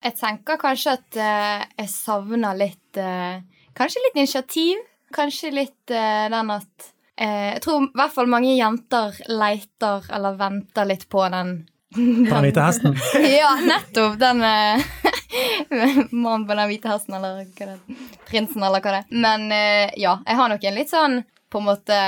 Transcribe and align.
Jeg 0.00 0.16
tenker 0.16 0.56
kanskje 0.60 0.94
at 0.96 1.18
uh, 1.20 1.64
jeg 1.76 1.90
savner 1.92 2.56
litt 2.56 3.00
uh, 3.00 3.40
Kanskje 3.76 4.00
litt 4.06 4.16
initiativ. 4.18 4.80
Kanskje 5.14 5.52
litt 5.54 5.92
uh, 5.92 6.26
den 6.32 6.54
at 6.56 6.88
Jeg 7.20 7.60
tror 7.60 7.82
i 7.84 7.90
hvert 7.98 8.14
fall 8.14 8.30
mange 8.32 8.54
jenter 8.56 9.18
leiter 9.28 10.06
eller 10.08 10.38
venter 10.40 10.88
litt 10.88 11.04
på 11.12 11.26
den 11.28 11.52
På 11.94 12.00
den 12.00 12.46
hvite 12.46 12.64
hesten? 12.64 12.96
ja, 13.42 13.50
nettopp. 13.60 14.16
Den 14.20 14.40
mannen 16.22 16.46
på 16.46 16.56
den 16.56 16.70
hvite 16.70 16.92
hesten, 16.92 17.16
eller 17.18 17.42
hva 17.42 17.66
det 17.66 17.74
er. 17.74 18.04
Prinsen, 18.30 18.62
eller 18.62 18.80
hva 18.80 18.94
det 18.94 19.00
er. 19.02 19.08
Men 19.26 19.50
ja, 19.98 20.14
jeg 20.22 20.38
har 20.38 20.52
nok 20.52 20.64
en 20.64 20.78
litt 20.78 20.92
sånn 20.92 21.18
på 21.50 21.60
en 21.60 21.66
måte 21.66 21.98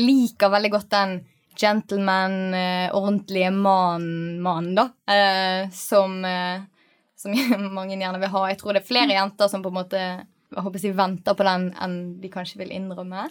Liker 0.00 0.52
veldig 0.52 0.70
godt 0.72 0.88
den 0.94 1.14
gentleman, 1.60 2.54
ordentlige 2.96 3.50
mannen, 3.52 4.72
da. 4.78 4.86
som 5.74 6.22
som 7.20 7.36
mange 7.76 7.98
gjerne 7.98 8.20
vil 8.22 8.32
ha. 8.32 8.44
Jeg 8.50 8.60
tror 8.60 8.76
det 8.76 8.82
er 8.84 8.90
flere 8.90 9.16
jenter 9.16 9.50
som 9.52 9.64
på 9.64 9.72
en 9.72 9.80
måte 9.82 10.04
jeg 10.50 10.64
håper 10.64 10.82
jeg 10.82 10.96
venter 10.98 11.36
på 11.38 11.46
den 11.46 11.68
enn 11.78 11.96
de 12.18 12.30
kanskje 12.32 12.58
vil 12.58 12.72
innrømme. 12.74 13.28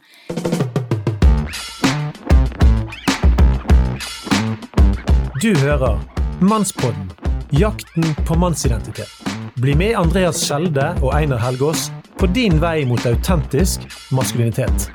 Du 5.39 5.51
hører 5.63 5.99
Mannspodden 6.39 7.09
jakten 7.51 8.05
på 8.27 8.37
mannsidentitet. 8.39 9.11
Bli 9.59 9.75
med 9.75 9.97
Andreas 9.99 10.39
Skjelde 10.45 10.93
og 11.01 11.11
Einar 11.17 11.41
Helgaas 11.43 11.89
på 12.19 12.29
din 12.31 12.59
vei 12.61 12.85
mot 12.87 13.03
autentisk 13.09 13.83
maskulinitet. 14.15 14.91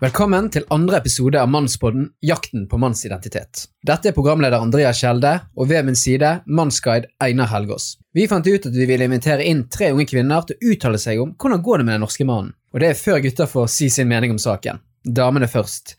Velkommen 0.00 0.46
til 0.48 0.64
andre 0.72 0.96
episode 0.96 1.36
av 1.36 1.50
Mannspodden 1.52 2.06
Jakten 2.24 2.62
på 2.70 2.78
mannsidentitet. 2.80 3.66
Dette 3.84 4.08
er 4.08 4.14
programleder 4.16 4.62
Andrea 4.64 4.94
Kjelde, 4.96 5.34
og 5.52 5.66
ved 5.68 5.84
min 5.84 5.98
side 5.98 6.30
mannsguide 6.48 7.10
Einar 7.20 7.50
Helgaas. 7.50 7.98
Vi 8.16 8.24
fant 8.30 8.48
ut 8.48 8.64
at 8.70 8.78
vi 8.78 8.86
ville 8.88 9.04
invitere 9.04 9.44
inn 9.44 9.66
tre 9.68 9.90
unge 9.92 10.06
kvinner 10.08 10.46
til 10.48 10.56
å 10.56 10.70
uttale 10.72 11.00
seg 11.02 11.20
om 11.20 11.34
hvordan 11.36 11.60
går 11.66 11.82
det 11.82 11.86
med 11.90 11.98
den 11.98 12.02
norske 12.06 12.24
mannen. 12.24 12.54
Og 12.72 12.80
det 12.80 12.88
er 12.94 12.96
før 13.02 13.20
gutter 13.26 13.50
får 13.52 13.68
si 13.74 13.90
sin 13.92 14.08
mening 14.08 14.32
om 14.32 14.40
saken. 14.40 14.80
Damene 15.04 15.50
først. 15.52 15.98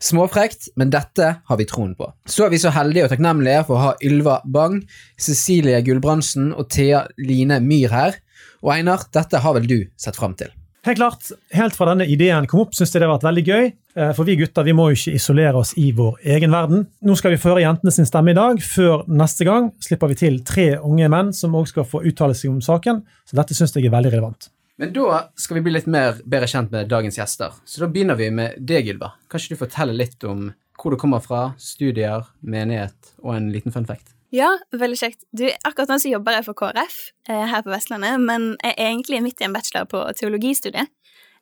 Småfrekt, 0.00 0.70
men 0.80 0.88
dette 0.96 1.28
har 1.44 1.60
vi 1.60 1.68
troen 1.68 1.92
på. 1.98 2.08
Så 2.24 2.48
er 2.48 2.56
vi 2.56 2.62
så 2.62 2.72
heldige 2.72 3.04
og 3.04 3.12
takknemlige 3.12 3.68
for 3.68 3.76
å 3.76 3.84
ha 3.90 3.92
Ylva 4.00 4.38
Bang, 4.48 4.80
Cecilie 5.20 5.84
Gulbrandsen 5.84 6.54
og 6.56 6.72
Thea 6.72 7.04
Line 7.20 7.60
Myhr 7.68 7.92
her. 7.92 8.16
Og 8.64 8.72
Einar, 8.78 9.04
dette 9.12 9.44
har 9.44 9.60
vel 9.60 9.68
du 9.68 9.78
sett 10.00 10.16
fram 10.16 10.40
til? 10.40 10.56
Helt 10.82 10.98
klart, 10.98 11.28
helt 11.54 11.76
fra 11.78 11.86
denne 11.92 12.08
ideen 12.10 12.48
kom 12.50 12.64
opp, 12.64 12.72
syns 12.74 12.90
jeg 12.90 12.98
det 12.98 13.06
har 13.06 13.12
vært 13.12 13.26
veldig 13.28 13.42
gøy. 13.46 13.68
Eh, 13.94 14.08
for 14.16 14.26
vi 14.26 14.34
gutter 14.40 14.64
vi 14.66 14.72
må 14.74 14.88
jo 14.90 14.96
ikke 14.96 15.12
isolere 15.14 15.60
oss 15.60 15.76
i 15.78 15.92
vår 15.94 16.16
egen 16.34 16.50
verden. 16.50 16.88
Nå 17.06 17.14
skal 17.18 17.36
vi 17.36 17.38
føre 17.38 17.62
jentene 17.62 17.92
sin 17.94 18.08
stemme 18.08 18.32
i 18.32 18.38
dag. 18.38 18.58
Før 18.66 19.04
neste 19.06 19.46
gang 19.46 19.68
slipper 19.84 20.10
vi 20.10 20.16
til 20.18 20.40
tre 20.48 20.72
unge 20.80 21.06
menn 21.12 21.30
som 21.38 21.54
òg 21.54 21.68
skal 21.70 21.86
få 21.86 22.00
uttale 22.10 22.34
seg 22.34 22.50
om 22.50 22.58
saken. 22.64 22.98
Så 23.30 23.38
dette 23.38 23.54
syns 23.54 23.76
jeg 23.76 23.86
er 23.86 23.94
veldig 23.94 24.10
relevant. 24.16 24.50
Men 24.82 24.90
da 24.96 25.20
skal 25.38 25.60
vi 25.60 25.62
bli 25.68 25.76
litt 25.76 25.86
mer 25.86 26.18
bedre 26.26 26.48
kjent 26.50 26.74
med 26.74 26.90
dagens 26.90 27.20
gjester. 27.20 27.54
Så 27.62 27.84
da 27.84 27.90
begynner 27.92 28.18
vi 28.18 28.32
med 28.34 28.58
deg, 28.58 28.90
Ylva. 28.90 29.12
Kan 29.30 29.38
ikke 29.38 29.54
du 29.54 29.62
fortelle 29.62 29.94
litt 29.94 30.26
om 30.26 30.48
hvor 30.82 30.90
du 30.90 30.98
kommer 30.98 31.22
fra, 31.22 31.52
studier, 31.62 32.26
menighet 32.42 33.14
og 33.22 33.36
en 33.36 33.52
liten 33.54 33.70
fun 33.70 33.86
fact? 33.86 34.11
Ja, 34.32 34.48
veldig 34.72 34.96
kjekt. 34.96 35.26
Du, 35.36 35.44
akkurat 35.60 35.90
nå 35.92 35.98
så 36.00 36.08
jobber 36.08 36.38
jeg 36.38 36.46
for 36.46 36.56
KrF 36.56 36.94
eh, 37.28 37.44
her 37.50 37.64
på 37.64 37.68
Vestlandet, 37.68 38.16
men 38.22 38.54
jeg 38.62 38.72
er 38.78 38.86
egentlig 38.86 39.20
midt 39.20 39.42
i 39.42 39.44
en 39.44 39.52
bachelor 39.52 39.84
på 39.90 40.00
teologistudiet 40.16 40.88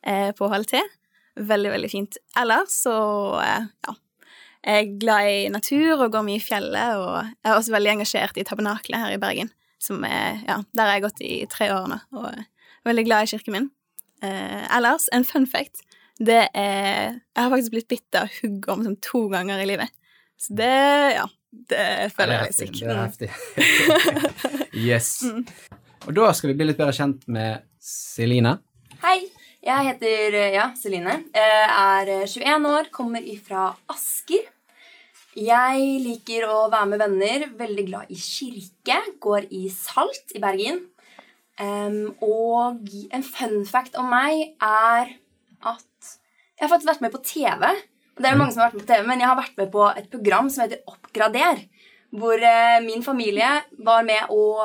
eh, 0.03 0.31
på 0.35 0.49
HLT. 0.51 0.81
Veldig, 1.39 1.71
veldig 1.71 1.91
fint. 1.93 2.19
Ellers 2.41 2.75
så, 2.83 2.97
eh, 3.45 3.69
ja 3.87 3.95
Jeg 4.61 4.83
er 4.83 4.99
glad 4.99 5.29
i 5.31 5.47
natur 5.49 6.03
og 6.03 6.11
går 6.11 6.27
mye 6.27 6.37
i 6.37 6.43
fjellet, 6.43 6.99
og 6.99 7.15
jeg 7.23 7.47
er 7.47 7.55
også 7.55 7.77
veldig 7.77 7.95
engasjert 7.95 8.35
i 8.37 8.45
tabernaklet 8.45 8.99
her 9.05 9.15
i 9.15 9.23
Bergen, 9.23 9.55
som 9.79 10.03
er, 10.03 10.43
ja, 10.43 10.59
der 10.75 10.83
har 10.83 10.99
jeg 10.99 11.07
gått 11.07 11.23
i 11.25 11.33
tre 11.49 11.71
år 11.73 11.87
nå, 11.89 12.03
og 12.19 12.27
er 12.29 12.45
veldig 12.91 13.07
glad 13.07 13.23
i 13.23 13.31
kirken 13.31 13.55
min. 13.55 13.73
Eh, 14.21 14.67
ellers, 14.67 15.07
en 15.15 15.25
fun 15.25 15.47
fact, 15.47 15.85
det 16.19 16.43
er 16.53 17.15
Jeg 17.15 17.39
har 17.39 17.49
faktisk 17.49 17.71
blitt 17.71 17.89
bitt 17.89 18.19
av 18.19 18.29
huggorm 18.41 18.83
som 18.83 18.99
to 18.99 19.29
ganger 19.31 19.63
i 19.63 19.71
livet. 19.71 19.95
Så 20.37 20.59
det, 20.59 20.75
ja 21.15 21.31
det 21.51 22.11
føler 22.15 22.45
jeg 22.45 22.55
sikkert. 22.55 22.81
Det 22.81 22.93
er 22.95 23.01
heftig. 23.03 23.29
yes. 24.87 25.11
Mm. 25.27 25.43
Og 26.07 26.15
da 26.17 26.31
skal 26.33 26.51
vi 26.51 26.57
bli 26.59 26.69
litt 26.69 26.79
bedre 26.79 26.95
kjent 26.95 27.27
med 27.31 27.67
Celine. 27.83 28.57
Hei. 29.03 29.19
Jeg 29.61 29.85
heter 29.91 30.35
ja, 30.55 30.71
Celine. 30.73 31.19
Jeg 31.35 31.65
er 31.69 32.09
21 32.25 32.63
år, 32.71 32.87
kommer 32.93 33.21
ifra 33.21 33.67
Asker. 33.93 34.47
Jeg 35.37 35.83
liker 36.01 36.47
å 36.49 36.63
være 36.71 36.87
med 36.89 37.03
venner, 37.03 37.45
veldig 37.59 37.85
glad 37.91 38.09
i 38.11 38.17
kirke. 38.17 38.97
Går 39.21 39.45
i 39.53 39.67
Salt 39.71 40.33
i 40.33 40.41
Bergen. 40.41 40.81
Um, 41.61 42.15
og 42.25 42.89
en 43.13 43.23
fun 43.27 43.61
fact 43.69 43.99
om 44.01 44.09
meg 44.09 44.55
er 44.65 45.13
at 45.61 46.09
jeg 46.57 46.65
har 46.65 46.71
faktisk 46.71 46.89
vært 46.89 47.03
med 47.05 47.13
på 47.13 47.21
TV 47.27 47.67
det 48.21 48.31
er 48.31 48.39
mange 48.39 48.53
som 48.53 48.63
har 48.63 48.71
vært 48.71 48.79
med 48.79 48.85
på 48.85 48.93
TV, 48.93 49.05
men 49.09 49.21
jeg 49.23 49.29
har 49.29 49.39
vært 49.39 49.59
med 49.59 49.71
på 49.73 49.85
et 49.89 50.09
program 50.11 50.49
som 50.51 50.65
heter 50.65 50.81
Oppgrader. 50.89 51.61
Hvor 52.11 52.43
eh, 52.43 52.79
min 52.83 53.03
familie 53.03 53.49
var 53.85 54.03
med 54.03 54.33
og 54.33 54.59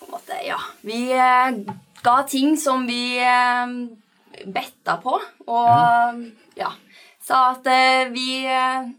på 0.00 0.06
en 0.06 0.14
måte, 0.14 0.38
Ja, 0.46 0.58
vi 0.80 1.02
eh, 1.12 1.58
ga 2.02 2.14
ting 2.28 2.56
som 2.60 2.86
vi 2.88 3.18
eh, 3.20 3.74
betta 4.48 4.96
på. 5.02 5.18
Og 5.48 6.24
ja 6.60 6.72
Sa 7.22 7.52
at 7.52 7.68
vi 8.10 8.42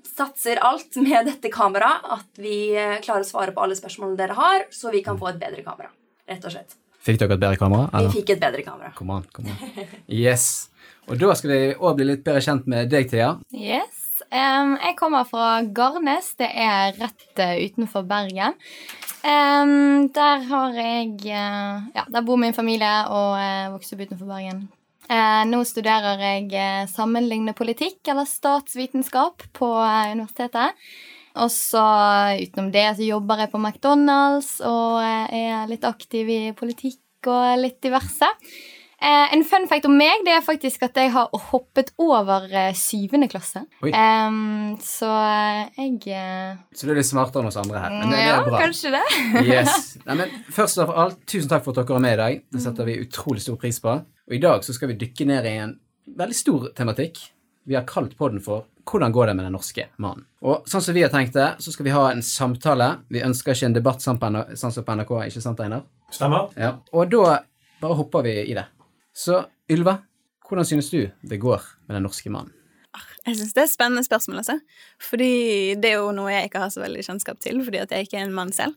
satser 0.07 0.61
alt 0.63 0.95
med 1.03 1.25
dette 1.27 1.49
kameraet. 1.51 2.05
At 2.15 2.39
vi 2.39 2.71
klarer 3.03 3.25
å 3.25 3.27
svare 3.27 3.51
på 3.51 3.65
alle 3.65 3.75
spørsmålene 3.75 4.15
dere 4.15 4.37
har, 4.37 4.63
så 4.71 4.93
vi 4.93 5.01
kan 5.03 5.19
få 5.19 5.33
et 5.33 5.41
bedre 5.41 5.59
kamera. 5.65 5.91
Rett 6.31 6.47
og 6.47 6.53
slett. 6.55 6.77
Fikk 7.03 7.19
dere 7.19 7.35
et 7.35 7.41
bedre 7.43 7.59
kamera? 7.59 7.89
Eller? 7.91 8.13
Vi 8.13 8.21
fikk 8.21 8.31
et 8.37 8.45
bedre 8.45 8.63
kamera. 8.63 8.93
Kom 8.95 9.11
an, 9.11 9.27
kom 9.35 9.49
an. 9.51 9.59
Yes. 10.07 10.69
Og 11.09 11.19
da 11.19 11.33
skal 11.35 11.51
vi 11.51 11.59
òg 11.75 11.97
bli 11.97 12.07
litt 12.07 12.23
bedre 12.23 12.41
kjent 12.43 12.69
med 12.69 12.91
deg, 12.91 13.09
Thea. 13.11 13.35
Yes. 13.51 14.03
Um, 14.33 14.77
jeg 14.79 14.95
kommer 14.97 15.27
fra 15.29 15.61
Garnes. 15.75 16.31
Det 16.39 16.47
er 16.47 16.95
rett 16.97 17.41
uh, 17.41 17.57
utenfor 17.59 18.05
Bergen. 18.09 18.55
Um, 19.23 20.09
der 20.15 20.41
har 20.49 20.77
jeg 20.77 21.11
uh, 21.29 21.83
Ja, 21.93 22.05
der 22.09 22.25
bor 22.25 22.39
min 22.41 22.55
familie 22.55 22.91
og 23.13 23.35
uh, 23.37 23.73
vokste 23.75 23.97
opp 23.97 24.05
utenfor 24.07 24.31
Bergen. 24.31 24.65
nå 25.51 25.59
studerer 25.67 26.21
jeg 26.23 26.87
sammenlignende 26.89 27.53
politikk, 27.53 27.99
eller 28.07 28.25
statsvitenskap, 28.25 29.43
på 29.53 29.67
universitetet. 29.75 30.79
Og 31.35 31.51
så 31.51 31.83
utenom 32.39 32.71
det 32.71 32.87
så 32.95 33.03
jobber 33.03 33.43
jeg 33.43 33.51
på 33.51 33.59
McDonald's 33.59 34.61
og 34.63 35.03
er 35.03 35.67
litt 35.67 35.83
aktiv 35.83 36.29
i 36.29 36.41
politikk 36.55 37.27
og 37.27 37.59
litt 37.59 37.81
diverse. 37.83 38.31
Eh, 39.03 39.33
en 39.35 39.43
fun 39.43 39.65
fact 39.67 39.83
om 39.89 39.95
meg 39.99 40.21
det 40.23 40.31
er 40.37 40.43
faktisk 40.45 40.85
at 40.87 40.95
jeg 40.95 41.11
har 41.11 41.27
hoppet 41.49 41.89
over 41.99 42.45
eh, 42.47 42.71
syvende 42.77 43.27
klasse. 43.31 43.65
Um, 43.83 44.77
så 44.79 45.09
eh, 45.11 45.73
jeg 45.75 46.13
eh, 46.15 46.53
Så 46.71 46.87
du 46.87 46.93
er 46.93 47.01
litt 47.01 47.09
smartere 47.09 47.43
enn 47.43 47.51
oss 47.51 47.59
andre 47.59 47.81
her. 47.83 47.97
Men 47.97 48.13
det, 48.13 48.21
ja, 48.23 48.37
det 48.37 48.39
er 48.39 48.47
bra. 48.47 48.61
kanskje 48.63 48.93
det. 48.95 49.03
yes. 49.57 49.89
Nei, 50.07 50.15
men 50.21 50.31
først 50.55 50.79
av 50.85 50.95
alt, 50.95 51.19
tusen 51.27 51.51
takk 51.51 51.65
for 51.65 51.75
at 51.75 51.83
dere 51.83 51.99
er 51.99 52.05
med 52.07 52.15
i 52.15 52.21
dag. 52.23 52.41
Det 52.55 52.63
setter 52.63 52.87
vi 52.87 52.97
utrolig 53.03 53.43
stor 53.43 53.59
pris 53.59 53.81
på. 53.83 53.99
Og 53.99 54.39
i 54.39 54.41
dag 54.47 54.63
så 54.63 54.77
skal 54.77 54.93
vi 54.93 54.99
dykke 55.03 55.27
ned 55.33 55.51
i 55.51 55.55
en 55.65 55.77
veldig 56.23 56.39
stor 56.39 56.71
tematikk. 56.77 57.19
Vi 57.67 57.75
har 57.75 57.83
kalt 57.87 58.15
podden 58.19 58.39
for 58.43 58.69
'Hvordan 58.83 59.11
går 59.11 59.27
det 59.27 59.35
med 59.35 59.45
den 59.45 59.53
norske 59.55 59.87
mannen?' 59.97 60.25
Og 60.43 60.63
sånn 60.67 60.81
som 60.81 60.95
vi 60.95 61.03
har 61.03 61.09
tenkt 61.09 61.33
det, 61.33 61.55
så 61.59 61.71
skal 61.71 61.85
vi 61.85 61.95
ha 61.95 62.09
en 62.11 62.21
samtale. 62.21 62.99
Vi 63.09 63.23
ønsker 63.23 63.51
ikke 63.51 63.65
en 63.65 63.73
debatt 63.73 63.99
sånn 64.03 64.19
som 64.71 64.83
på 64.83 64.95
NRK, 64.95 65.11
ikke 65.27 65.41
sant, 65.41 65.59
Einar? 65.59 65.83
Stemmer. 66.11 66.51
Ja. 66.57 66.77
Og 66.91 67.09
da 67.09 67.43
bare 67.83 67.95
hopper 67.99 68.23
vi 68.23 68.33
i 68.51 68.53
det. 68.53 68.65
Så 69.13 69.43
Ylva, 69.71 69.99
hvordan 70.47 70.67
synes 70.67 70.89
du 70.91 71.05
det 71.21 71.39
går 71.41 71.63
med 71.87 71.97
den 71.97 72.05
norske 72.07 72.31
mannen? 72.33 72.53
Jeg 73.23 73.37
synes 73.39 73.53
det 73.55 73.61
er 73.61 73.67
et 73.69 73.73
spennende 73.73 74.03
spørsmål, 74.05 74.41
altså. 74.41 74.57
Fordi 75.01 75.33
det 75.81 75.93
er 75.93 76.01
jo 76.01 76.11
noe 76.15 76.33
jeg 76.33 76.49
ikke 76.49 76.61
har 76.65 76.73
så 76.73 76.83
veldig 76.83 77.05
kjennskap 77.07 77.39
til, 77.41 77.61
fordi 77.65 77.79
at 77.81 77.93
jeg 77.93 78.05
ikke 78.05 78.19
er 78.19 78.27
en 78.27 78.35
mann 78.35 78.51
selv. 78.53 78.75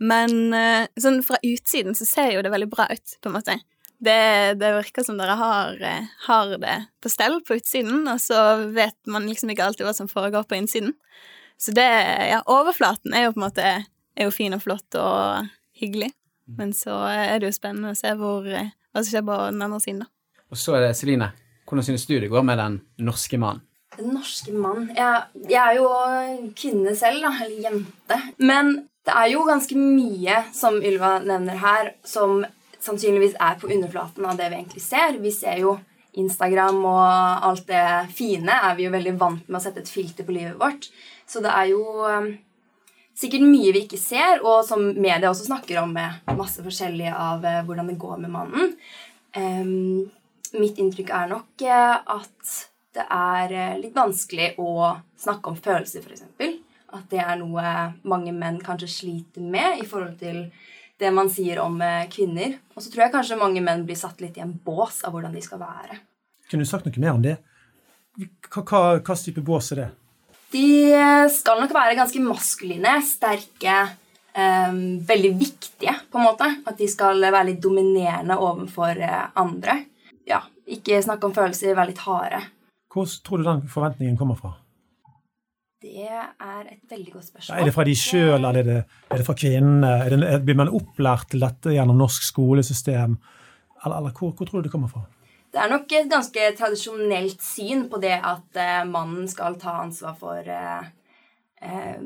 Men 0.00 0.54
eh, 0.56 0.86
sånn 1.00 1.20
fra 1.26 1.36
utsiden 1.44 1.96
så 1.98 2.06
ser 2.08 2.30
jo 2.36 2.44
det 2.44 2.52
veldig 2.54 2.70
bra 2.72 2.86
ut, 2.88 3.16
på 3.20 3.28
en 3.28 3.36
måte. 3.36 3.58
Det, 4.00 4.20
det 4.56 4.70
virker 4.78 5.04
som 5.04 5.18
dere 5.20 5.34
har, 5.36 5.74
eh, 5.84 6.08
har, 6.24 6.54
det 6.62 6.76
på 7.04 7.12
stell 7.12 7.36
på 7.44 7.58
utsiden, 7.58 8.06
og 8.08 8.22
så 8.22 8.38
vet 8.72 8.96
man 9.10 9.28
liksom 9.28 9.52
ikke 9.52 9.66
alltid 9.66 9.84
hva 9.88 9.96
som 9.96 10.08
foregår 10.08 10.46
på 10.48 10.56
innsiden. 10.56 10.94
Så 11.60 11.74
det 11.76 11.84
Ja, 12.30 12.40
overflaten 12.48 13.12
er 13.12 13.26
jo 13.26 13.34
på 13.34 13.42
en 13.42 13.48
måte 13.50 14.32
fin 14.32 14.56
og 14.56 14.62
flott 14.64 14.96
og 14.96 15.50
hyggelig, 15.76 16.14
men 16.56 16.72
så 16.76 16.96
er 17.10 17.40
det 17.40 17.50
jo 17.50 17.58
spennende 17.58 17.92
å 17.92 17.98
se 17.98 18.14
hvor 18.16 18.48
eh, 18.48 18.72
hva 18.90 19.02
som 19.02 19.10
skjer 19.10 19.26
på 19.26 19.38
den 19.48 19.64
andre 19.66 19.80
siden, 19.82 20.04
da. 20.04 20.10
Og 20.50 20.58
så 20.58 20.76
er 20.76 20.86
det 20.86 20.94
Celine. 20.98 21.30
Hvordan 21.68 21.86
synes 21.86 22.06
du 22.08 22.16
det 22.18 22.30
går 22.30 22.42
med 22.46 22.58
den 22.58 22.80
norske 23.06 23.38
mannen? 23.38 23.62
Den 23.96 24.12
norske 24.14 24.52
mannen 24.54 24.88
jeg, 24.94 25.22
jeg, 25.50 25.60
er 25.60 25.76
jo 25.78 25.88
kvinne 26.58 26.94
selv, 26.98 27.22
da. 27.26 27.34
Eller 27.44 27.68
jente. 27.68 28.18
Men 28.38 28.72
det 29.06 29.14
er 29.16 29.30
jo 29.32 29.44
ganske 29.46 29.76
mye, 29.78 30.40
som 30.54 30.80
Ylva 30.82 31.18
nevner 31.22 31.60
her, 31.62 31.94
som 32.06 32.42
sannsynligvis 32.80 33.38
er 33.40 33.58
på 33.60 33.70
underflaten 33.70 34.26
av 34.26 34.38
det 34.40 34.50
vi 34.50 34.60
egentlig 34.60 34.82
ser. 34.84 35.18
Vi 35.22 35.32
ser 35.34 35.62
jo 35.62 35.76
Instagram 36.18 36.82
og 36.90 37.46
alt 37.46 37.66
det 37.68 37.86
fine 38.16 38.56
er 38.66 38.74
vi 38.78 38.88
jo 38.88 38.94
veldig 38.94 39.16
vant 39.20 39.48
med 39.48 39.60
å 39.60 39.62
sette 39.62 39.84
et 39.84 39.90
filter 39.90 40.26
på 40.26 40.34
livet 40.34 40.58
vårt. 40.58 40.88
Så 41.28 41.42
det 41.44 41.52
er 41.54 41.70
jo 41.70 41.84
sikkert 43.20 43.44
mye 43.44 43.74
vi 43.76 43.84
ikke 43.84 44.00
ser, 44.00 44.40
og 44.44 44.64
som 44.66 44.86
media 44.96 45.30
også 45.30 45.50
snakker 45.50 45.82
om 45.82 45.92
med 45.96 46.32
masse 46.38 46.64
forskjellig 46.64 47.10
av 47.12 47.44
uh, 47.44 47.60
hvordan 47.68 47.92
det 47.92 48.00
går 48.00 48.18
med 48.24 48.34
mannen. 48.34 48.74
Um, 49.36 50.08
mitt 50.58 50.80
inntrykk 50.80 51.12
er 51.14 51.30
nok 51.30 51.66
uh, 51.68 52.00
at 52.16 52.56
det 52.96 53.06
er 53.06 53.54
uh, 53.54 53.78
litt 53.82 53.94
vanskelig 53.94 54.54
å 54.58 54.96
snakke 55.20 55.52
om 55.52 55.60
følelser, 55.60 56.02
f.eks. 56.02 56.26
At 56.90 57.06
det 57.12 57.20
er 57.22 57.36
noe 57.38 57.62
mange 58.10 58.32
menn 58.34 58.58
kanskje 58.64 58.88
sliter 58.90 59.44
med 59.46 59.84
i 59.84 59.86
forhold 59.86 60.16
til 60.18 60.48
det 61.00 61.10
man 61.14 61.30
sier 61.32 61.60
om 61.64 61.80
eh, 61.82 62.08
kvinner. 62.12 62.58
Og 62.74 62.84
så 62.84 62.92
tror 62.92 63.06
jeg 63.06 63.14
kanskje 63.14 63.38
mange 63.40 63.62
menn 63.64 63.86
blir 63.88 63.98
satt 63.98 64.20
litt 64.20 64.36
i 64.36 64.44
en 64.44 64.52
bås 64.52 65.00
av 65.06 65.14
hvordan 65.14 65.34
de 65.36 65.42
skal 65.44 65.62
være. 65.62 66.00
Kunne 66.50 66.66
du 66.66 66.68
sagt 66.68 66.86
noe 66.86 67.02
mer 67.02 67.14
om 67.14 67.24
det? 67.24 67.38
Hva, 68.50 68.62
hva, 68.66 68.82
hva 68.98 69.16
type 69.16 69.44
bås 69.46 69.72
er 69.72 69.84
det? 69.84 69.88
De 70.50 70.66
skal 71.30 71.60
nok 71.62 71.74
være 71.74 71.98
ganske 71.98 72.22
maskuline, 72.24 72.96
sterke, 73.06 73.76
um, 74.34 74.80
veldig 75.06 75.34
viktige, 75.38 75.94
på 76.10 76.18
en 76.18 76.26
måte. 76.26 76.48
At 76.66 76.80
de 76.80 76.88
skal 76.90 77.22
være 77.22 77.52
litt 77.52 77.60
dominerende 77.62 78.38
overfor 78.38 78.98
eh, 78.98 79.28
andre. 79.38 79.84
Ja, 80.26 80.42
Ikke 80.70 80.98
snakke 81.02 81.26
om 81.26 81.34
følelser, 81.34 81.74
være 81.74 81.92
litt 81.92 82.02
harde. 82.06 82.42
Hvor 82.90 83.06
tror 83.24 83.38
du 83.38 83.46
den 83.46 83.62
forventningen 83.70 84.18
kommer 84.18 84.38
fra? 84.38 84.56
Det 85.80 86.04
er 86.04 86.66
et 86.68 86.90
veldig 86.90 87.12
godt 87.14 87.30
spørsmål. 87.30 87.56
Er 87.56 87.64
det 87.64 87.72
fra 87.72 87.84
de 87.88 87.94
sjøl, 87.96 88.34
eller 88.36 88.58
er 88.60 88.66
det, 88.66 88.80
er 89.08 89.20
det 89.22 89.24
fra 89.24 89.36
kvinnene? 89.38 90.40
Blir 90.44 90.58
man 90.58 90.72
opplært 90.76 91.30
til 91.32 91.40
dette 91.40 91.72
gjennom 91.72 91.96
norsk 92.02 92.26
skolesystem? 92.26 93.14
Eller, 93.80 93.96
eller 93.96 94.12
hvor, 94.12 94.34
hvor, 94.36 94.50
tror 94.50 94.60
du 94.60 94.68
det 94.68 94.74
kommer 94.74 94.90
fra? 94.92 95.06
Det 95.50 95.58
er 95.58 95.70
nok 95.72 95.92
et 95.98 96.10
ganske 96.10 96.50
tradisjonelt 96.58 97.42
syn 97.42 97.88
på 97.90 97.98
det 98.02 98.16
at 98.16 98.58
eh, 98.60 98.82
mannen 98.86 99.26
skal 99.30 99.58
ta 99.58 99.80
ansvar 99.82 100.14
for 100.18 100.46
eh, 100.46 100.90
eh, 101.66 102.04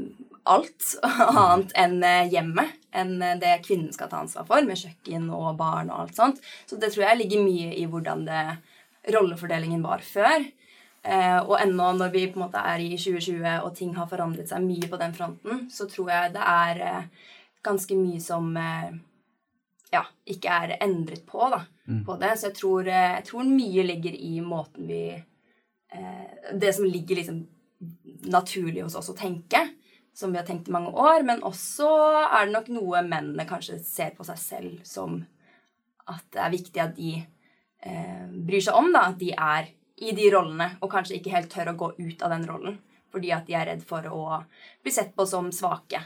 alt 0.49 0.87
annet 1.43 1.75
enn 1.77 1.99
hjemmet. 2.33 2.81
Enn 2.95 3.19
det 3.19 3.59
kvinnen 3.65 3.93
skal 3.93 4.09
ta 4.09 4.23
ansvar 4.23 4.47
for, 4.49 4.65
med 4.65 4.79
kjøkken 4.79 5.27
og 5.35 5.57
barn 5.59 5.91
og 5.91 6.05
alt 6.05 6.17
sånt. 6.17 6.41
Så 6.65 6.79
det 6.81 6.93
tror 6.95 7.09
jeg 7.09 7.21
ligger 7.21 7.45
mye 7.45 7.73
i 7.77 7.89
hvordan 7.91 8.23
det, 8.29 8.45
rollefordelingen 9.13 9.83
var 9.85 10.05
før. 10.05 10.45
Eh, 11.05 11.39
og 11.45 11.59
ennå 11.61 11.91
når 11.99 12.13
vi 12.15 12.27
på 12.33 12.39
en 12.39 12.47
måte 12.47 12.61
er 12.65 12.81
i 12.81 12.95
2020 12.97 13.45
og 13.67 13.75
ting 13.77 13.93
har 13.99 14.09
forandret 14.09 14.49
seg 14.49 14.65
mye 14.65 14.89
på 14.89 15.01
den 15.01 15.13
fronten, 15.17 15.67
så 15.73 15.89
tror 15.91 16.09
jeg 16.15 16.35
det 16.37 16.45
er 16.55 16.81
eh, 16.89 17.27
ganske 17.65 17.99
mye 17.99 18.21
som 18.25 18.49
eh, 18.57 18.95
ja, 19.93 20.05
ikke 20.25 20.61
er 20.65 20.77
endret 20.81 21.27
på, 21.29 21.43
da. 21.53 21.61
På 22.07 22.17
det. 22.21 22.33
Så 22.39 22.49
jeg 22.49 22.57
tror, 22.61 22.89
eh, 22.89 23.15
jeg 23.19 23.27
tror, 23.29 23.45
mye 23.49 23.87
ligger 23.87 24.17
i 24.17 24.41
måten 24.41 24.89
vi 24.89 25.03
eh, 25.15 26.55
Det 26.55 26.73
som 26.75 26.85
ligger 26.85 27.17
liksom 27.17 27.47
naturlig 28.25 28.83
hos 28.83 28.97
oss 28.97 29.11
å 29.13 29.17
tenke, 29.17 29.61
som 30.15 30.33
vi 30.33 30.39
har 30.39 30.47
tenkt 30.47 30.69
i 30.69 30.73
mange 30.73 30.91
år. 30.91 31.25
Men 31.25 31.45
også 31.45 31.89
er 32.25 32.47
det 32.47 32.55
nok 32.55 32.73
noe 32.73 33.05
mennene 33.05 33.49
kanskje 33.49 33.79
ser 33.85 34.15
på 34.17 34.25
seg 34.25 34.41
selv 34.41 34.81
som 34.89 35.21
at 36.09 36.25
det 36.33 36.41
er 36.41 36.53
viktig 36.53 36.81
at 36.81 36.97
de 36.97 37.13
eh, 37.21 38.27
bryr 38.29 38.65
seg 38.65 38.77
om, 38.77 38.91
da, 38.93 39.09
at 39.13 39.21
de 39.21 39.33
er 39.33 39.71
i 40.05 40.13
de 40.17 40.27
rollene, 40.33 40.75
og 40.83 40.91
kanskje 40.91 41.21
ikke 41.21 41.33
helt 41.33 41.53
tør 41.53 41.71
å 41.71 41.79
gå 41.79 41.93
ut 42.01 42.25
av 42.25 42.35
den 42.35 42.49
rollen 42.49 42.81
fordi 43.15 43.31
at 43.31 43.47
de 43.47 43.55
er 43.55 43.69
redd 43.71 43.83
for 43.87 44.03
å 44.11 44.41
bli 44.83 44.91
sett 44.91 45.13
på 45.15 45.23
som 45.31 45.53
svake. 45.55 46.01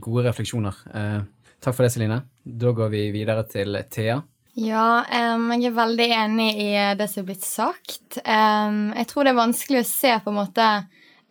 Gode 0.00 0.22
refleksjoner. 0.24 0.78
Eh, 0.88 1.18
takk 1.60 1.76
for 1.76 1.84
det, 1.84 1.90
Celine. 1.92 2.22
Da 2.40 2.72
går 2.72 2.88
vi 2.94 3.02
videre 3.12 3.44
til 3.44 3.76
Thea. 3.92 4.22
Ja, 4.60 5.02
um, 5.34 5.48
jeg 5.54 5.70
er 5.70 5.76
veldig 5.76 6.06
enig 6.12 6.50
i 6.60 6.70
det 6.98 7.06
som 7.08 7.22
er 7.22 7.28
blitt 7.30 7.46
sagt. 7.46 8.18
Um, 8.26 8.90
jeg 8.92 9.08
tror 9.08 9.24
det 9.24 9.32
er 9.32 9.38
vanskelig 9.38 9.80
å 9.80 9.88
se 9.88 10.12
på 10.20 10.32
en 10.32 10.36
måte 10.36 10.66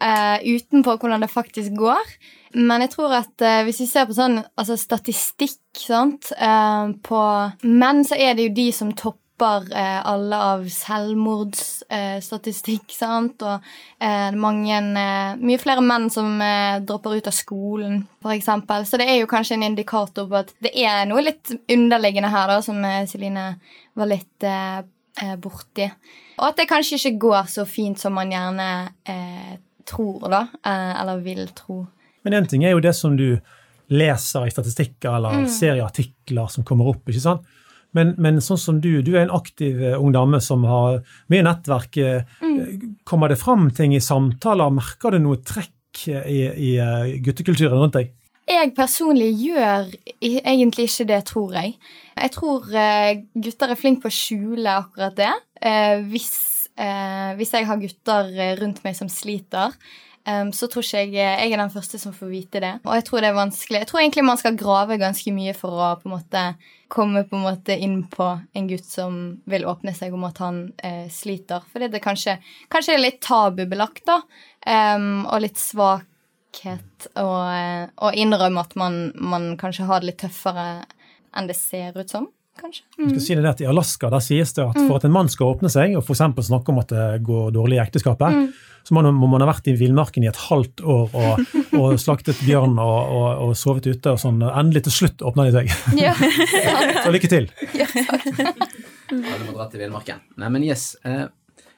uh, 0.02 0.38
utenpå 0.42 0.96
hvordan 0.98 1.22
det 1.22 1.30
faktisk 1.30 1.76
går. 1.78 2.14
Men 2.58 2.82
jeg 2.82 2.96
tror 2.96 3.14
at 3.20 3.46
uh, 3.46 3.62
hvis 3.68 3.84
vi 3.84 3.90
ser 3.92 4.08
på 4.10 4.18
sånn 4.18 4.40
altså 4.42 4.80
statistikk 4.80 5.62
sant, 5.78 6.32
uh, 6.42 6.90
på 7.06 7.22
menn, 7.70 8.02
så 8.08 8.18
er 8.18 8.34
det 8.34 8.50
jo 8.50 8.56
de 8.64 8.70
som 8.74 8.96
topper 8.98 9.29
topper 9.40 9.78
eh, 9.78 10.06
alle 10.06 10.38
av 10.38 10.70
selvmordsstatistikk, 10.70 12.92
eh, 12.92 12.96
sant, 12.96 13.42
og 13.42 13.60
eh, 14.00 14.32
mange 14.36 14.78
eh, 14.78 15.36
Mye 15.40 15.58
flere 15.62 15.82
menn 15.82 16.10
som 16.12 16.42
eh, 16.42 16.82
dropper 16.84 17.16
ut 17.18 17.28
av 17.28 17.32
skolen, 17.34 18.08
f.eks. 18.22 18.46
Så 18.90 18.98
det 19.00 19.06
er 19.08 19.20
jo 19.22 19.28
kanskje 19.32 19.56
en 19.58 19.64
indikator 19.70 20.28
på 20.30 20.36
at 20.42 20.54
det 20.60 20.72
er 20.76 21.06
noe 21.10 21.22
litt 21.24 21.52
underliggende 21.72 22.30
her, 22.34 22.48
da, 22.52 22.62
som 22.66 22.86
eh, 22.86 23.08
Celine 23.10 23.56
var 23.96 24.08
litt 24.10 24.44
borti. 25.44 25.90
Og 26.40 26.46
at 26.48 26.58
det 26.62 26.70
kanskje 26.70 26.96
ikke 26.96 27.20
går 27.20 27.44
så 27.52 27.64
fint 27.68 28.00
som 28.00 28.14
man 28.16 28.32
gjerne 28.32 28.88
tror, 29.84 30.30
da, 30.32 30.48
eller 30.64 31.20
vil 31.26 31.48
tro. 31.58 31.88
Men 32.24 32.34
én 32.38 32.48
ting 32.48 32.64
er 32.64 32.72
jo 32.72 32.84
det 32.84 32.94
som 32.96 33.18
du 33.20 33.40
leser 33.92 34.48
i 34.48 34.52
statistikker 34.54 35.12
eller 35.18 35.32
mm. 35.42 35.48
ser 35.52 35.76
i 35.76 35.84
artikler 35.84 36.48
som 36.54 36.64
kommer 36.64 36.88
opp. 36.94 37.04
ikke 37.10 37.26
sant? 37.26 37.44
Men, 37.98 38.14
men, 38.22 38.38
sånn 38.44 38.60
som 38.62 38.78
du, 38.84 39.02
du 39.06 39.16
er 39.16 39.26
en 39.26 39.34
aktiv 39.34 39.80
eh, 39.82 39.98
ung 39.98 40.14
dame 40.14 40.42
som 40.44 40.66
har 40.70 41.02
mye 41.34 41.46
nettverk. 41.46 41.98
Eh, 41.98 42.38
mm. 42.44 42.96
Kommer 43.08 43.32
det 43.32 43.40
fram 43.42 43.70
ting 43.76 43.96
i 43.98 44.04
samtaler? 44.04 44.74
Merker 44.74 45.16
du 45.16 45.24
noe 45.24 45.42
trekk 45.42 46.06
i, 46.06 46.44
i 46.46 46.72
eh, 46.78 47.16
guttekulturen 47.26 47.82
rundt 47.82 47.98
deg? 47.98 48.14
Jeg 48.50 48.74
personlig 48.78 49.30
gjør 49.38 49.90
egentlig 50.26 50.88
ikke 50.90 51.06
det, 51.12 51.20
tror 51.30 51.52
jeg. 51.54 51.76
Jeg 52.18 52.32
tror 52.34 52.64
gutter 53.46 53.74
er 53.74 53.78
flinke 53.78 54.02
på 54.08 54.10
å 54.10 54.16
skjule 54.16 54.74
akkurat 54.74 55.14
det. 55.20 55.30
Hvis, 56.10 56.32
hvis 57.38 57.54
jeg 57.54 57.68
har 57.70 57.78
gutter 57.78 58.32
rundt 58.58 58.82
meg 58.82 58.98
som 58.98 59.12
sliter, 59.14 59.78
um, 60.30 60.52
så 60.54 60.70
tror 60.70 60.86
ikke 60.86 61.02
jeg 61.02 61.14
jeg 61.18 61.54
er 61.54 61.62
den 61.62 61.72
første 61.74 62.00
som 62.02 62.14
får 62.16 62.30
vite 62.32 62.62
det. 62.64 62.74
Og 62.86 62.94
jeg 62.98 63.06
tror 63.08 63.24
det 63.24 63.30
er 63.32 63.38
vanskelig. 63.38 63.82
Jeg 63.82 63.90
tror 63.90 64.02
egentlig 64.02 64.26
man 64.28 64.42
skal 64.42 64.60
grave 64.60 65.00
ganske 65.02 65.34
mye 65.36 65.56
for 65.58 65.80
å 65.80 65.90
på 66.02 66.10
en 66.10 66.16
måte 66.16 66.44
komme 66.90 67.24
på 67.30 67.38
en 67.38 67.46
måte 67.46 67.76
inn 67.78 68.00
på 68.10 68.28
en 68.58 68.70
gutt 68.70 68.88
som 68.88 69.20
vil 69.50 69.68
åpne 69.70 69.94
seg 69.98 70.14
om 70.16 70.26
at 70.26 70.42
han 70.42 70.62
eh, 70.78 71.06
sliter. 71.14 71.66
Fordi 71.72 71.92
det 71.94 72.02
kanskje, 72.04 72.40
kanskje 72.74 72.96
er 72.96 73.04
litt 73.04 73.22
tabubelagt, 73.26 74.06
da. 74.10 74.22
Um, 74.66 75.28
og 75.30 75.44
litt 75.46 75.62
svakhet 75.62 77.10
å 77.20 77.30
uh, 77.30 78.10
innrømme 78.18 78.66
at 78.66 78.74
man, 78.80 79.00
man 79.16 79.54
kanskje 79.62 79.88
har 79.90 80.02
det 80.02 80.12
litt 80.12 80.22
tøffere 80.26 80.68
enn 81.38 81.48
det 81.50 81.58
ser 81.60 81.94
ut 82.00 82.10
som 82.10 82.26
kanskje. 82.62 82.86
Mm. 82.98 83.04
Jeg 83.04 83.12
skal 83.12 83.24
si 83.26 83.38
det 83.38 83.52
at 83.52 83.62
I 83.64 83.70
Alaska 83.72 84.10
der 84.14 84.24
sies 84.24 84.54
det 84.58 84.66
at 84.66 84.80
for 84.80 84.98
at 85.00 85.06
en 85.08 85.14
mann 85.16 85.30
skal 85.32 85.54
åpne 85.54 85.72
seg 85.72 85.96
og 85.98 86.06
for 86.08 86.18
snakke 86.18 86.74
om 86.74 86.82
at 86.82 86.92
det 86.94 87.08
går 87.28 87.54
dårlig 87.56 87.80
i 87.80 87.82
ekteskapet, 87.84 88.36
mm. 88.36 88.46
så 88.88 88.98
må, 88.98 89.04
man 89.04 89.44
ha 89.44 89.50
vært 89.50 89.70
i 89.72 89.76
villmarken 89.80 90.26
i 90.26 90.30
et 90.32 90.42
halvt 90.50 90.84
år 90.84 91.18
og, 91.22 91.58
og 91.80 91.96
slaktet 92.06 92.42
bjørn 92.46 92.78
og, 92.82 93.00
og, 93.16 93.28
og, 93.48 93.56
sovet 93.60 93.90
ute. 93.90 94.14
og 94.14 94.22
sånn. 94.22 94.42
Endelig 94.46 94.86
til 94.88 94.98
slutt 95.00 95.26
åpner 95.26 95.50
de 95.50 95.62
seg. 95.62 95.74
Ja. 96.00 96.14
så 97.04 97.16
lykke 97.16 97.32
til. 97.32 97.50
Ja, 99.10 99.26
ja, 99.26 99.38
du 99.42 99.48
må 99.48 99.56
dra 99.56 99.66
til 99.72 99.82
villmarken. 99.82 100.20
Nei, 100.38 100.52
men 100.54 100.62
yes. 100.68 100.92
Eh, 101.02 101.24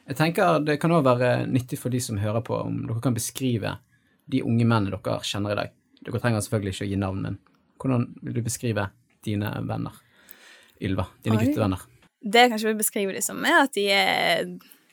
jeg 0.10 0.18
tenker 0.20 0.60
Det 0.68 0.76
kan 0.82 0.92
òg 0.92 1.06
være 1.06 1.46
nyttig 1.48 1.78
for 1.80 1.94
de 1.94 2.02
som 2.04 2.18
hører 2.20 2.44
på, 2.44 2.58
om 2.60 2.82
dere 2.90 3.00
kan 3.04 3.16
beskrive 3.16 3.78
de 4.32 4.42
unge 4.44 4.66
mennene 4.66 4.92
dere 4.92 5.22
kjenner 5.24 5.54
i 5.54 5.60
dag. 5.62 5.72
Dere 6.02 6.20
trenger 6.20 6.44
selvfølgelig 6.44 6.76
ikke 6.76 6.88
å 6.88 6.92
gi 6.92 7.00
navn, 7.00 7.22
men 7.24 7.38
hvordan 7.82 8.08
vil 8.22 8.36
du 8.38 8.42
beskrive 8.46 8.88
dine 9.26 9.54
venner? 9.70 9.96
Ylva, 10.82 11.08
dine 11.24 11.40
Oi. 11.40 11.48
guttevenner? 11.48 11.88
Det 12.22 12.46
jeg 12.46 12.52
kanskje 12.54 12.70
vil 12.70 12.82
beskrive 12.82 13.16
dem 13.16 13.26
som, 13.26 13.42
er 13.48 13.64
at 13.64 13.74
de 13.78 13.88
er 13.94 14.46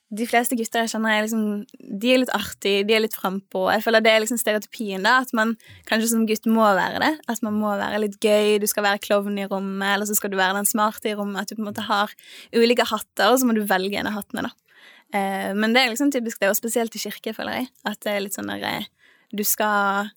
de 0.09 0.25
fleste 0.25 0.57
gutter 0.57 0.87
jeg 0.87 0.95
kjenner, 0.95 1.13
er 1.13 1.27
liksom, 1.27 1.89
de 2.01 2.13
er 2.13 2.23
litt 2.23 2.31
artige, 2.33 2.85
de 2.89 2.95
er 2.97 3.03
litt 3.05 3.17
frampå. 3.17 3.67
Jeg 3.75 3.85
føler 3.85 4.05
det 4.05 4.13
er 4.15 4.23
liksom 4.23 4.39
stereotypien, 4.41 5.05
da, 5.05 5.19
at 5.21 5.35
man 5.37 5.53
kanskje 5.91 6.09
som 6.15 6.23
gutt 6.29 6.49
må 6.49 6.65
være 6.79 7.03
det. 7.03 7.11
At 7.29 7.43
man 7.45 7.59
må 7.61 7.75
være 7.77 8.01
litt 8.07 8.17
gøy, 8.25 8.57
du 8.63 8.65
skal 8.71 8.87
være 8.87 9.03
klovn 9.05 9.37
i 9.37 9.45
rommet, 9.51 9.85
eller 9.91 10.09
så 10.09 10.17
skal 10.17 10.33
du 10.33 10.39
være 10.41 10.57
den 10.57 10.71
smarte 10.71 11.13
i 11.13 11.17
rommet. 11.19 11.45
At 11.45 11.53
du 11.53 11.59
på 11.59 11.65
en 11.65 11.69
måte 11.69 11.85
har 11.85 12.15
ulike 12.57 12.89
hatter, 12.89 13.29
og 13.29 13.37
så 13.37 13.49
må 13.49 13.57
du 13.57 13.67
velge 13.69 14.01
en 14.01 14.09
av 14.09 14.17
hattene, 14.17 14.49
da. 14.49 14.81
Eh, 15.13 15.53
men 15.57 15.77
det 15.77 15.85
er 15.85 15.93
liksom 15.93 16.13
typisk 16.15 16.41
det, 16.41 16.55
og 16.55 16.57
spesielt 16.57 16.97
i 16.97 17.05
kirke, 17.05 17.37
føler 17.37 17.61
jeg. 17.61 17.71
At 17.93 18.01
det 18.07 18.15
er 18.15 18.25
litt 18.25 18.39
sånn 18.39 18.49
der 18.49 18.65
eh, 18.65 18.89
Du 19.37 19.45
skal 19.45 20.09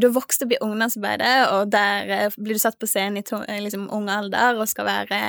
du 0.00 0.06
har 0.08 0.14
vokst 0.14 0.44
opp 0.44 0.54
i 0.54 0.60
ungdomsarbeidet, 0.64 1.34
og 1.52 1.72
der 1.72 2.10
eh, 2.16 2.36
blir 2.40 2.56
du 2.56 2.62
satt 2.62 2.78
på 2.80 2.88
scenen 2.88 3.20
i 3.20 3.26
to, 3.26 3.42
eh, 3.44 3.60
liksom, 3.60 3.90
ung 3.92 4.08
alder 4.12 4.56
og 4.60 4.70
skal 4.70 4.88
være, 4.88 5.20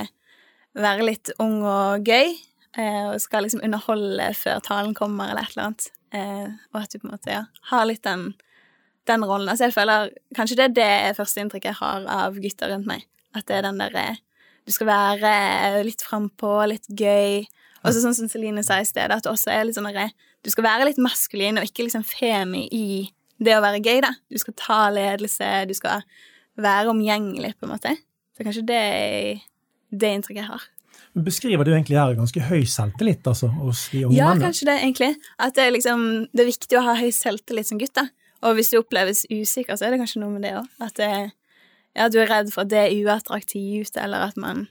være, 0.80 1.08
litt 1.10 1.34
ung 1.44 1.60
og 1.68 2.08
gøy. 2.08 2.32
Eh, 2.80 3.04
og 3.12 3.20
skal 3.22 3.46
liksom 3.46 3.64
underholde 3.66 4.32
før 4.40 4.64
talen 4.64 4.96
kommer, 4.98 5.30
eller 5.30 5.44
et 5.44 5.58
eller 5.58 5.68
annet. 5.68 5.90
Og 6.14 6.78
at 6.80 6.94
du 6.94 7.00
på 7.02 7.08
en 7.08 7.16
måte 7.16 7.34
ja, 7.34 7.44
har 7.72 7.88
litt 7.90 8.04
den, 8.06 8.28
den 9.10 9.26
rollen. 9.26 9.50
Altså 9.50 9.66
jeg 9.66 9.74
føler 9.74 10.12
Kanskje 10.38 10.60
det 10.60 10.68
er 10.68 10.76
det 10.78 11.16
første 11.18 11.42
inntrykket 11.42 11.72
jeg 11.72 11.80
har 11.80 12.06
av 12.06 12.38
gutter 12.38 12.70
rundt 12.70 12.86
meg. 12.90 13.08
At 13.34 13.48
det 13.50 13.58
er 13.58 13.66
den 13.66 13.82
derre 13.82 14.04
Du 14.64 14.72
skal 14.72 14.92
være 14.92 15.82
litt 15.84 16.06
frampå, 16.06 16.52
litt 16.70 16.86
gøy. 16.88 17.42
Og 17.82 17.90
så 17.90 18.04
sånn 18.04 18.14
som 18.16 18.30
Celine 18.30 18.62
sa 18.64 18.78
i 18.80 18.86
sted, 18.86 19.10
at 19.12 19.26
du 19.26 19.32
også 19.32 19.50
er 19.52 19.66
litt 19.66 19.78
sånn 19.78 19.90
derre 19.90 20.12
Du 20.46 20.54
skal 20.54 20.70
være 20.70 20.86
litt 20.88 21.02
maskulin 21.02 21.58
og 21.58 21.66
ikke 21.66 21.88
liksom 21.88 22.06
femi 22.06 22.68
i 22.70 22.86
det 23.46 23.56
å 23.58 23.64
være 23.64 23.82
gøy, 23.84 24.02
da. 24.06 24.14
Du 24.32 24.38
skal 24.42 24.56
ta 24.60 24.80
ledelse, 24.94 25.50
du 25.70 25.74
skal 25.78 26.04
være 26.60 26.92
omgjengelig, 26.94 27.54
på 27.60 27.68
en 27.68 27.74
måte. 27.76 27.96
Så 28.38 28.46
kanskje 28.46 28.66
det 28.70 28.80
er 28.80 29.44
det 29.94 30.10
inntrykket 30.18 30.42
jeg 30.44 30.50
har. 30.50 30.64
Beskriver 31.14 31.68
du 31.68 31.72
egentlig 31.76 32.00
her 32.00 32.16
ganske 32.18 32.42
høy 32.48 32.64
selvtillit 32.66 33.28
altså, 33.30 33.48
hos 33.54 33.84
de 33.94 34.00
unge 34.08 34.18
Ja, 34.18 34.32
mennene? 34.32 34.48
kanskje 34.48 34.66
det, 34.72 34.78
egentlig. 34.82 35.12
At 35.38 35.54
det 35.54 35.68
er 35.68 35.76
liksom 35.76 36.06
Det 36.34 36.42
er 36.42 36.50
viktig 36.50 36.78
å 36.80 36.86
ha 36.88 36.96
høy 36.98 37.12
selvtillit 37.14 37.70
som 37.70 37.78
gutt, 37.82 37.94
da. 37.94 38.08
Og 38.44 38.58
hvis 38.58 38.74
du 38.74 38.80
oppleves 38.80 39.22
usikker, 39.30 39.78
så 39.78 39.86
er 39.88 39.94
det 39.94 40.02
kanskje 40.02 40.24
noe 40.24 40.34
med 40.34 40.42
det 40.44 40.56
òg. 40.58 40.66
At 40.82 40.98
det, 40.98 41.12
ja, 41.96 42.10
du 42.10 42.18
er 42.20 42.28
redd 42.32 42.50
for 42.52 42.66
at 42.66 42.72
det 42.74 42.82
er 42.82 42.96
uattraktivt, 43.06 43.96
eller 44.02 44.26
at 44.30 44.38
man 44.42 44.68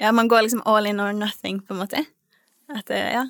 Ja, 0.00 0.10
man 0.16 0.28
går 0.32 0.46
liksom 0.48 0.62
all 0.66 0.86
in 0.88 0.98
or 1.00 1.12
nothing, 1.12 1.60
på 1.60 1.74
en 1.76 1.82
måte. 1.84 2.00
At 2.72 2.86
det, 2.88 2.96
ja. 3.12 3.26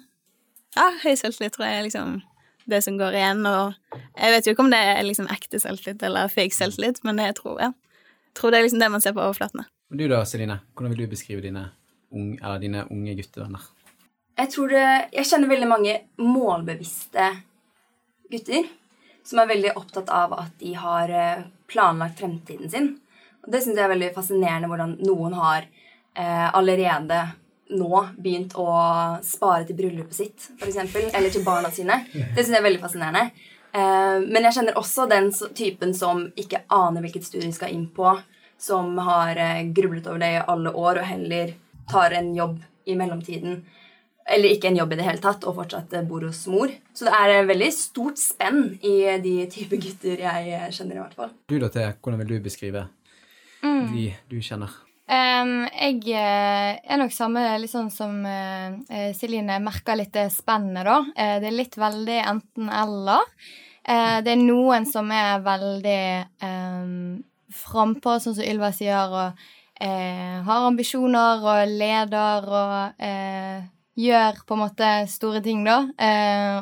Ja, 0.77 0.87
høy 1.03 1.17
selvtillit 1.19 1.53
tror 1.59 1.67
jeg 1.67 1.81
er 1.81 1.89
liksom 1.91 2.21
det 2.65 2.83
som 2.85 2.99
går 2.99 3.17
igjen, 3.19 3.45
og 3.47 3.99
jeg 4.17 4.35
vet 4.35 4.47
jo 4.47 4.55
ikke 4.55 4.65
om 4.65 4.73
det 4.73 4.81
er 4.93 5.03
liksom 5.07 5.29
ekte 5.33 5.61
selvtillit 5.63 6.03
eller 6.07 6.33
fake 6.33 6.57
selvtillit, 6.57 7.03
men 7.07 7.21
jeg 7.23 7.37
tror, 7.39 7.61
jeg. 7.61 7.75
Jeg 8.33 8.41
tror 8.41 8.53
det 8.53 8.59
er 8.59 8.67
liksom 8.67 8.83
det 8.83 8.91
man 8.95 9.05
ser 9.05 9.15
på 9.17 9.25
overflatene. 9.25 9.67
Du 9.93 10.07
da, 10.09 10.23
Celine? 10.25 10.63
Hvordan 10.73 10.95
vil 10.95 11.05
du 11.05 11.13
beskrive 11.13 11.45
dine, 11.45 11.67
unge, 12.15 12.39
eller 12.41 12.63
dine 12.63 12.85
unge 12.89 13.17
guttevenner? 13.19 13.67
Jeg 14.41 14.49
tror 14.55 14.73
det, 14.73 14.87
jeg 15.13 15.29
kjenner 15.29 15.51
veldig 15.51 15.69
mange 15.69 15.97
målbevisste 16.23 17.27
gutter 18.33 18.71
som 19.27 19.43
er 19.43 19.51
veldig 19.53 19.75
opptatt 19.79 20.09
av 20.11 20.33
at 20.39 20.55
de 20.63 20.73
har 20.79 21.13
eh, 21.13 21.45
planlagt 21.71 22.23
fremtiden 22.23 22.71
sin. 22.73 22.89
Og 23.45 23.53
det 23.53 23.63
syns 23.63 23.77
jeg 23.77 23.85
er 23.85 23.93
veldig 23.93 24.11
fascinerende 24.17 24.71
hvordan 24.71 24.97
noen 25.05 25.37
har 25.39 25.67
eh, 25.67 26.49
allerede 26.49 27.21
nå 27.73 28.05
begynt 28.21 28.55
å 28.61 28.69
spare 29.25 29.65
til 29.69 29.79
bryllupet 29.79 30.17
sitt, 30.17 30.51
f.eks., 30.59 30.79
eller 31.13 31.33
til 31.33 31.45
barna 31.47 31.73
sine. 31.75 32.03
Det 32.13 32.43
syns 32.43 32.55
jeg 32.55 32.61
er 32.61 32.69
veldig 32.69 32.83
fascinerende. 32.83 33.31
Eh, 33.73 34.19
men 34.29 34.45
jeg 34.45 34.59
kjenner 34.59 34.77
også 34.77 35.07
den 35.09 35.31
typen 35.57 35.95
som 35.97 36.27
ikke 36.37 36.67
aner 36.73 37.05
hvilket 37.05 37.25
studie 37.25 37.49
de 37.49 37.57
skal 37.57 37.73
inn 37.73 37.87
på, 37.95 38.11
som 38.61 38.99
har 39.01 39.39
eh, 39.41 39.63
grublet 39.73 40.09
over 40.11 40.21
det 40.21 40.35
i 40.35 40.43
alle 40.55 40.75
år 40.77 41.01
og 41.01 41.09
heller 41.09 41.55
tar 41.91 42.13
en 42.19 42.35
jobb 42.37 42.61
i 42.85 42.97
mellomtiden 42.99 43.63
eller 44.23 44.53
ikke 44.55 44.69
en 44.71 44.77
jobb 44.79 44.93
i 44.95 44.97
det 45.01 45.07
hele 45.07 45.19
tatt, 45.19 45.43
og 45.49 45.57
fortsatt 45.57 45.97
eh, 45.97 46.05
bor 46.07 46.23
hos 46.29 46.45
mor. 46.53 46.71
Så 46.95 47.09
det 47.09 47.17
er 47.17 47.49
veldig 47.49 47.71
stort 47.75 48.21
spenn 48.21 48.77
i 48.85 48.97
de 49.25 49.35
type 49.51 49.81
gutter 49.81 50.21
jeg 50.29 50.73
kjenner, 50.77 50.99
i 50.99 51.03
hvert 51.03 51.19
fall. 51.19 51.33
Du 51.49 51.57
da, 51.57 51.73
Thea, 51.73 51.97
hvordan 51.97 52.23
vil 52.23 52.37
du 52.37 52.45
beskrive 52.45 52.87
de 53.63 54.09
du 54.31 54.41
kjenner? 54.43 54.82
Em, 55.11 55.65
jeg 55.67 56.15
eh, 56.15 56.77
er 56.79 57.01
nok 57.01 57.11
samme 57.13 57.43
litt 57.59 57.73
sånn 57.73 57.91
som 57.91 58.23
uh, 58.23 59.11
Celine 59.19 59.59
merker 59.61 59.99
litt 59.99 60.13
det 60.15 60.29
spennet, 60.31 60.87
da. 60.87 61.01
Uh, 61.17 61.37
det 61.43 61.49
er 61.51 61.57
litt 61.57 61.77
veldig 61.79 62.19
enten-eller. 62.31 63.27
Uh, 63.83 64.23
det 64.23 64.37
er 64.37 64.45
noen 64.45 64.87
som 64.87 65.11
er 65.11 65.43
veldig 65.43 66.05
um, 66.47 67.19
frampå, 67.53 68.15
sånn 68.23 68.39
som 68.39 68.47
Ylva 68.47 68.71
sier, 68.75 69.11
og 69.11 69.51
har 69.83 70.65
ambisjoner 70.69 71.41
og 71.43 71.71
leder 71.73 72.45
og 72.47 73.01
gjør 73.99 74.37
på 74.47 74.55
en 74.55 74.61
måte 74.61 74.91
store 75.11 75.41
ting, 75.43 75.65
da. 75.67 75.81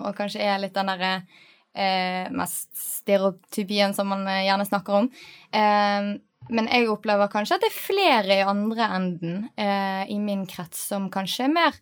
Og 0.07 0.15
kanskje 0.17 0.41
er 0.41 0.63
litt 0.63 0.73
den 0.73 0.89
derre 0.89 2.31
mest 2.33 2.71
stereotypien 2.81 3.93
som 3.93 4.09
man 4.09 4.25
gjerne 4.25 4.65
snakker 4.71 5.03
om. 5.03 5.11
Eh, 5.53 6.09
men 6.51 6.69
jeg 6.71 6.89
opplever 6.91 7.31
kanskje 7.33 7.57
at 7.57 7.65
det 7.65 7.71
er 7.71 7.79
flere 7.79 8.37
i 8.37 8.47
andre 8.47 8.89
enden 8.97 9.43
eh, 9.57 10.05
i 10.11 10.19
min 10.23 10.47
krets 10.51 10.83
som 10.91 11.09
kanskje 11.13 11.47
er 11.47 11.55
mer 11.55 11.77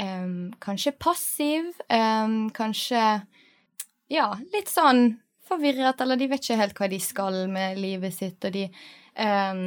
eh, 0.00 0.28
Kanskje 0.62 0.94
passiv, 1.00 1.72
eh, 1.88 2.36
kanskje 2.56 3.02
Ja, 4.12 4.28
litt 4.52 4.72
sånn 4.72 5.18
forvirret, 5.48 6.00
eller 6.00 6.20
de 6.20 6.28
vet 6.30 6.44
ikke 6.44 6.60
helt 6.60 6.78
hva 6.78 6.88
de 6.88 7.00
skal 7.02 7.42
med 7.52 7.80
livet 7.80 8.14
sitt, 8.14 8.38
og 8.44 8.54
de 8.54 8.68
eh, 8.68 9.64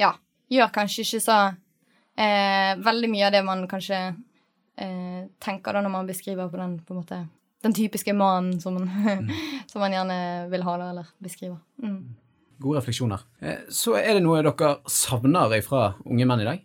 Ja, 0.00 0.14
gjør 0.52 0.74
kanskje 0.74 1.06
ikke 1.06 1.22
så 1.26 1.38
eh, 2.16 2.72
veldig 2.80 3.12
mye 3.12 3.28
av 3.28 3.36
det 3.36 3.44
man 3.46 3.68
kanskje 3.70 4.00
eh, 4.76 5.22
tenker 5.42 5.76
da 5.76 5.84
når 5.84 5.96
man 6.00 6.10
beskriver 6.10 6.50
på 6.50 6.60
den 6.60 6.80
på 6.82 6.94
en 6.94 7.04
måte 7.04 7.22
den 7.62 7.74
typiske 7.74 8.12
mannen 8.12 8.60
som 8.60 8.74
man, 8.74 9.30
som 9.70 9.80
man 9.80 9.92
gjerne 9.94 10.18
vil 10.50 10.64
ha, 10.66 10.76
da, 10.80 10.90
eller 10.90 11.10
beskriver. 11.22 11.60
Mm. 11.82 12.14
Gode 12.62 12.80
refleksjoner. 12.80 13.22
Eh, 13.42 13.58
Så 13.70 13.96
er 13.98 14.14
det 14.16 14.22
noe 14.24 14.42
dere 14.42 14.76
savner 14.90 15.56
fra 15.66 15.94
unge 16.06 16.26
menn 16.28 16.40
i 16.44 16.48
dag? 16.48 16.60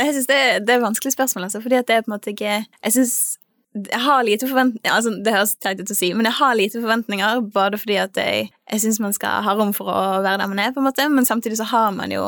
Jeg 0.00 0.14
synes 0.16 0.26
det, 0.30 0.36
er- 0.40 0.60
det 0.66 0.74
er 0.76 0.80
vanskelig 0.82 1.12
spørsmål, 1.14 1.44
altså, 1.48 1.60
fordi 1.62 1.76
at 1.78 1.86
det 1.86 1.96
er 1.96 2.02
på 2.02 2.10
en 2.12 2.18
måte 2.18 2.32
ikke 2.34 2.66
Jeg 2.84 2.92
synes 2.92 3.38
jeg 3.72 4.00
har 4.04 4.20
lite 4.24 4.44
forventninger 4.50 4.92
altså, 4.92 5.10
Det 5.24 5.32
høres 5.32 5.54
teit 5.56 5.80
ut 5.80 5.88
å 5.90 5.94
si, 5.96 6.10
men 6.12 6.26
jeg 6.28 6.34
har 6.36 6.54
lite 6.58 6.80
forventninger 6.82 7.40
både 7.54 7.78
fordi 7.80 7.96
at 8.02 8.18
jeg, 8.20 8.50
jeg 8.68 8.80
syns 8.82 8.98
man 9.00 9.14
skal 9.16 9.40
ha 9.46 9.54
rom 9.56 9.72
for 9.72 9.88
å 9.88 10.20
være 10.20 10.38
der 10.42 10.48
man 10.50 10.58
er, 10.60 10.72
på 10.74 10.82
en 10.82 10.88
måte, 10.90 11.06
men 11.08 11.24
samtidig 11.24 11.56
så 11.56 11.64
har 11.70 11.90
man 11.96 12.10
jo 12.12 12.26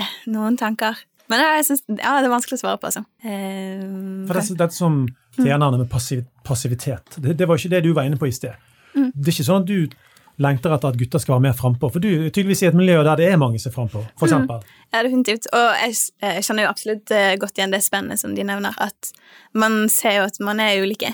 eh, 0.00 0.14
noen 0.26 0.56
tanker. 0.58 0.98
Men 1.30 1.40
ja, 1.40 1.52
jeg 1.60 1.64
synes, 1.68 1.84
ja, 1.88 2.16
det 2.20 2.26
er 2.26 2.32
vanskelig 2.34 2.58
å 2.58 2.62
svare 2.64 2.80
på, 2.82 2.90
altså. 2.90 3.04
Um, 3.24 4.26
For 4.26 4.34
det, 4.40 4.58
dette 4.58 4.74
som 4.76 4.98
tjenerne 5.38 5.78
med 5.78 5.88
passiv, 5.92 6.24
passivitet, 6.44 7.16
det, 7.22 7.36
det 7.38 7.46
var 7.48 7.56
ikke 7.62 7.70
det 7.76 7.82
du 7.86 7.92
var 7.96 8.04
inne 8.10 8.18
på 8.18 8.26
i 8.28 8.34
sted. 8.34 8.58
Det 8.94 9.28
er 9.30 9.32
ikke 9.32 9.46
sånn 9.46 9.62
at 9.62 9.70
du 9.70 9.94
lengter 10.42 10.74
etter 10.74 10.90
at 10.90 10.98
gutter 10.98 11.22
skal 11.22 11.36
være 11.36 11.44
mer 11.46 11.56
frampå, 11.58 11.90
for 11.94 12.02
du 12.02 12.08
er 12.10 12.30
tydeligvis 12.30 12.64
i 12.64 12.68
et 12.70 12.78
miljø 12.78 13.02
der 13.06 13.20
det 13.20 13.28
er 13.30 13.40
mange 13.40 13.60
som 13.62 13.70
er 13.70 13.76
frampå, 13.76 14.04
for 14.18 14.28
eksempel. 14.28 14.64
Ja, 14.90 15.02
definitivt. 15.06 15.46
Og 15.54 15.66
jeg, 15.82 15.98
jeg 16.24 16.46
kjenner 16.46 16.66
jo 16.66 16.72
absolutt 16.72 17.14
eh, 17.14 17.34
godt 17.40 17.60
igjen 17.60 17.74
det 17.74 17.82
spennet 17.86 18.22
som 18.22 18.34
de 18.34 18.46
nevner, 18.46 18.74
at 18.82 19.12
man 19.54 19.84
ser 19.92 20.18
jo 20.18 20.28
at 20.28 20.40
man 20.42 20.62
er 20.62 20.80
ulike, 20.82 21.12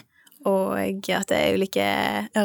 og 0.48 0.78
at 0.80 1.28
det 1.28 1.40
er 1.40 1.58
ulike 1.58 1.88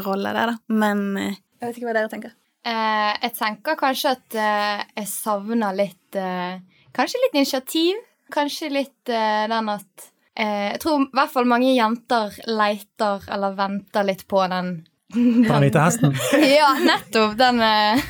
roller 0.03 0.35
der, 0.35 0.55
da. 0.55 0.75
Men 0.83 1.05
eh, 1.21 1.37
jeg 1.61 1.69
vet 1.69 1.79
ikke 1.79 1.89
hva 1.89 1.95
dere 1.97 2.11
tenker. 2.11 2.35
Eh, 2.65 3.11
jeg 3.21 3.35
tenker 3.37 3.77
kanskje 3.79 4.15
at 4.15 4.35
eh, 4.41 4.83
jeg 4.97 5.11
savner 5.11 5.75
litt 5.77 6.17
eh, 6.17 6.57
Kanskje 6.95 7.19
litt 7.19 7.33
initiativ. 7.35 7.97
Kanskje 8.31 8.69
litt 8.71 9.09
eh, 9.11 9.45
den 9.51 9.67
at 9.67 10.05
eh, 10.39 10.71
Jeg 10.71 10.79
tror 10.79 11.01
i 11.03 11.09
hvert 11.11 11.33
fall 11.33 11.49
mange 11.49 11.73
jenter 11.75 12.37
leiter 12.47 13.25
eller 13.35 13.57
venter 13.57 14.07
litt 14.07 14.23
på 14.31 14.39
den 14.51 14.77
På 15.13 15.19
den 15.53 15.61
hvite 15.61 15.79
hesten. 15.79 16.15
Ja, 16.57 16.71
nettopp! 16.81 17.37
Den 17.37 17.61
eh, 17.61 18.01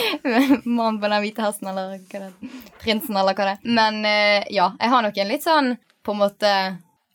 mannen 0.64 1.00
på 1.00 1.08
den 1.08 1.20
hvite 1.24 1.44
hesten, 1.44 1.68
eller 1.68 1.98
hva 1.98 2.22
det 2.22 2.30
er. 2.30 2.54
Prinsen, 2.80 3.16
eller 3.16 3.36
hva 3.36 3.50
det 3.50 3.56
er. 3.58 3.74
Men 3.80 4.00
eh, 4.08 4.48
ja, 4.54 4.70
jeg 4.80 4.94
har 4.94 5.04
nok 5.04 5.20
en 5.20 5.30
litt 5.30 5.44
sånn 5.44 5.74
På 6.06 6.14
en 6.14 6.22
måte 6.22 6.54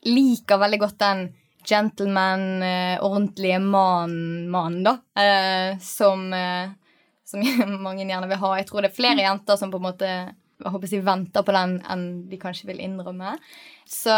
Liker 0.05 0.61
veldig 0.61 0.79
godt 0.83 0.99
den 1.01 1.27
gentleman, 1.65 2.61
eh, 2.61 2.99
ordentlige 3.01 3.57
mannen, 3.57 4.43
mannen, 4.53 4.83
da. 4.85 4.99
Som, 5.81 6.27
som 7.25 7.45
mange 7.81 8.05
gjerne 8.05 8.29
vil 8.29 8.37
ha. 8.43 8.51
Jeg 8.59 8.67
tror 8.69 8.85
det 8.85 8.91
er 8.91 8.99
flere 8.99 9.25
jenter 9.25 9.57
som 9.57 9.71
på 9.73 9.79
en 9.81 9.87
måte 9.87 10.11
jeg 10.55 10.71
håper 10.71 10.93
jeg 10.93 11.03
venter 11.07 11.41
på 11.41 11.55
den 11.55 11.73
enn 11.89 12.03
de 12.29 12.37
kanskje 12.39 12.69
vil 12.69 12.83
innrømme. 12.85 13.33
Så 13.89 14.13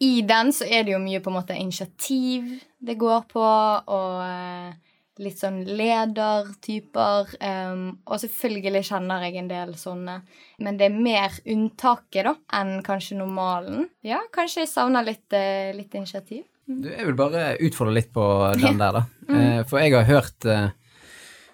i 0.00 0.20
den 0.26 0.52
så 0.54 0.66
er 0.68 0.84
det 0.86 0.94
jo 0.94 1.00
mye 1.02 1.20
på 1.22 1.30
en 1.32 1.38
måte 1.40 1.56
initiativ 1.58 2.52
det 2.78 2.94
går 2.98 3.24
på, 3.32 3.42
og 3.42 4.20
eh, 4.22 4.76
litt 5.18 5.40
sånn 5.40 5.64
ledertyper. 5.66 7.32
Um, 7.42 7.80
og 8.06 8.20
selvfølgelig 8.22 8.84
kjenner 8.86 9.24
jeg 9.26 9.40
en 9.40 9.50
del 9.50 9.72
sånne. 9.78 10.20
Men 10.62 10.78
det 10.78 10.86
er 10.86 11.00
mer 11.08 11.34
unntaket 11.42 12.28
da, 12.28 12.36
enn 12.60 12.78
kanskje 12.86 13.18
normalen. 13.18 13.88
Ja, 14.06 14.20
kanskje 14.34 14.62
jeg 14.62 14.70
savner 14.70 15.06
litt, 15.06 15.26
eh, 15.34 15.74
litt 15.74 15.98
initiativ. 15.98 16.44
Du, 16.68 16.86
jeg 16.86 17.08
vil 17.08 17.18
bare 17.18 17.56
utfordre 17.64 17.96
litt 17.96 18.12
på 18.14 18.24
den 18.60 18.78
der, 18.78 19.00
da. 19.00 19.04
Eh, 19.28 19.62
For 19.66 19.80
jeg 19.82 19.96
har 19.96 20.06
hørt 20.08 20.52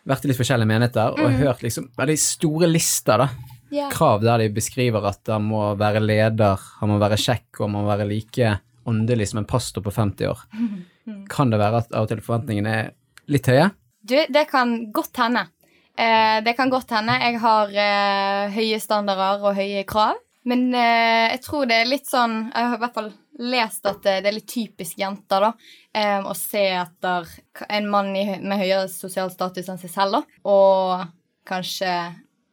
Vært 0.04 0.26
i 0.26 0.28
litt 0.28 0.36
forskjellige 0.36 0.68
menigheter 0.68 1.14
og 1.16 1.36
hørt 1.38 1.62
liksom 1.64 1.86
veldig 1.96 2.16
store 2.20 2.66
lister, 2.68 3.22
da. 3.22 3.53
Ja. 3.72 3.88
Krav 3.92 4.20
der 4.22 4.44
de 4.44 4.50
beskriver 4.54 5.06
at 5.08 5.30
han 5.30 5.46
må 5.48 5.62
være 5.80 6.02
leder, 6.04 6.60
han 6.80 6.92
må 6.92 6.98
være 7.02 7.18
kjekk, 7.20 7.48
og 7.60 7.64
han 7.66 7.74
må 7.76 7.86
være 7.88 8.08
like 8.10 8.58
åndelig 8.84 9.30
som 9.30 9.40
en 9.40 9.48
pastor 9.48 9.82
på 9.84 9.92
50 9.94 10.28
år. 10.28 10.44
Kan 11.32 11.50
det 11.52 11.60
være 11.60 11.82
at 11.84 11.96
av 11.96 12.06
og 12.06 12.12
til 12.12 12.22
forventningene 12.24 12.76
er 12.82 12.92
litt 13.32 13.48
høye? 13.48 13.70
Du, 14.04 14.16
det 14.28 14.44
kan 14.50 14.92
godt 14.92 15.16
hende. 15.20 15.46
Eh, 15.96 16.38
det 16.44 16.52
kan 16.58 16.68
godt 16.72 16.92
hende. 16.92 17.16
Jeg 17.22 17.40
har 17.40 17.72
eh, 17.72 18.52
høye 18.52 18.80
standarder 18.80 19.44
og 19.48 19.56
høye 19.56 19.84
krav. 19.88 20.20
Men 20.44 20.66
eh, 20.76 21.30
jeg 21.32 21.40
tror 21.46 21.68
det 21.68 21.76
er 21.80 21.88
litt 21.88 22.04
sånn 22.04 22.34
Jeg 22.50 22.66
har 22.68 22.74
i 22.76 22.80
hvert 22.82 22.96
fall 22.98 23.12
lest 23.40 23.86
at 23.88 24.02
det, 24.04 24.18
det 24.22 24.28
er 24.28 24.36
litt 24.36 24.50
typisk 24.50 24.98
jenter, 25.00 25.48
da. 25.48 25.70
eh, 25.96 26.20
å 26.22 26.34
se 26.38 26.62
etter 26.78 27.30
en 27.66 27.88
mann 27.90 28.12
i, 28.14 28.26
med 28.38 28.60
høyere 28.60 28.84
sosial 28.92 29.32
status 29.32 29.72
enn 29.72 29.80
seg 29.80 29.90
selv, 29.90 30.20
da. 30.20 30.42
Og 30.46 31.08
kanskje 31.48 31.90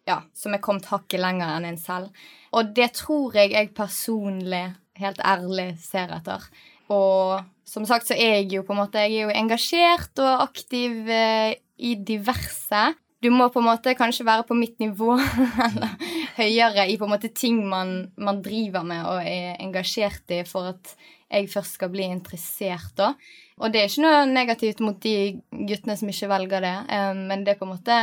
Ja, 0.09 0.23
som 0.33 0.55
er 0.55 0.63
kommet 0.63 0.89
hakket 0.89 1.21
lenger 1.21 1.57
enn 1.57 1.67
en 1.69 1.79
selv. 1.79 2.09
Og 2.57 2.73
det 2.75 2.91
tror 2.97 3.37
jeg 3.37 3.53
jeg 3.53 3.73
personlig, 3.77 4.63
helt 5.01 5.21
ærlig, 5.23 5.75
ser 5.83 6.11
etter. 6.15 6.47
Og 6.91 7.43
som 7.67 7.85
sagt 7.87 8.09
så 8.09 8.17
er 8.17 8.41
jeg 8.41 8.49
jo 8.57 8.65
på 8.67 8.75
en 8.75 8.81
måte 8.81 8.99
Jeg 8.99 9.13
er 9.15 9.29
jo 9.29 9.37
engasjert 9.43 10.19
og 10.19 10.43
aktiv 10.49 11.07
eh, 11.07 11.53
i 11.79 11.95
diverse. 11.95 12.81
Du 13.21 13.29
må 13.29 13.47
på 13.53 13.61
en 13.61 13.69
måte 13.69 13.93
kanskje 13.95 14.25
være 14.25 14.47
på 14.49 14.57
mitt 14.57 14.79
nivå 14.81 15.13
eller 15.67 15.95
høyere 16.39 16.87
i 16.89 16.97
på 16.97 17.05
en 17.05 17.13
måte 17.13 17.31
ting 17.37 17.61
man, 17.69 18.11
man 18.17 18.41
driver 18.43 18.85
med 18.87 19.05
og 19.05 19.21
er 19.21 19.61
engasjert 19.61 20.33
i 20.33 20.41
for 20.47 20.73
at 20.73 20.95
jeg 21.31 21.47
først 21.53 21.77
skal 21.77 21.91
bli 21.93 22.09
interessert. 22.11 22.91
da. 22.97 23.13
Og 23.61 23.71
det 23.71 23.81
er 23.81 23.91
ikke 23.91 24.03
noe 24.03 24.25
negativt 24.27 24.81
mot 24.83 24.97
de 24.99 25.37
guttene 25.69 25.95
som 25.99 26.09
ikke 26.11 26.31
velger 26.33 26.65
det, 26.65 26.75
eh, 26.91 27.13
men 27.15 27.45
det 27.45 27.55
er 27.55 27.61
på 27.61 27.69
en 27.69 27.75
måte 27.77 28.01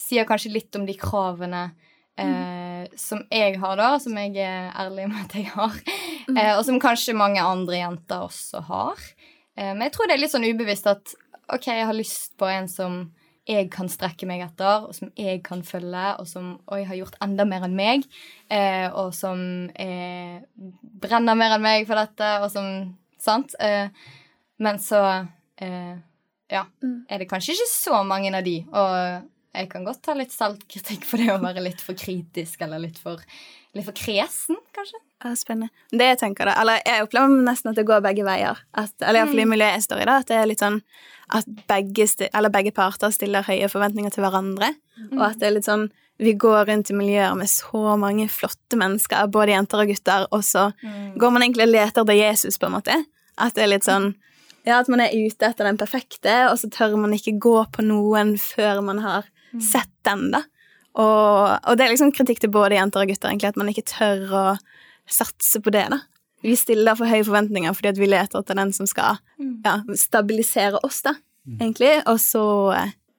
sier 0.00 0.28
kanskje 0.28 0.54
litt 0.54 0.76
om 0.78 0.86
de 0.88 0.96
kravene 0.98 1.68
eh, 2.20 2.88
som 2.98 3.22
jeg 3.28 3.58
har, 3.60 3.76
da, 3.80 3.92
som 4.02 4.16
jeg 4.18 4.34
er 4.40 4.70
ærlig 4.80 5.08
med 5.10 5.24
at 5.26 5.36
jeg 5.38 5.50
har, 5.52 5.78
eh, 6.34 6.52
og 6.56 6.64
som 6.66 6.80
kanskje 6.82 7.16
mange 7.18 7.42
andre 7.44 7.82
jenter 7.82 8.26
også 8.26 8.64
har. 8.70 9.06
Eh, 9.56 9.72
men 9.72 9.86
jeg 9.88 9.96
tror 9.96 10.08
det 10.08 10.16
er 10.16 10.24
litt 10.24 10.34
sånn 10.34 10.48
ubevisst 10.48 10.90
at 10.90 11.16
ok, 11.50 11.72
jeg 11.72 11.88
har 11.88 11.96
lyst 11.96 12.36
på 12.40 12.48
en 12.50 12.70
som 12.70 13.02
jeg 13.50 13.70
kan 13.72 13.88
strekke 13.90 14.28
meg 14.28 14.44
etter, 14.44 14.86
og 14.86 14.94
som 14.94 15.10
jeg 15.18 15.40
kan 15.42 15.64
følge, 15.66 16.04
og 16.20 16.28
som 16.28 16.52
oi, 16.70 16.84
har 16.86 16.98
gjort 16.98 17.16
enda 17.24 17.46
mer 17.48 17.64
enn 17.66 17.74
meg, 17.74 18.04
eh, 18.52 18.86
og 18.92 19.10
som 19.16 19.40
eh, 19.74 20.38
brenner 21.02 21.38
mer 21.38 21.56
enn 21.56 21.64
meg 21.64 21.88
for 21.88 21.98
dette, 21.98 22.34
og 22.44 22.50
som 22.52 22.68
Sant? 23.20 23.52
Eh, 23.60 23.88
men 24.64 24.78
så 24.80 25.00
eh, 25.60 25.96
ja, 26.50 26.62
er 27.08 27.20
det 27.20 27.28
kanskje 27.28 27.52
ikke 27.52 27.68
så 27.68 28.00
mange 28.06 28.32
av 28.32 28.46
de, 28.46 28.56
og 28.64 29.26
jeg 29.50 29.70
kan 29.70 29.86
godt 29.86 30.02
ta 30.06 30.14
litt 30.14 30.32
saltkritikk 30.34 31.06
for 31.08 31.18
det 31.18 31.30
å 31.32 31.40
være 31.42 31.62
litt 31.64 31.80
for 31.82 31.98
kritisk 31.98 32.60
eller 32.62 32.82
litt 32.82 32.98
for, 33.02 33.22
litt 33.74 33.86
for 33.86 33.96
kresen, 33.96 34.60
kanskje. 34.76 35.00
Ja, 35.20 35.32
spennende. 35.36 35.68
Det 35.92 36.06
jeg 36.12 36.20
tenker 36.22 36.48
da, 36.48 36.54
eller 36.62 36.78
jeg 36.86 37.04
opplever 37.04 37.42
nesten 37.44 37.72
at 37.72 37.80
det 37.80 37.86
går 37.88 38.04
begge 38.04 38.24
veier. 38.24 38.60
At, 38.72 38.94
eller 39.02 39.20
iallfall 39.20 39.42
i 39.42 39.48
miljøet 39.50 39.76
jeg 39.76 39.86
står 39.88 40.04
i, 40.04 40.06
da, 40.08 40.20
at 40.22 40.30
det 40.30 40.38
er 40.38 40.48
litt 40.48 40.62
sånn 40.62 40.78
at 41.34 41.50
begge, 41.70 42.06
eller 42.30 42.54
begge 42.54 42.72
parter 42.74 43.12
stiller 43.14 43.46
høye 43.46 43.68
forventninger 43.70 44.14
til 44.14 44.24
hverandre. 44.24 44.72
Og 45.10 45.26
at 45.28 45.42
det 45.42 45.50
er 45.50 45.58
litt 45.58 45.68
sånn 45.68 45.90
vi 46.20 46.34
går 46.36 46.66
rundt 46.68 46.90
i 46.92 46.94
miljøer 46.96 47.36
med 47.38 47.48
så 47.48 47.94
mange 47.96 48.26
flotte 48.28 48.76
mennesker, 48.76 49.28
både 49.32 49.54
jenter 49.54 49.80
og 49.80 49.88
gutter, 49.88 50.26
og 50.36 50.42
så 50.44 50.66
går 51.16 51.32
man 51.32 51.46
egentlig 51.46 51.64
og 51.64 51.72
leter 51.72 52.02
etter 52.02 52.18
Jesus, 52.18 52.58
på 52.60 52.68
en 52.68 52.74
måte. 52.76 52.96
At 53.40 53.56
det 53.56 53.64
er 53.64 53.72
litt 53.72 53.88
sånn 53.88 54.12
ja, 54.66 54.76
at 54.76 54.90
man 54.92 55.00
er 55.00 55.14
ute 55.16 55.48
etter 55.48 55.64
den 55.64 55.78
perfekte, 55.80 56.34
og 56.50 56.58
så 56.60 56.68
tør 56.68 56.98
man 57.00 57.14
ikke 57.16 57.38
gå 57.40 57.56
på 57.72 57.84
noen 57.86 58.34
før 58.40 58.82
man 58.84 59.00
har 59.00 59.29
sett 59.58 59.92
den, 60.06 60.30
da. 60.34 60.44
Og, 60.98 61.58
og 61.70 61.76
det 61.78 61.84
er 61.84 61.92
liksom 61.92 62.12
kritikk 62.14 62.42
til 62.42 62.52
både 62.54 62.78
jenter 62.78 63.04
og 63.04 63.10
gutter, 63.12 63.30
egentlig, 63.30 63.52
at 63.52 63.60
man 63.60 63.70
ikke 63.70 63.86
tør 63.86 64.24
å 64.30 64.44
satse 65.10 65.62
på 65.62 65.72
det, 65.74 65.86
da. 65.92 66.00
Vi 66.40 66.54
stiller 66.56 66.96
for 66.96 67.10
høye 67.10 67.26
forventninger 67.26 67.74
fordi 67.76 67.90
at 67.90 67.98
vi 68.00 68.08
leter 68.08 68.40
etter 68.40 68.56
den 68.56 68.70
som 68.72 68.86
skal 68.88 69.18
ja, 69.36 69.74
stabilisere 69.98 70.80
oss, 70.86 71.02
da, 71.04 71.14
egentlig. 71.58 71.92
Og 72.08 72.20
så, 72.22 72.44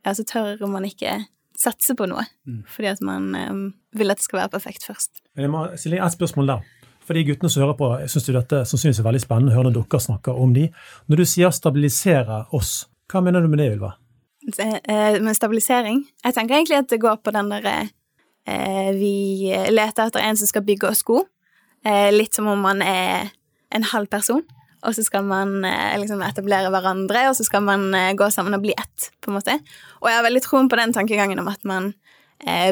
ja, 0.06 0.16
så 0.18 0.26
tør 0.28 0.66
man 0.72 0.88
ikke 0.88 1.20
satse 1.62 1.94
på 1.98 2.08
noe, 2.10 2.26
fordi 2.74 2.90
at 2.90 3.02
man 3.06 3.34
um, 3.38 3.66
vil 3.94 4.10
at 4.10 4.22
det 4.22 4.26
skal 4.26 4.44
være 4.44 4.56
perfekt 4.56 4.88
først. 4.88 5.22
Men 5.36 5.46
jeg 5.46 5.54
må 5.54 5.66
stille 5.78 6.02
et 6.02 6.16
spørsmål 6.16 6.56
der. 6.56 6.70
For 7.02 7.18
de 7.18 7.26
guttene 7.28 7.50
som 7.52 7.64
hører 7.64 7.78
på, 7.78 7.90
syns 8.10 8.28
du 8.28 8.34
dette 8.34 8.62
sannsynligvis 8.70 9.02
er 9.02 9.08
veldig 9.08 9.22
spennende 9.24 9.54
å 9.54 9.58
høre 9.58 9.70
når 9.70 9.78
dere 9.80 10.02
snakker 10.06 10.38
om 10.38 10.54
de. 10.56 10.68
Når 11.10 11.22
du 11.22 11.26
sier 11.26 11.54
'stabilisere 11.54 12.46
oss', 12.54 12.86
hva 13.12 13.22
mener 13.26 13.42
du 13.42 13.50
med 13.50 13.60
det, 13.60 13.72
Ylva? 13.74 13.96
Eh, 14.42 15.22
Med 15.22 15.36
stabilisering 15.38 16.00
Jeg 16.24 16.34
tenker 16.34 16.56
egentlig 16.56 16.80
at 16.80 16.90
det 16.90 17.02
går 17.02 17.20
på 17.22 17.34
den 17.36 17.52
derre 17.54 17.76
eh, 18.50 18.90
Vi 18.98 19.52
leter 19.70 20.08
etter 20.08 20.24
en 20.26 20.40
som 20.40 20.50
skal 20.50 20.66
bygge 20.66 20.90
oss 20.90 21.04
sko. 21.06 21.20
Eh, 21.86 22.10
litt 22.14 22.34
som 22.34 22.50
om 22.50 22.60
man 22.62 22.82
er 22.82 23.30
en 23.72 23.86
halv 23.86 24.10
person. 24.10 24.42
Og 24.82 24.96
så 24.98 25.06
skal 25.06 25.24
man 25.24 25.62
liksom 26.02 26.24
etablere 26.26 26.72
hverandre, 26.74 27.28
og 27.30 27.36
så 27.38 27.46
skal 27.46 27.62
man 27.62 27.94
gå 28.18 28.28
sammen 28.34 28.58
og 28.58 28.64
bli 28.64 28.74
ett. 28.74 29.12
på 29.22 29.30
en 29.30 29.38
måte. 29.38 29.60
Og 30.02 30.10
jeg 30.10 30.18
har 30.18 30.26
veldig 30.26 30.42
troen 30.42 30.70
på 30.70 30.80
den 30.80 30.92
tankegangen 30.92 31.40
om 31.40 31.48
at 31.48 31.62
man 31.64 31.94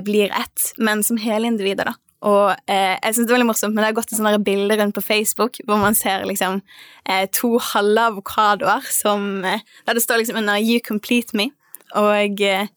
blir 0.04 0.34
ett, 0.34 0.74
men 0.78 1.04
som 1.06 1.22
hele 1.22 1.48
individer, 1.48 1.86
da. 1.86 1.94
Og 2.28 2.52
eh, 2.68 2.98
jeg 3.00 3.16
synes 3.16 3.28
det 3.28 3.32
er 3.32 3.38
veldig 3.38 3.48
morsomt, 3.48 3.76
men 3.76 3.84
det 3.84 3.92
har 3.92 4.00
gått 4.00 4.12
sånne 4.12 4.42
bilder 4.44 4.82
rundt 4.82 4.98
på 4.98 5.04
Facebook 5.06 5.62
hvor 5.68 5.80
man 5.80 5.96
ser 5.96 6.26
liksom 6.28 6.60
eh, 7.08 7.26
to 7.32 7.54
halve 7.72 8.10
avokadoer 8.12 8.84
som 8.92 9.46
eh, 9.48 9.64
Der 9.88 9.96
det 9.96 10.04
står 10.04 10.20
liksom 10.20 10.42
under 10.42 10.60
'You 10.60 10.80
complete 10.84 11.38
me'. 11.38 11.52
Og, 11.98 12.42
eh, 12.42 12.68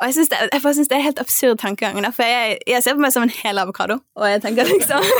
og 0.00 0.08
jeg 0.08 0.16
syns 0.16 0.30
det, 0.88 0.96
er 0.96 1.04
helt 1.04 1.20
absurd 1.20 1.60
tankegang. 1.60 2.00
For 2.16 2.24
jeg, 2.24 2.58
jeg 2.68 2.82
ser 2.82 2.96
på 2.96 3.04
meg 3.04 3.12
som 3.12 3.26
en 3.26 3.32
hel 3.42 3.60
avokado, 3.60 3.98
og 4.16 4.28
jeg 4.28 4.40
tenker 4.44 4.68
liksom 4.68 5.04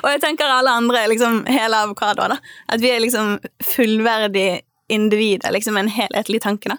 Og 0.00 0.08
jeg 0.08 0.20
tenker 0.22 0.48
alle 0.48 0.72
andre 0.80 1.04
liksom 1.12 1.42
hele 1.50 1.82
avokadoer. 1.84 2.34
da 2.34 2.38
At 2.72 2.80
vi 2.80 2.92
er 2.92 3.02
liksom 3.04 3.36
fullverdige 3.74 4.62
individer, 4.90 5.52
liksom 5.52 5.76
en 5.76 5.90
helhetlig 5.92 6.40
tanke. 6.42 6.72
da 6.72 6.78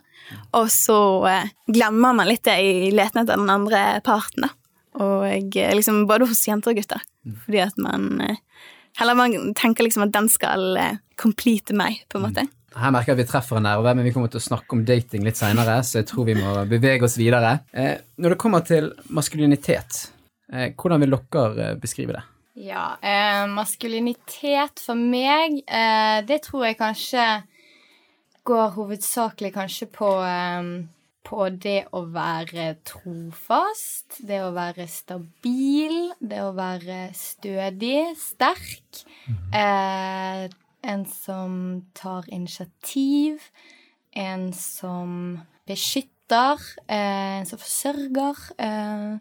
Og 0.58 0.72
så 0.74 0.98
eh, 1.30 1.52
glemmer 1.72 2.18
man 2.18 2.28
litt 2.28 2.44
det 2.48 2.58
i 2.60 2.90
leten 2.92 3.22
etter 3.22 3.38
den 3.38 3.54
andre 3.54 4.02
parten. 4.06 4.48
da 4.48 5.06
Og 5.06 5.54
liksom 5.54 6.08
både 6.10 6.28
hos 6.28 6.48
jenter 6.48 6.74
og 6.74 6.82
gutter. 6.82 7.06
Fordi 7.46 7.62
at 7.68 7.78
man 7.78 8.22
eh, 8.26 8.42
Heller 9.00 9.16
man 9.16 9.54
tenker 9.56 9.86
liksom 9.86 10.04
at 10.04 10.12
den 10.12 10.26
skal 10.28 10.76
eh, 10.76 10.98
complete 11.16 11.72
meg, 11.72 12.02
på 12.12 12.20
en 12.20 12.26
måte. 12.26 12.44
Her 12.72 12.94
merker 12.94 13.12
jeg 13.12 13.20
at 13.20 13.22
vi 13.26 13.32
treffer 13.32 13.60
en 13.60 13.66
nerve, 13.68 13.92
men 13.98 14.08
vi 14.08 14.14
kommer 14.16 14.32
til 14.32 14.40
å 14.40 14.46
snakke 14.46 14.78
om 14.78 14.84
dating 14.88 15.26
litt 15.28 15.40
seinere, 15.40 15.82
så 15.84 16.00
jeg 16.00 16.08
tror 16.12 16.30
vi 16.30 16.38
må 16.40 16.54
bevege 16.70 17.08
oss 17.08 17.18
videre. 17.20 17.58
Eh, 17.76 17.98
når 18.22 18.36
det 18.36 18.40
kommer 18.40 18.64
til 18.68 18.92
maskulinitet, 19.12 20.06
eh, 20.54 20.72
hvordan 20.80 21.04
vil 21.04 21.18
dere 21.18 21.66
eh, 21.72 21.76
beskrive 21.82 22.16
det? 22.16 22.24
Ja, 22.62 22.94
eh, 23.04 23.44
maskulinitet 23.52 24.80
for 24.84 24.96
meg, 24.96 25.60
eh, 25.68 26.22
det 26.28 26.42
tror 26.48 26.70
jeg 26.70 26.80
kanskje 26.80 27.28
går 28.48 28.74
hovedsakelig 28.78 29.54
kanskje 29.60 29.92
på 29.92 30.16
eh, 30.24 30.74
på 31.32 31.48
det 31.64 31.86
å 31.96 32.04
være 32.12 32.74
trofast, 32.88 34.20
det 34.28 34.42
å 34.44 34.52
være 34.56 34.88
stabil, 34.92 36.12
det 36.20 36.42
å 36.44 36.52
være 36.58 37.06
stødig, 37.16 38.12
sterk. 38.20 39.04
Eh, 39.56 40.48
en 40.84 41.06
som 41.06 41.54
tar 41.94 42.26
initiativ, 42.34 43.42
en 44.12 44.54
som 44.54 45.40
beskytter, 45.70 46.60
eh, 46.88 47.40
en 47.40 47.46
som 47.46 47.60
forsørger. 47.62 48.42
Eh, 48.58 49.20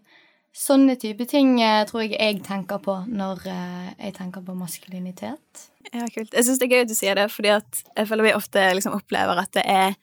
sånne 0.52 0.96
type 0.98 1.26
ting 1.30 1.60
eh, 1.62 1.84
tror 1.86 2.02
jeg 2.02 2.16
jeg 2.16 2.40
tenker 2.46 2.80
på 2.82 2.96
når 3.06 3.44
jeg 3.46 4.14
tenker 4.16 4.42
på 4.42 4.56
maskulinitet. 4.58 5.66
Ja, 5.92 6.06
kult. 6.12 6.32
Jeg 6.34 6.44
syns 6.44 6.58
det 6.60 6.68
er 6.68 6.74
gøy 6.74 6.84
at 6.84 6.90
du 6.90 6.96
sier 6.98 7.18
det, 7.18 7.28
fordi 7.32 7.52
jeg 7.52 8.08
føler 8.08 8.28
vi 8.28 8.36
ofte 8.36 8.64
liksom 8.74 8.96
opplever 8.98 9.38
at 9.40 9.52
det 9.56 9.64
er 9.66 9.94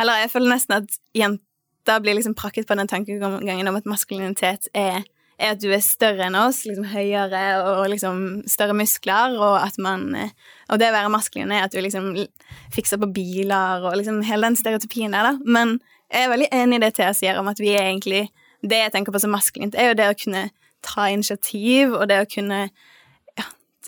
Eller 0.00 0.22
jeg 0.22 0.30
føler 0.32 0.54
nesten 0.54 0.72
at 0.78 0.94
jenter 1.12 1.98
blir 2.00 2.14
liksom 2.16 2.34
prakket 2.34 2.66
på 2.66 2.74
den 2.74 2.88
tankegangen 2.88 3.68
om 3.68 3.76
at 3.76 3.84
maskulinitet 3.84 4.70
er, 4.72 5.02
er 5.42 5.56
at 5.56 5.62
du 5.62 5.68
er 5.74 5.82
større 5.84 6.28
enn 6.28 6.38
oss, 6.38 6.62
liksom 6.68 6.86
høyere 6.92 7.42
og 7.66 7.88
liksom 7.92 8.22
større 8.50 8.76
muskler, 8.78 9.36
og 9.38 9.58
at 9.60 9.78
man 9.82 10.08
Og 10.70 10.78
det 10.80 10.88
å 10.88 10.94
være 10.94 11.12
maskulin 11.12 11.52
er 11.52 11.66
at 11.66 11.74
du 11.74 11.80
liksom 11.82 12.14
fikser 12.72 13.00
på 13.02 13.10
biler 13.12 13.84
og 13.84 13.98
liksom 13.98 14.22
hele 14.24 14.48
den 14.48 14.56
stereotypien 14.56 15.12
der, 15.12 15.32
da. 15.32 15.34
Men 15.44 15.80
jeg 16.12 16.26
er 16.26 16.32
veldig 16.32 16.48
enig 16.52 16.78
i 16.78 16.84
det 16.84 16.94
Thea 16.96 17.12
sier 17.16 17.40
om 17.40 17.50
at 17.50 17.60
vi 17.60 17.74
er 17.74 17.90
egentlig 17.90 18.28
Det 18.62 18.78
jeg 18.78 18.92
tenker 18.94 19.12
på 19.12 19.18
som 19.18 19.32
maskulint, 19.34 19.74
er 19.74 19.90
jo 19.90 19.98
det 19.98 20.08
å 20.08 20.18
kunne 20.18 20.48
ta 20.82 21.08
initiativ, 21.10 21.94
og 21.94 22.06
det 22.10 22.20
å 22.22 22.30
kunne 22.30 22.68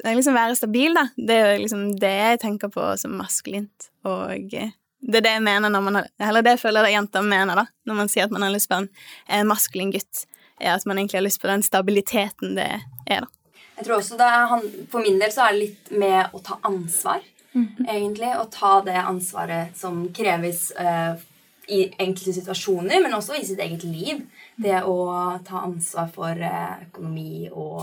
er 0.02 0.16
liksom 0.16 0.34
være 0.34 0.56
stabil, 0.58 0.94
da. 0.96 1.06
Det 1.14 1.34
er 1.36 1.52
jo 1.52 1.62
liksom 1.62 1.84
det 2.00 2.10
jeg 2.10 2.40
tenker 2.42 2.72
på 2.72 2.86
som 2.98 3.14
maskulint. 3.18 3.90
Og 4.08 4.54
eh, 4.56 4.72
det 5.04 5.20
er 5.20 5.26
det 5.26 5.34
jeg 5.36 5.44
mener 5.44 5.70
når 5.70 5.84
man 5.84 5.98
har 6.00 6.06
Eller 6.28 6.44
det 6.44 6.56
jeg 6.56 6.62
føler 6.64 6.86
det 6.86 6.94
jenter 6.94 7.26
mener, 7.26 7.60
da, 7.60 7.66
når 7.86 7.98
man 8.00 8.10
sier 8.10 8.26
at 8.26 8.34
man 8.34 8.42
har 8.46 8.54
lyst 8.54 8.70
på 8.70 8.80
en, 8.80 8.88
en 9.28 9.50
maskulin 9.50 9.92
gutt, 9.94 10.24
er 10.60 10.74
at 10.74 10.86
man 10.86 10.98
egentlig 10.98 11.18
har 11.18 11.26
lyst 11.26 11.42
på 11.42 11.50
den 11.50 11.64
stabiliteten 11.66 12.54
det 12.58 12.68
er, 13.06 13.24
da. 13.24 13.28
Jeg 13.74 13.86
tror 13.86 13.96
også 13.98 14.16
det 14.18 14.26
er, 14.30 14.42
han, 14.50 14.66
For 14.90 15.02
min 15.02 15.20
del 15.20 15.32
så 15.34 15.46
er 15.46 15.54
det 15.54 15.62
litt 15.64 15.94
med 15.98 16.34
å 16.34 16.40
ta 16.44 16.58
ansvar, 16.66 17.22
egentlig. 17.54 18.30
Å 18.38 18.46
ta 18.52 18.74
det 18.86 18.96
ansvaret 19.00 19.74
som 19.78 20.04
kreves 20.14 20.68
uh, 20.78 21.18
i 21.66 21.80
enkelte 21.90 22.36
situasjoner, 22.36 23.02
men 23.02 23.16
også 23.16 23.38
i 23.38 23.44
sitt 23.46 23.62
eget 23.62 23.82
liv. 23.88 24.22
Det 24.54 24.78
å 24.86 24.96
ta 25.46 25.64
ansvar 25.64 26.10
for 26.14 26.38
uh, 26.38 26.76
økonomi 26.86 27.48
og 27.50 27.82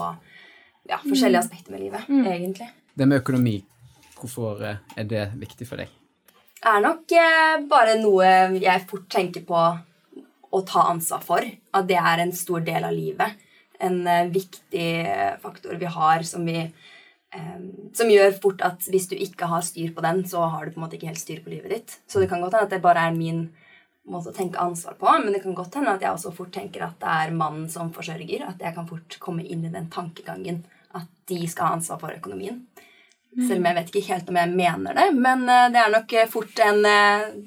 ja, 0.87 1.01
forskjellige 1.03 1.43
aspekter 1.43 1.75
med 1.75 1.83
livet, 1.85 2.07
egentlig. 2.07 2.71
Det 2.95 3.07
med 3.07 3.21
økonomi, 3.21 3.57
hvorfor 4.19 4.63
eh, 4.67 4.79
er 4.99 5.07
det 5.07 5.27
viktig 5.39 5.67
for 5.67 5.81
deg? 5.81 5.91
Det 6.61 6.71
er 6.71 6.83
nok 6.83 7.13
uh, 7.17 7.53
bare 7.67 7.99
noe 7.99 8.31
jeg 8.61 8.87
fort 8.87 9.07
tenker 9.11 9.43
på 9.47 9.61
å 10.51 10.61
ta 10.67 10.85
ansvar 10.91 11.23
for. 11.25 11.47
At 11.73 11.87
det 11.89 11.99
er 11.99 12.21
en 12.21 12.33
stor 12.35 12.63
del 12.67 12.85
av 12.87 12.95
livet. 12.95 13.39
En 13.81 14.01
eh, 14.07 14.27
viktig 14.31 14.89
eh, 15.01 15.37
faktor 15.41 15.79
vi 15.79 15.89
har 15.89 16.23
som 16.27 16.45
vi 16.45 16.59
eh, 16.61 17.59
Som 17.97 18.11
gjør 18.11 18.35
fort 18.43 18.61
at 18.65 18.85
hvis 18.91 19.07
du 19.09 19.15
ikke 19.15 19.49
har 19.49 19.63
styr 19.65 19.93
på 19.95 20.03
den, 20.05 20.23
så 20.27 20.45
har 20.51 20.65
du 20.65 20.73
på 20.73 20.81
en 20.81 20.85
måte 20.85 20.99
ikke 20.99 21.11
helt 21.11 21.23
styr 21.23 21.41
på 21.43 21.53
livet 21.53 21.73
ditt. 21.73 21.97
Så 22.07 22.21
det 22.21 22.29
kan 22.29 22.43
godt 22.43 22.57
hende 22.57 22.67
at 22.69 22.75
det 22.75 22.83
bare 22.83 23.07
er 23.07 23.17
min 23.17 23.47
måte 24.11 24.31
å 24.31 24.35
tenke 24.35 24.59
ansvar 24.59 24.95
på, 24.99 25.07
men 25.21 25.29
det 25.31 25.43
kan 25.43 25.55
godt 25.55 25.75
hende 25.77 25.93
at 25.93 26.01
jeg 26.01 26.11
også 26.11 26.31
fort 26.33 26.49
tenker 26.53 26.83
at 26.87 26.97
det 26.99 27.17
er 27.23 27.35
mannen 27.37 27.67
som 27.69 27.91
forsørger. 27.93 28.47
At 28.49 28.61
jeg 28.61 28.75
kan 28.75 28.89
fort 28.89 29.17
komme 29.23 29.45
inn 29.45 29.65
i 29.67 29.73
den 29.73 29.89
tankegangen 29.93 30.63
at 30.97 31.07
de 31.31 31.45
skal 31.47 31.69
ha 31.69 31.77
ansvar 31.77 32.01
for 32.01 32.17
økonomien. 32.17 32.65
Selv 33.31 33.61
om 33.61 33.67
jeg 33.69 33.77
vet 33.77 33.91
ikke 33.93 34.07
helt 34.09 34.29
om 34.33 34.37
jeg 34.41 34.51
mener 34.51 34.97
det. 34.97 35.05
Men 35.15 35.45
det 35.47 35.79
er 35.79 35.93
nok 35.93 36.15
fort 36.33 36.59
en, 36.65 36.81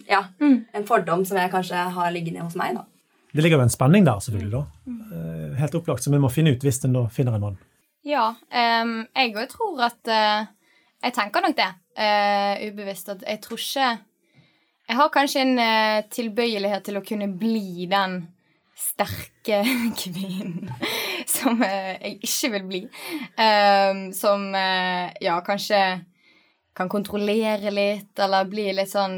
ja, 0.08 0.22
mm. 0.40 0.56
en 0.72 0.86
fordom 0.88 1.26
som 1.28 1.36
jeg 1.36 1.52
kanskje 1.52 1.82
har 1.98 2.14
liggende 2.14 2.46
hos 2.46 2.56
meg. 2.56 2.78
da. 2.78 2.86
Det 3.34 3.42
ligger 3.42 3.58
jo 3.58 3.66
en 3.66 3.72
spenning 3.72 4.04
der, 4.06 4.20
selvfølgelig. 4.22 4.50
da. 4.52 4.90
Eh, 5.16 5.54
Helt 5.58 5.74
opplagt, 5.74 6.04
som 6.04 6.14
vi 6.14 6.20
må 6.22 6.30
finne 6.30 6.52
ut 6.54 6.62
hvis 6.62 6.84
en 6.86 6.94
da 6.94 7.08
finner 7.10 7.34
en 7.34 7.48
mann. 7.48 7.56
Ja, 8.06 8.34
Um, 8.52 9.06
jeg 9.16 9.32
òg 9.34 9.48
tror 9.50 9.80
at 9.88 10.10
uh, 10.12 10.44
Jeg 11.02 11.14
tenker 11.16 11.42
nok 11.42 11.56
det, 11.56 11.70
uh, 11.98 12.60
ubevisst, 12.68 13.08
at 13.08 13.24
jeg 13.26 13.40
tror 13.42 13.58
ikke 13.58 13.88
Jeg 14.88 14.96
har 14.98 15.10
kanskje 15.12 15.40
en 15.42 15.58
uh, 15.58 16.04
tilbøyelighet 16.12 16.84
til 16.84 17.00
å 17.00 17.02
kunne 17.02 17.28
bli 17.40 17.88
den 17.90 18.20
sterke 18.78 19.62
kvinnen 20.02 20.70
som 21.26 21.62
jeg 21.64 22.18
ikke 22.26 22.50
vil 22.52 22.64
bli. 22.68 22.80
Som 24.14 24.48
ja, 24.52 25.36
kanskje 25.46 25.78
kan 26.74 26.90
kontrollere 26.90 27.70
litt, 27.70 28.10
eller 28.18 28.50
bli 28.50 28.66
litt 28.74 28.90
sånn 28.90 29.16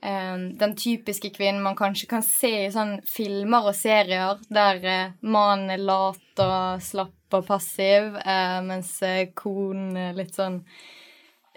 Den 0.00 0.76
typiske 0.78 1.32
kvinnen 1.34 1.62
man 1.62 1.74
kanskje 1.76 2.06
kan 2.06 2.22
se 2.22 2.50
i 2.66 2.70
sånn 2.70 3.00
filmer 3.08 3.66
og 3.66 3.74
serier 3.74 4.38
der 4.46 4.78
uh, 4.84 5.16
mannen 5.26 5.72
er 5.74 5.82
lat 5.82 6.42
og 6.44 6.84
slapp 6.84 7.34
og 7.34 7.44
passiv, 7.48 8.14
uh, 8.22 8.60
mens 8.64 8.92
uh, 9.02 9.26
konen 9.36 9.96
er 9.98 10.14
litt 10.16 10.38
sånn 10.38 10.60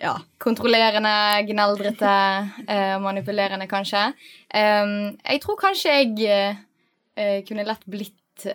ja, 0.01 0.15
kontrollerende, 0.41 1.13
gneldrete, 1.45 2.13
manipulerende, 3.03 3.67
kanskje. 3.69 4.07
Um, 4.49 5.11
jeg 5.21 5.43
tror 5.43 5.59
kanskje 5.61 5.93
jeg 5.93 7.43
kunne 7.45 7.67
lett 7.67 7.85
blitt 7.85 8.47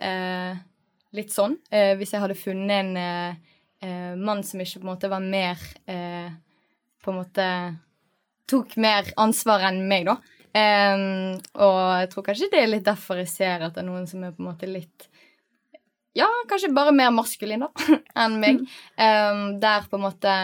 litt 1.15 1.31
sånn 1.31 1.55
hvis 1.71 2.17
jeg 2.17 2.23
hadde 2.25 2.35
funnet 2.41 2.99
en 2.99 4.19
mann 4.19 4.43
som 4.43 4.59
ikke 4.59 4.81
på 4.81 4.89
en 4.89 4.91
måte 4.91 5.11
var 5.13 5.23
mer 5.23 5.61
På 5.87 7.13
en 7.13 7.19
måte 7.21 7.47
tok 8.51 8.77
mer 8.81 9.09
ansvar 9.21 9.67
enn 9.69 9.83
meg, 9.91 10.09
da. 10.09 10.17
Um, 10.57 11.35
og 11.61 11.81
jeg 12.01 12.11
tror 12.13 12.25
kanskje 12.31 12.49
det 12.53 12.61
er 12.63 12.71
litt 12.71 12.87
derfor 12.87 13.19
jeg 13.21 13.29
ser 13.29 13.65
at 13.67 13.75
det 13.75 13.83
er 13.83 13.89
noen 13.91 14.07
som 14.09 14.23
er 14.25 14.31
på 14.33 14.41
en 14.41 14.47
måte 14.49 14.69
litt 14.71 15.05
Ja, 16.17 16.31
kanskje 16.49 16.71
bare 16.73 16.95
mer 16.97 17.11
maskulin, 17.13 17.67
da, 17.67 17.91
enn 18.23 18.39
meg. 18.41 18.63
Um, 18.97 19.59
der 19.61 19.85
på 19.91 19.99
en 19.99 20.07
måte 20.07 20.37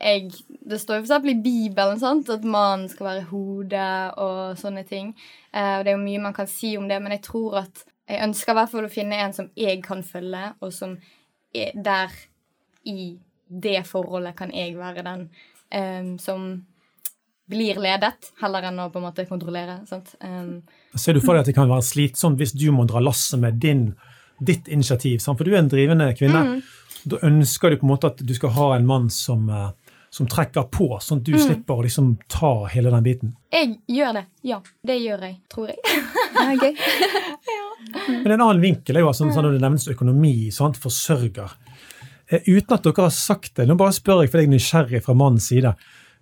jeg, 0.00 0.32
det 0.48 0.80
står 0.80 0.96
jo 0.96 1.02
for 1.02 1.10
eksempel 1.10 1.34
i 1.34 1.42
Bibelen 1.44 2.00
sant, 2.00 2.32
at 2.32 2.46
mannen 2.48 2.88
skal 2.90 3.06
være 3.06 3.28
hodet 3.28 4.18
og 4.18 4.58
sånne 4.58 4.82
ting. 4.88 5.12
Uh, 5.52 5.78
og 5.78 5.84
det 5.84 5.92
er 5.92 5.98
jo 5.98 6.02
mye 6.02 6.24
man 6.24 6.34
kan 6.34 6.50
si 6.50 6.72
om 6.80 6.88
det, 6.90 6.98
men 7.04 7.14
jeg 7.14 7.26
tror 7.28 7.60
at 7.62 7.84
jeg 8.10 8.24
ønsker 8.26 8.54
i 8.54 8.58
hvert 8.58 8.72
fall 8.72 8.88
å 8.88 8.90
finne 8.90 9.20
en 9.22 9.36
som 9.36 9.50
jeg 9.60 9.82
kan 9.84 10.02
følge, 10.02 10.42
og 10.58 10.72
som 10.74 10.96
er 11.54 11.76
der 11.76 12.16
i 12.88 13.12
det 13.46 13.84
forholdet 13.86 14.34
kan 14.38 14.50
jeg 14.54 14.74
være 14.78 15.04
den 15.06 15.28
um, 15.74 16.16
som 16.18 16.50
blir 17.50 17.80
ledet, 17.82 18.30
heller 18.40 18.68
enn 18.70 18.78
å 18.80 18.88
på 18.92 19.00
en 19.00 19.08
måte 19.08 19.26
kontrollere. 19.28 19.80
sant? 19.90 20.14
Um, 20.24 20.62
Ser 20.94 21.14
du 21.18 21.20
for 21.20 21.34
deg 21.34 21.44
at 21.44 21.50
det 21.50 21.56
kan 21.58 21.70
være 21.70 21.84
slitsomt 21.86 22.38
hvis 22.40 22.54
du 22.56 22.68
må 22.74 22.86
dra 22.88 23.02
lasset 23.02 23.40
med 23.42 23.58
din, 23.62 23.90
ditt 24.38 24.68
initiativ? 24.72 25.18
Sant? 25.22 25.38
For 25.38 25.44
du 25.48 25.52
er 25.54 25.60
en 25.64 25.70
drivende 25.72 26.10
kvinne. 26.18 26.40
Mm. 26.46 26.62
Da 27.10 27.20
ønsker 27.28 27.70
du 27.72 27.80
på 27.80 27.86
en 27.88 27.94
måte 27.94 28.10
at 28.12 28.18
du 28.26 28.32
skal 28.36 28.52
ha 28.56 28.70
en 28.76 28.86
mann 28.88 29.06
som, 29.12 29.46
eh, 29.50 29.70
som 30.10 30.26
trekker 30.28 30.66
på, 30.74 30.88
sånn 31.00 31.20
at 31.22 31.28
du 31.28 31.36
slipper 31.38 31.78
å 31.78 31.84
liksom 31.86 32.16
ta 32.28 32.66
hele 32.72 32.90
den 32.90 33.04
biten. 33.06 33.36
jeg 33.54 33.76
gjør 33.88 34.18
det. 34.18 34.24
Ja, 34.42 34.58
det 34.86 34.98
gjør 35.00 35.22
jeg, 35.28 35.36
tror 35.52 35.70
jeg. 35.70 35.78
Er. 36.40 36.74
Men 38.24 38.32
en 38.34 38.40
annen 38.42 38.60
vinkel 38.62 38.96
er 38.98 39.04
jo 39.04 39.10
altså, 39.10 39.28
sånn 39.32 39.46
når 39.46 39.56
det 39.56 39.62
nevnes 39.64 39.88
økonomi, 39.92 40.34
sant? 40.54 40.76
forsørger. 40.82 41.54
Eh, 42.30 42.42
Uten 42.46 42.76
at 42.76 42.84
dere 42.84 43.06
har 43.06 43.14
sagt 43.14 43.54
det, 43.56 43.66
nå 43.68 43.76
bare 43.80 43.94
spør 43.96 44.22
jeg 44.24 44.32
for 44.32 44.42
jeg 44.42 44.50
er 44.50 44.54
nysgjerrig 44.54 45.00
fra 45.06 45.16
mannens 45.18 45.48
side, 45.50 45.72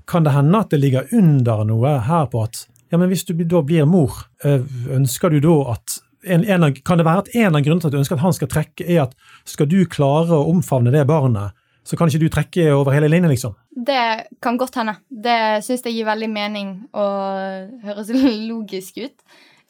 kan 0.09 0.25
det 0.25 0.33
hende 0.35 0.64
at 0.64 0.73
det 0.73 0.81
ligger 0.81 1.09
under 1.14 1.64
noe 1.68 1.99
her 2.09 2.29
på 2.33 2.42
at 2.47 2.64
ja, 2.88 2.97
men 2.97 3.11
hvis 3.11 3.27
du 3.29 3.35
da 3.44 3.61
blir 3.62 3.85
mor, 3.85 4.14
eh, 4.44 4.64
ønsker 4.97 5.33
du 5.33 5.42
da 5.44 5.57
at 5.75 5.99
en, 6.29 6.42
en 6.44 6.75
Kan 6.75 6.99
det 6.99 7.07
være 7.07 7.23
at 7.23 7.29
en 7.37 7.57
av 7.57 7.62
grunnene 7.62 7.81
til 7.81 7.88
at 7.88 7.94
du 7.94 8.01
ønsker 8.01 8.16
at 8.16 8.25
han 8.25 8.35
skal 8.35 8.49
trekke, 8.51 8.85
er 8.85 9.05
at 9.05 9.12
skal 9.49 9.68
du 9.71 9.79
klare 9.87 10.35
å 10.35 10.49
omfavne 10.51 10.90
det 10.92 11.05
barnet, 11.09 11.55
så 11.87 11.97
kan 11.97 12.11
ikke 12.11 12.25
du 12.25 12.33
trekke 12.33 12.64
over 12.75 12.92
hele 12.92 13.09
linjen, 13.09 13.31
liksom? 13.31 13.55
Det 13.71 14.01
kan 14.42 14.59
godt 14.61 14.81
hende. 14.81 14.99
Det 15.09 15.62
syns 15.64 15.87
jeg 15.87 15.94
gir 15.94 16.09
veldig 16.09 16.29
mening 16.33 16.73
og 16.90 17.87
høres 17.87 18.11
logisk 18.51 18.99
ut. 19.05 19.16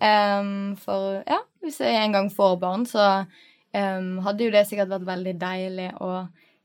Um, 0.00 0.74
for 0.80 1.20
ja, 1.28 1.42
hvis 1.62 1.80
jeg 1.84 2.00
en 2.00 2.16
gang 2.16 2.32
får 2.32 2.58
barn, 2.62 2.86
så 2.88 3.06
um, 3.20 4.10
hadde 4.24 4.46
jo 4.46 4.54
det 4.54 4.64
sikkert 4.66 4.94
vært 4.94 5.08
veldig 5.10 5.36
deilig 5.38 5.88
å 6.02 6.12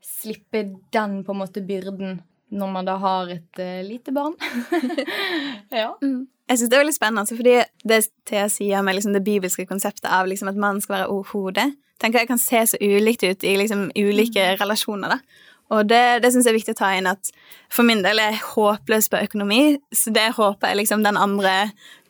slippe 0.04 0.64
den 0.94 1.20
på 1.26 1.34
en 1.34 1.42
måte 1.44 1.62
byrden 1.64 2.18
når 2.54 2.70
man 2.70 2.88
da 2.88 2.96
har 3.02 3.32
et 3.34 3.60
uh, 3.60 3.80
lite 3.86 4.14
barn. 4.14 4.36
ja. 5.82 5.90
Jeg 6.00 6.58
synes 6.58 6.70
det 6.70 6.76
er 6.76 6.84
veldig 6.84 6.96
spennende, 6.96 7.24
altså, 7.24 7.38
fordi 7.38 7.56
det 7.88 8.02
Thea 8.28 8.48
sier 8.52 8.84
med 8.84 8.98
liksom 8.98 9.16
det 9.16 9.24
bibelske 9.24 9.66
konseptet 9.66 10.10
av 10.12 10.28
liksom 10.28 10.50
at 10.50 10.60
mannen 10.60 10.82
skal 10.84 10.98
være 10.98 11.22
hodet, 11.32 11.70
tenker 12.02 12.20
jeg 12.20 12.30
kan 12.30 12.42
se 12.42 12.60
så 12.68 12.80
ulikt 12.82 13.24
ut 13.24 13.44
i 13.46 13.56
liksom 13.56 13.88
ulike 13.96 14.54
relasjoner. 14.60 15.16
da. 15.16 15.44
Og 15.72 15.88
det, 15.88 16.20
det 16.22 16.30
syns 16.32 16.44
jeg 16.44 16.52
er 16.52 16.58
viktig 16.58 16.74
å 16.74 16.80
ta 16.82 16.90
inn 16.92 17.08
at 17.08 17.30
for 17.72 17.86
min 17.88 18.02
del 18.04 18.20
er 18.20 18.34
jeg 18.34 18.44
håpløs 18.50 19.08
på 19.10 19.22
økonomi, 19.24 19.78
så 19.96 20.12
det 20.14 20.34
håper 20.36 20.70
jeg 20.70 20.82
liksom 20.82 21.04
den 21.06 21.16
andre 21.16 21.54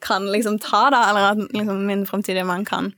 kan 0.04 0.26
liksom 0.33 0.59
ta, 0.62 0.88
da, 0.92 1.04
eller 1.11 1.28
at 1.30 1.54
liksom 1.54 1.85
min 1.88 2.04
fremtidige 2.09 2.46
mann 2.48 2.66
kan 2.68 2.92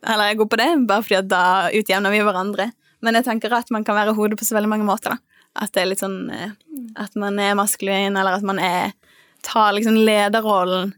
Eller 0.00 0.30
jeg 0.30 0.38
går 0.40 0.46
på 0.48 0.56
det, 0.56 0.68
bare 0.88 1.04
fordi 1.04 1.18
at 1.18 1.26
da 1.28 1.44
utjevner 1.76 2.14
vi 2.14 2.22
hverandre. 2.24 2.70
Men 3.04 3.18
jeg 3.18 3.26
tenker 3.26 3.52
at 3.52 3.68
man 3.68 3.84
kan 3.84 3.98
være 3.98 4.14
hodet 4.16 4.38
på 4.40 4.46
så 4.48 4.56
veldig 4.56 4.70
mange 4.72 4.86
måter, 4.88 5.12
da. 5.12 5.29
At 5.58 5.72
det 5.74 5.82
er 5.82 5.90
litt 5.90 6.02
sånn 6.02 6.30
eh, 6.30 6.52
At 7.00 7.16
man 7.18 7.38
er 7.42 7.56
maskulin, 7.58 8.16
eller 8.16 8.38
at 8.38 8.46
man 8.46 8.60
er 8.62 8.92
tar 9.42 9.72
liksom 9.72 9.96
lederrollen 9.96 10.92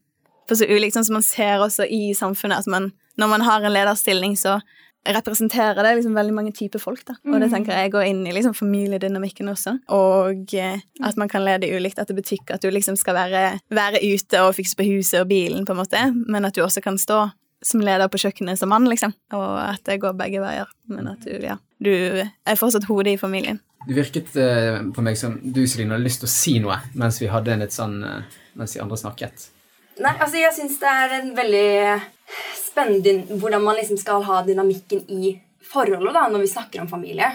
på 0.48 0.56
så 0.58 0.66
ulikt, 0.66 0.96
sånn 0.96 1.06
som 1.06 1.18
man 1.20 1.24
ser 1.24 1.62
også 1.62 1.86
i 1.86 2.10
samfunnet, 2.18 2.64
at 2.64 2.70
man, 2.70 2.90
når 3.20 3.28
man 3.30 3.44
har 3.46 3.62
en 3.62 3.74
lederstilling, 3.74 4.34
så 4.36 4.58
representerer 5.06 5.82
det 5.82 5.96
liksom 5.98 6.14
veldig 6.14 6.34
mange 6.34 6.52
typer 6.54 6.82
folk, 6.82 7.02
da. 7.06 7.16
Og 7.26 7.40
det 7.42 7.48
tenker 7.50 7.74
jeg 7.74 7.90
går 7.94 8.06
inn 8.06 8.20
i 8.26 8.34
liksom 8.34 8.54
familiedynamikken 8.54 9.50
også. 9.50 9.76
Og 9.94 10.54
eh, 10.54 10.82
at 11.02 11.18
man 11.18 11.30
kan 11.30 11.42
lede 11.46 11.70
ulikt, 11.74 11.98
at 11.98 12.10
det 12.10 12.18
betyr 12.20 12.38
ikke 12.38 12.58
at 12.58 12.62
du 12.62 12.70
liksom 12.70 12.98
skal 12.98 13.16
være, 13.18 13.44
være 13.74 14.02
ute 14.02 14.42
og 14.44 14.54
fikse 14.58 14.78
på 14.78 14.86
huset 14.86 15.22
og 15.24 15.30
bilen, 15.32 15.66
på 15.66 15.74
en 15.74 15.82
måte, 15.82 16.04
men 16.14 16.46
at 16.46 16.54
du 16.54 16.62
også 16.62 16.84
kan 16.84 16.98
stå 17.00 17.24
som 17.62 17.82
leder 17.82 18.10
på 18.10 18.18
kjøkkenet 18.18 18.58
som 18.58 18.70
mann, 18.74 18.86
liksom. 18.90 19.14
Og 19.34 19.50
at 19.62 19.82
det 19.86 20.00
går 20.02 20.16
begge 20.18 20.42
veier. 20.42 20.70
Men 20.90 21.12
at 21.14 21.26
du, 21.26 21.34
ja, 21.42 21.58
du 21.82 21.92
er 22.22 22.58
fortsatt 22.58 22.86
hodet 22.88 23.16
i 23.16 23.20
familien. 23.20 23.60
Du 23.86 23.94
virket 23.96 24.36
eh, 24.38 24.78
på 24.94 25.02
meg 25.02 25.18
som 25.18 25.34
du, 25.42 25.64
Celine, 25.66 25.96
hadde 25.96 26.06
lyst 26.06 26.22
til 26.22 26.30
å 26.30 26.32
si 26.32 26.54
noe 26.62 26.78
mens 26.94 27.18
vi 27.18 27.30
hadde 27.30 27.54
en 27.54 27.64
litt 27.64 27.74
sånn 27.74 27.98
eh, 28.06 28.38
Mens 28.52 28.74
de 28.76 28.82
andre 28.82 28.98
snakket. 29.00 29.46
Nei, 30.04 30.10
altså 30.12 30.36
jeg 30.36 30.52
syns 30.52 30.74
det 30.76 30.90
er 30.92 31.12
en 31.16 31.30
veldig 31.32 31.68
spennende 32.58 33.38
hvordan 33.40 33.62
man 33.64 33.78
liksom 33.78 33.96
skal 33.96 34.20
ha 34.26 34.42
dynamikken 34.44 35.06
i 35.08 35.30
forholdet 35.64 36.12
da, 36.12 36.26
når 36.28 36.44
vi 36.44 36.50
snakker 36.52 36.82
om 36.82 36.90
familie. 36.90 37.30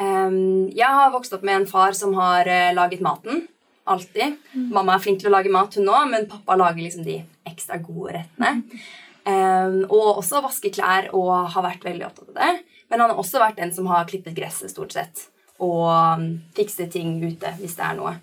Ehm, 0.00 0.70
jeg 0.72 0.88
har 0.88 1.12
vokst 1.12 1.36
opp 1.36 1.44
med 1.44 1.58
en 1.58 1.68
far 1.68 1.92
som 1.96 2.14
har 2.16 2.48
eh, 2.48 2.70
laget 2.72 3.04
maten. 3.04 3.44
Alltid. 3.88 4.38
Mamma 4.72 4.96
er 4.96 5.04
flink 5.04 5.20
til 5.20 5.30
å 5.30 5.34
lage 5.34 5.52
mat, 5.52 5.76
hun 5.76 5.92
òg, 5.92 6.08
men 6.12 6.28
pappa 6.28 6.56
lager 6.60 6.84
liksom 6.84 7.04
de 7.06 7.20
ekstra 7.48 7.76
gode 7.80 8.18
rettene. 8.18 8.80
Um, 9.28 9.82
og 9.92 10.20
også 10.22 10.40
vaske 10.44 10.70
klær 10.72 11.10
og 11.16 11.50
har 11.52 11.64
vært 11.64 11.84
veldig 11.84 12.04
opptatt 12.06 12.30
av 12.32 12.38
det. 12.40 12.77
Men 12.88 13.02
han 13.02 13.12
har 13.12 13.20
også 13.20 13.40
vært 13.42 13.58
den 13.60 13.72
som 13.74 13.88
har 13.90 14.08
klippet 14.08 14.36
gresset, 14.36 14.72
stort 14.72 14.94
sett. 14.96 15.26
Og 15.58 15.88
um, 15.90 16.26
fikset 16.56 16.92
ting 16.94 17.18
ute 17.20 17.52
hvis 17.58 17.76
det 17.78 17.84
er 17.84 17.98
noe. 17.98 18.14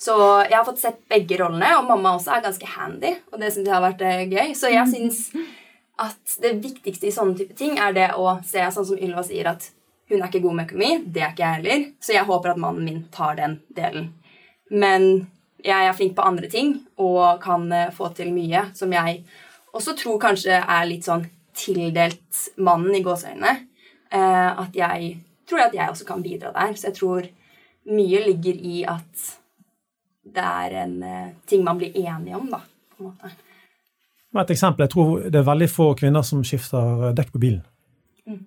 Så 0.00 0.14
jeg 0.48 0.56
har 0.56 0.64
fått 0.64 0.80
sett 0.80 1.02
begge 1.12 1.36
rollene, 1.36 1.74
og 1.76 1.88
mamma 1.90 2.14
også 2.16 2.32
er 2.32 2.44
ganske 2.46 2.68
handy. 2.72 3.10
Og 3.34 3.42
det 3.42 3.50
synes 3.52 3.66
jeg 3.68 3.74
har 3.74 3.84
vært 3.84 4.04
eh, 4.06 4.22
gøy. 4.30 4.54
Så 4.56 4.70
jeg 4.72 4.88
syns 4.88 5.26
at 6.00 6.38
det 6.40 6.54
viktigste 6.62 7.10
i 7.10 7.12
sånne 7.12 7.36
type 7.36 7.56
ting 7.58 7.76
er 7.76 7.92
det 7.92 8.06
å 8.16 8.38
se, 8.46 8.64
sånn 8.72 8.88
som 8.88 9.02
Ylva 9.02 9.24
sier, 9.26 9.50
at 9.52 9.68
hun 10.08 10.22
er 10.22 10.30
ikke 10.30 10.40
god 10.46 10.56
med 10.56 10.70
økonomi. 10.70 10.94
Det 11.04 11.20
er 11.20 11.34
ikke 11.34 11.44
jeg 11.44 11.58
heller. 11.58 11.84
Så 12.00 12.16
jeg 12.16 12.28
håper 12.30 12.54
at 12.54 12.62
mannen 12.64 12.88
min 12.88 13.02
tar 13.12 13.36
den 13.38 13.58
delen. 13.76 14.08
Men 14.72 15.06
jeg 15.60 15.90
er 15.90 15.98
flink 15.98 16.16
på 16.16 16.24
andre 16.24 16.48
ting 16.48 16.78
og 16.96 17.42
kan 17.44 17.68
eh, 17.72 17.92
få 17.92 18.08
til 18.16 18.32
mye 18.32 18.70
som 18.76 18.92
jeg 18.96 19.20
også 19.76 19.94
tror 19.98 20.16
kanskje 20.22 20.56
er 20.58 20.88
litt 20.88 21.04
sånn 21.06 21.26
tildelt 21.60 22.46
mannen 22.56 22.96
i 22.96 23.02
gåseøynene. 23.04 23.52
Eh, 24.10 24.60
at 24.64 24.74
jeg 24.76 25.12
tror 25.48 25.66
at 25.66 25.74
jeg 25.74 25.92
også 25.92 26.06
kan 26.08 26.22
bidra 26.22 26.52
der. 26.54 26.74
Så 26.74 26.90
jeg 26.90 26.98
tror 26.98 27.28
mye 27.90 28.24
ligger 28.26 28.54
i 28.54 28.82
at 28.88 29.28
det 30.30 30.46
er 30.46 30.76
en 30.84 30.96
eh, 31.02 31.30
ting 31.46 31.64
man 31.64 31.78
blir 31.78 31.96
enige 31.96 32.36
om, 32.36 32.50
da. 32.50 32.60
på 32.96 33.04
en 33.04 33.12
måte. 33.12 33.32
Et 34.40 34.50
eksempel, 34.54 34.84
jeg 34.84 34.92
tror 34.92 35.24
det 35.26 35.40
er 35.40 35.46
veldig 35.46 35.70
få 35.70 35.92
kvinner 35.98 36.22
som 36.26 36.44
skifter 36.46 37.08
eh, 37.08 37.14
dekk 37.18 37.32
på 37.34 37.42
bilen. 37.42 37.64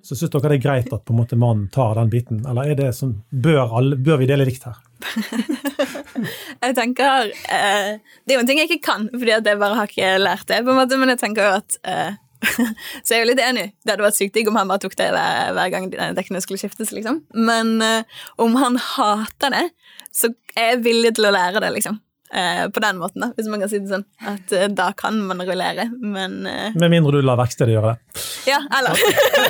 Så 0.04 0.16
syns 0.16 0.32
dere 0.32 0.54
det 0.54 0.60
er 0.62 0.64
greit 0.64 0.94
at 0.96 1.04
på 1.04 1.12
en 1.12 1.20
måte 1.20 1.36
mannen 1.40 1.68
tar 1.74 1.98
den 1.98 2.12
biten, 2.12 2.44
eller 2.48 2.70
er 2.72 2.78
det 2.80 2.92
sånn, 2.96 3.18
bør, 3.30 3.74
alle, 3.80 3.98
bør 4.00 4.22
vi 4.22 4.30
dele 4.30 4.46
likt 4.48 4.64
her? 4.70 4.80
Jeg 6.64 6.76
tenker 6.78 7.32
eh, 7.52 7.90
Det 8.24 8.32
er 8.32 8.38
jo 8.38 8.44
en 8.44 8.48
ting 8.48 8.62
jeg 8.62 8.70
ikke 8.70 8.86
kan, 8.86 9.10
fordi 9.12 9.34
at 9.36 9.48
jeg 9.50 9.60
bare 9.60 9.76
har 9.76 9.90
ikke 9.90 10.12
lært 10.22 10.46
det. 10.48 10.62
på 10.64 10.72
en 10.72 10.78
måte, 10.80 11.00
Men 11.02 11.12
jeg 11.12 11.20
tenker 11.20 11.44
jo 11.44 11.56
at 11.58 11.76
eh, 11.84 12.20
Så 13.04 13.14
jeg 13.14 13.20
er 13.20 13.24
jo 13.24 13.30
litt 13.32 13.44
enig. 13.44 13.66
Det 13.84 13.94
hadde 13.94 14.06
vært 14.06 14.20
sykt 14.20 14.38
digg 14.38 14.50
om 14.52 14.58
han 14.60 14.70
bare 14.70 14.84
tok 14.84 14.96
det 15.00 15.10
hver, 15.14 15.52
hver 15.58 15.74
gang 15.74 15.90
dekkene 16.18 16.42
skulle 16.44 16.62
skiftes. 16.62 16.94
liksom. 16.96 17.22
Men 17.36 17.76
uh, 17.84 18.24
om 18.42 18.58
han 18.60 18.80
hater 18.82 19.54
det, 19.56 19.68
så 20.14 20.34
er 20.56 20.74
jeg 20.74 20.84
villig 20.88 21.16
til 21.18 21.30
å 21.30 21.34
lære 21.34 21.64
det, 21.64 21.72
liksom. 21.80 22.00
Uh, 22.34 22.66
på 22.74 22.82
den 22.82 22.98
måten, 22.98 23.22
da, 23.22 23.30
hvis 23.38 23.50
man 23.52 23.62
kan 23.62 23.70
si 23.70 23.82
det 23.82 23.92
sånn. 23.92 24.06
At 24.30 24.56
uh, 24.56 24.68
da 24.74 24.90
kan 24.98 25.20
man 25.28 25.44
rullere, 25.46 25.90
men 26.02 26.40
Med 26.44 26.88
mindre 26.90 27.20
du 27.20 27.26
lar 27.26 27.40
verkstedet 27.42 27.76
gjøre 27.76 27.94
det. 27.94 28.24
Ja, 28.50 28.62
eller 28.80 28.98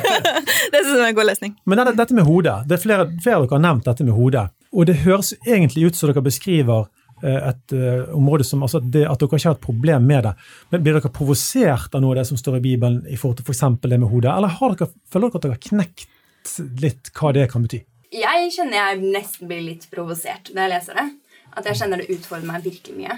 Det 0.74 0.82
syns 0.82 0.98
jeg 0.98 1.00
er 1.00 1.08
en 1.12 1.20
god 1.20 1.32
løsning. 1.32 1.56
Men 1.66 1.82
dette, 1.82 1.96
dette 2.02 2.18
med 2.18 2.28
hodet, 2.28 2.60
det 2.68 2.78
er 2.78 2.84
flere, 2.84 3.08
flere 3.24 3.42
av 3.42 3.48
dere 3.48 3.58
har 3.58 3.66
nevnt 3.70 3.88
dette 3.88 4.08
med 4.08 4.18
hodet. 4.18 4.50
Og 4.74 4.90
det 4.90 5.04
høres 5.04 5.36
egentlig 5.46 5.88
ut 5.88 5.98
som 5.98 6.10
dere 6.10 6.26
beskriver 6.26 6.90
et 7.24 7.76
eh, 7.78 8.10
område 8.16 8.46
som, 8.48 8.64
altså 8.66 8.82
det, 8.84 9.06
At 9.08 9.22
dere 9.22 9.40
ikke 9.40 9.50
har 9.50 9.58
et 9.58 9.64
problem 9.64 10.08
med 10.10 10.24
det. 10.28 10.34
Men 10.74 10.84
Blir 10.84 11.00
dere 11.00 11.14
provosert 11.14 11.96
av 11.96 12.04
noe 12.04 12.16
av 12.16 12.22
det 12.22 12.28
som 12.32 12.40
står 12.40 12.60
i 12.60 12.66
Bibelen 12.68 13.02
i 13.08 13.18
forhold 13.20 13.40
til 13.40 13.48
f.eks. 13.48 13.64
For 13.82 13.92
det 13.92 14.00
med 14.02 14.12
hodet? 14.12 14.34
Eller 14.34 14.58
dere, 14.78 14.90
føler 15.12 15.30
dere 15.30 15.40
at 15.42 15.48
dere 15.48 15.58
har 15.58 15.66
knekt 15.70 16.08
litt 16.84 17.14
hva 17.16 17.34
det 17.36 17.48
kan 17.52 17.64
bety? 17.66 17.84
Jeg 18.14 18.50
kjenner 18.54 18.78
jeg 18.78 19.14
nesten 19.16 19.50
blir 19.50 19.64
litt 19.66 19.88
provosert 19.90 20.52
når 20.54 20.66
jeg 20.66 20.74
leser 20.76 21.00
det. 21.00 21.08
At 21.54 21.70
jeg 21.70 21.80
kjenner 21.80 22.02
det 22.02 22.14
utfordrer 22.14 22.50
meg 22.50 22.66
virkelig 22.66 22.98
mye. 22.98 23.18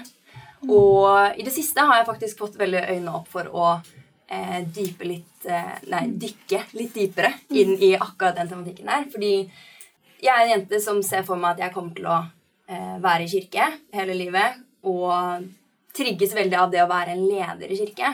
Og 0.72 1.38
i 1.38 1.44
det 1.44 1.52
siste 1.54 1.84
har 1.84 2.00
jeg 2.00 2.08
faktisk 2.08 2.40
fått 2.40 2.58
veldig 2.60 2.82
øynene 2.88 3.14
opp 3.18 3.28
for 3.32 3.48
å 3.52 3.66
eh, 4.28 4.62
litt 5.04 5.48
eh, 5.48 5.74
Nei, 5.92 6.06
dykke 6.16 6.62
litt 6.78 6.94
dypere 6.96 7.32
inn 7.50 7.76
i 7.76 7.94
akkurat 7.96 8.38
den 8.38 8.50
tematikken 8.50 8.88
der. 8.90 9.06
Fordi 9.12 9.32
jeg 10.22 10.32
er 10.32 10.44
en 10.44 10.54
jente 10.54 10.80
som 10.82 11.02
ser 11.04 11.26
for 11.26 11.40
meg 11.40 11.56
at 11.56 11.66
jeg 11.66 11.74
kommer 11.76 11.94
til 11.96 12.08
å 12.08 12.18
eh, 12.18 12.32
være 12.66 13.24
i 13.24 13.30
kirke 13.30 13.68
hele 13.94 14.14
livet. 14.18 14.60
Og 14.86 15.46
trigges 15.96 16.34
veldig 16.36 16.58
av 16.60 16.70
det 16.72 16.82
å 16.84 16.90
være 16.90 17.14
en 17.14 17.24
leder 17.26 17.72
i 17.72 17.78
kirke. 17.80 18.12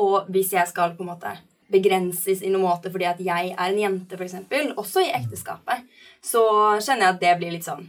Og 0.00 0.28
hvis 0.32 0.54
jeg 0.56 0.68
skal 0.70 0.94
på 0.96 1.04
en 1.04 1.12
måte 1.12 1.36
begrenses 1.70 2.42
i 2.42 2.50
noen 2.50 2.66
måte 2.66 2.90
fordi 2.90 3.06
at 3.06 3.20
jeg 3.22 3.52
er 3.52 3.68
en 3.68 3.78
jente, 3.78 4.18
f.eks., 4.18 4.74
også 4.78 5.04
i 5.04 5.12
ekteskapet, 5.14 5.86
så 6.22 6.42
kjenner 6.82 7.06
jeg 7.06 7.14
at 7.14 7.22
det 7.22 7.38
blir 7.40 7.56
litt 7.56 7.68
sånn 7.68 7.86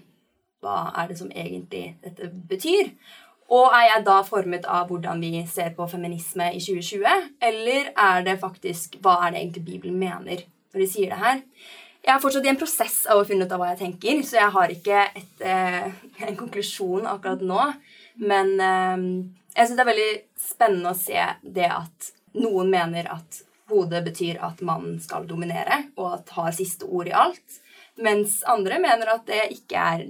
Hva 0.61 0.91
er 1.01 1.09
det 1.09 1.17
som 1.17 1.31
egentlig 1.33 1.95
dette 2.03 2.29
betyr? 2.29 2.91
Og 3.51 3.73
er 3.75 3.87
jeg 3.89 4.05
da 4.07 4.21
formet 4.23 4.67
av 4.69 4.87
hvordan 4.91 5.19
vi 5.23 5.41
ser 5.49 5.73
på 5.75 5.87
feminisme 5.91 6.51
i 6.53 6.61
2020? 6.61 7.31
Eller 7.43 7.89
er 7.91 8.23
det 8.27 8.39
faktisk 8.39 8.99
Hva 9.03 9.17
er 9.25 9.33
det 9.33 9.41
egentlig 9.41 9.65
Bibelen 9.67 9.97
mener 9.99 10.45
når 10.71 10.83
de 10.83 10.87
sier 10.87 11.11
det 11.11 11.19
her? 11.19 11.41
Jeg 12.01 12.15
er 12.15 12.21
fortsatt 12.23 12.47
i 12.47 12.49
en 12.49 12.57
prosess 12.57 12.95
av 13.13 13.19
å 13.21 13.25
finne 13.27 13.45
ut 13.45 13.51
av 13.53 13.61
hva 13.61 13.69
jeg 13.73 13.81
tenker, 13.83 14.23
så 14.25 14.39
jeg 14.39 14.53
har 14.55 14.71
ikke 14.73 15.03
et, 15.19 15.43
eh, 15.45 15.91
en 16.25 16.39
konklusjon 16.39 17.05
akkurat 17.05 17.43
nå. 17.45 17.67
Men 18.25 18.55
eh, 18.57 19.03
jeg 19.53 19.67
syns 19.67 19.77
det 19.77 19.83
er 19.83 19.91
veldig 19.91 20.13
spennende 20.41 20.93
å 20.95 20.97
se 20.97 21.27
det 21.43 21.69
at 21.69 22.11
noen 22.41 22.71
mener 22.73 23.09
at 23.11 23.43
hodet 23.71 24.01
betyr 24.07 24.41
at 24.43 24.63
mannen 24.65 24.97
skal 25.03 25.27
dominere 25.29 25.77
og 25.95 26.17
at 26.17 26.33
har 26.35 26.55
siste 26.55 26.89
ord 26.89 27.11
i 27.11 27.15
alt. 27.15 27.61
Mens 28.01 28.39
andre 28.49 28.79
mener 28.81 29.13
at 29.13 29.27
det 29.29 29.43
ikke 29.53 29.85
er 29.93 30.05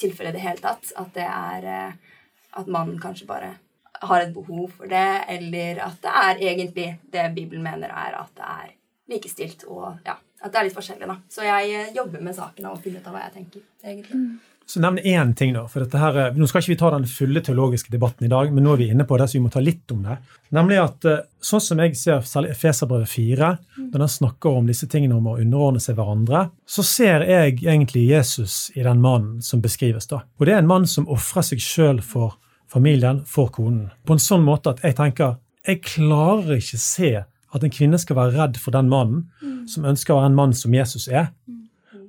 tilfellet 0.00 0.34
i 0.34 0.38
det 0.38 0.44
hele 0.44 0.64
tatt. 0.64 0.90
At 0.98 1.12
det 1.14 1.28
er 1.28 1.68
eh, 1.70 2.16
at 2.58 2.66
mannen 2.66 2.98
kanskje 2.98 3.28
bare 3.30 3.52
har 4.00 4.24
et 4.24 4.34
behov 4.34 4.72
for 4.78 4.90
det, 4.90 5.08
eller 5.28 5.78
at 5.84 6.00
det 6.02 6.12
er 6.24 6.42
egentlig 6.48 6.88
det 7.12 7.26
Bibelen 7.36 7.62
mener 7.62 7.92
er 7.92 8.16
at 8.16 8.32
det 8.34 8.46
er 8.48 8.74
likestilt, 9.12 9.66
og 9.68 10.00
ja, 10.06 10.16
at 10.40 10.52
det 10.52 10.60
er 10.60 10.68
litt 10.68 10.76
forskjellig, 10.76 11.08
da. 11.08 11.18
Så 11.32 11.44
jeg 11.44 11.74
eh, 11.76 11.90
jobber 11.96 12.22
med 12.24 12.36
saken 12.36 12.70
og 12.70 12.80
finner 12.84 13.02
ut 13.02 13.10
av 13.10 13.16
hva 13.16 13.26
jeg 13.26 13.36
tenker, 13.36 13.66
egentlig. 13.84 14.20
Mm. 14.20 14.38
Så 14.70 14.78
nevn 14.78 15.00
én 15.02 15.32
ting, 15.34 15.50
da. 15.50 15.64
for 15.66 15.82
dette 15.82 15.98
her, 15.98 16.16
Nå 16.38 16.46
skal 16.46 16.62
ikke 16.62 16.70
vi 16.70 16.78
ta 16.78 16.92
den 16.94 17.06
fulle 17.10 17.40
teologiske 17.42 17.90
debatten 17.90 18.28
i 18.28 18.30
dag, 18.30 18.52
men 18.54 18.62
nå 18.62 18.76
er 18.76 18.78
vi 18.78 18.86
inne 18.92 19.02
på 19.08 19.16
det, 19.18 19.26
så 19.26 19.36
vi 19.36 19.42
må 19.42 19.50
ta 19.50 19.58
litt 19.64 19.90
om 19.90 20.04
det. 20.06 20.14
Nemlig 20.54 20.78
at 20.78 21.08
eh, 21.10 21.24
sånn 21.42 21.64
som 21.64 21.82
jeg 21.82 21.98
ser 21.98 22.22
særlig 22.28 22.52
Efeserbrevet 22.54 23.10
4, 23.10 23.50
når 23.88 24.04
den 24.04 24.12
snakker 24.14 24.60
om 24.60 24.70
disse 24.70 24.86
tingene 24.90 25.18
om 25.18 25.26
å 25.26 25.36
underordne 25.42 25.82
seg 25.82 25.98
hverandre, 25.98 26.44
så 26.62 26.86
ser 26.86 27.26
jeg 27.26 27.58
egentlig 27.64 28.06
Jesus 28.12 28.68
i 28.76 28.86
den 28.86 29.02
mannen 29.02 29.42
som 29.42 29.64
beskrives. 29.64 30.06
da. 30.06 30.22
Og 30.38 30.46
det 30.46 30.54
er 30.54 30.62
en 30.62 30.70
mann 30.70 30.86
som 30.86 31.08
ofrer 31.10 31.50
seg 31.50 31.64
sjøl 31.64 31.98
for 31.98 32.38
familien, 32.70 33.24
for 33.26 33.50
konen. 33.50 33.90
På 34.06 34.14
en 34.14 34.22
sånn 34.22 34.46
måte 34.46 34.76
at 34.76 34.84
jeg 34.86 34.96
tenker 35.02 35.40
jeg 35.66 35.82
klarer 35.84 36.56
ikke 36.56 36.78
se 36.80 37.10
at 37.50 37.64
en 37.66 37.72
kvinne 37.74 37.98
skal 38.00 38.16
være 38.16 38.36
redd 38.38 38.60
for 38.62 38.74
den 38.74 38.88
mannen 38.88 39.26
som 39.68 39.84
ønsker 39.84 40.14
å 40.14 40.20
være 40.20 40.30
en 40.32 40.38
mann 40.38 40.54
som 40.56 40.74
Jesus 40.74 41.08
er, 41.08 41.30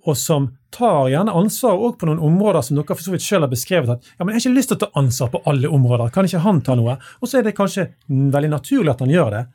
og 0.06 0.18
som 0.18 0.50
tar 0.74 1.10
gjerne 1.12 1.34
ansvar 1.36 1.78
også 1.78 2.00
på 2.02 2.08
noen 2.10 2.22
områder 2.26 2.64
som 2.66 2.78
dere 2.78 2.96
for 2.96 3.06
så 3.06 3.14
vidt 3.14 3.26
selv 3.26 3.46
har 3.46 3.52
beskrevet. 3.52 3.90
at 3.90 4.04
ja, 4.18 4.26
men 4.26 4.34
'Jeg 4.36 4.42
har 4.42 4.50
ikke 4.50 4.58
lyst 4.58 4.70
til 4.70 4.78
å 4.78 4.80
ta 4.80 5.00
ansvar 5.00 5.28
på 5.30 5.42
alle 5.46 5.68
områder. 5.68 6.10
Kan 6.10 6.26
ikke 6.26 6.40
han 6.40 6.62
ta 6.62 6.76
noe?' 6.76 6.98
Og 7.22 7.28
så 7.28 7.38
er 7.38 7.44
det 7.44 7.56
kanskje 7.56 7.94
veldig 8.10 8.50
naturlig 8.50 8.90
at 8.90 9.00
han 9.00 9.10
gjør 9.10 9.30
det. 9.32 9.46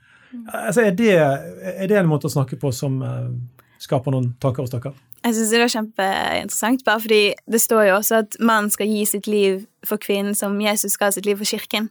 Altså, 0.52 0.80
er, 0.82 0.90
det 0.90 1.12
er 1.16 1.86
det 1.88 1.96
en 1.96 2.06
måte 2.06 2.26
å 2.26 2.30
snakke 2.30 2.56
på 2.60 2.72
som 2.72 3.02
uh, 3.02 3.30
skaper 3.78 4.12
noen 4.12 4.34
tanker 4.40 4.62
hos 4.62 4.70
dere? 4.70 4.92
Jeg 5.24 5.34
syns 5.34 5.50
det 5.50 5.60
er 5.60 5.72
kjempeinteressant, 5.72 6.84
bare 6.84 7.00
fordi 7.02 7.34
det 7.50 7.60
står 7.60 7.88
jo 7.88 7.94
også 7.96 8.18
at 8.22 8.36
mannen 8.38 8.70
skal 8.70 8.86
gi 8.86 9.04
sitt 9.04 9.26
liv 9.26 9.64
for 9.86 9.98
kvinnen 9.98 10.34
som 10.34 10.60
Jesus 10.60 10.98
ha 11.00 11.10
sitt 11.10 11.26
liv 11.26 11.40
for 11.40 11.48
kirken. 11.48 11.90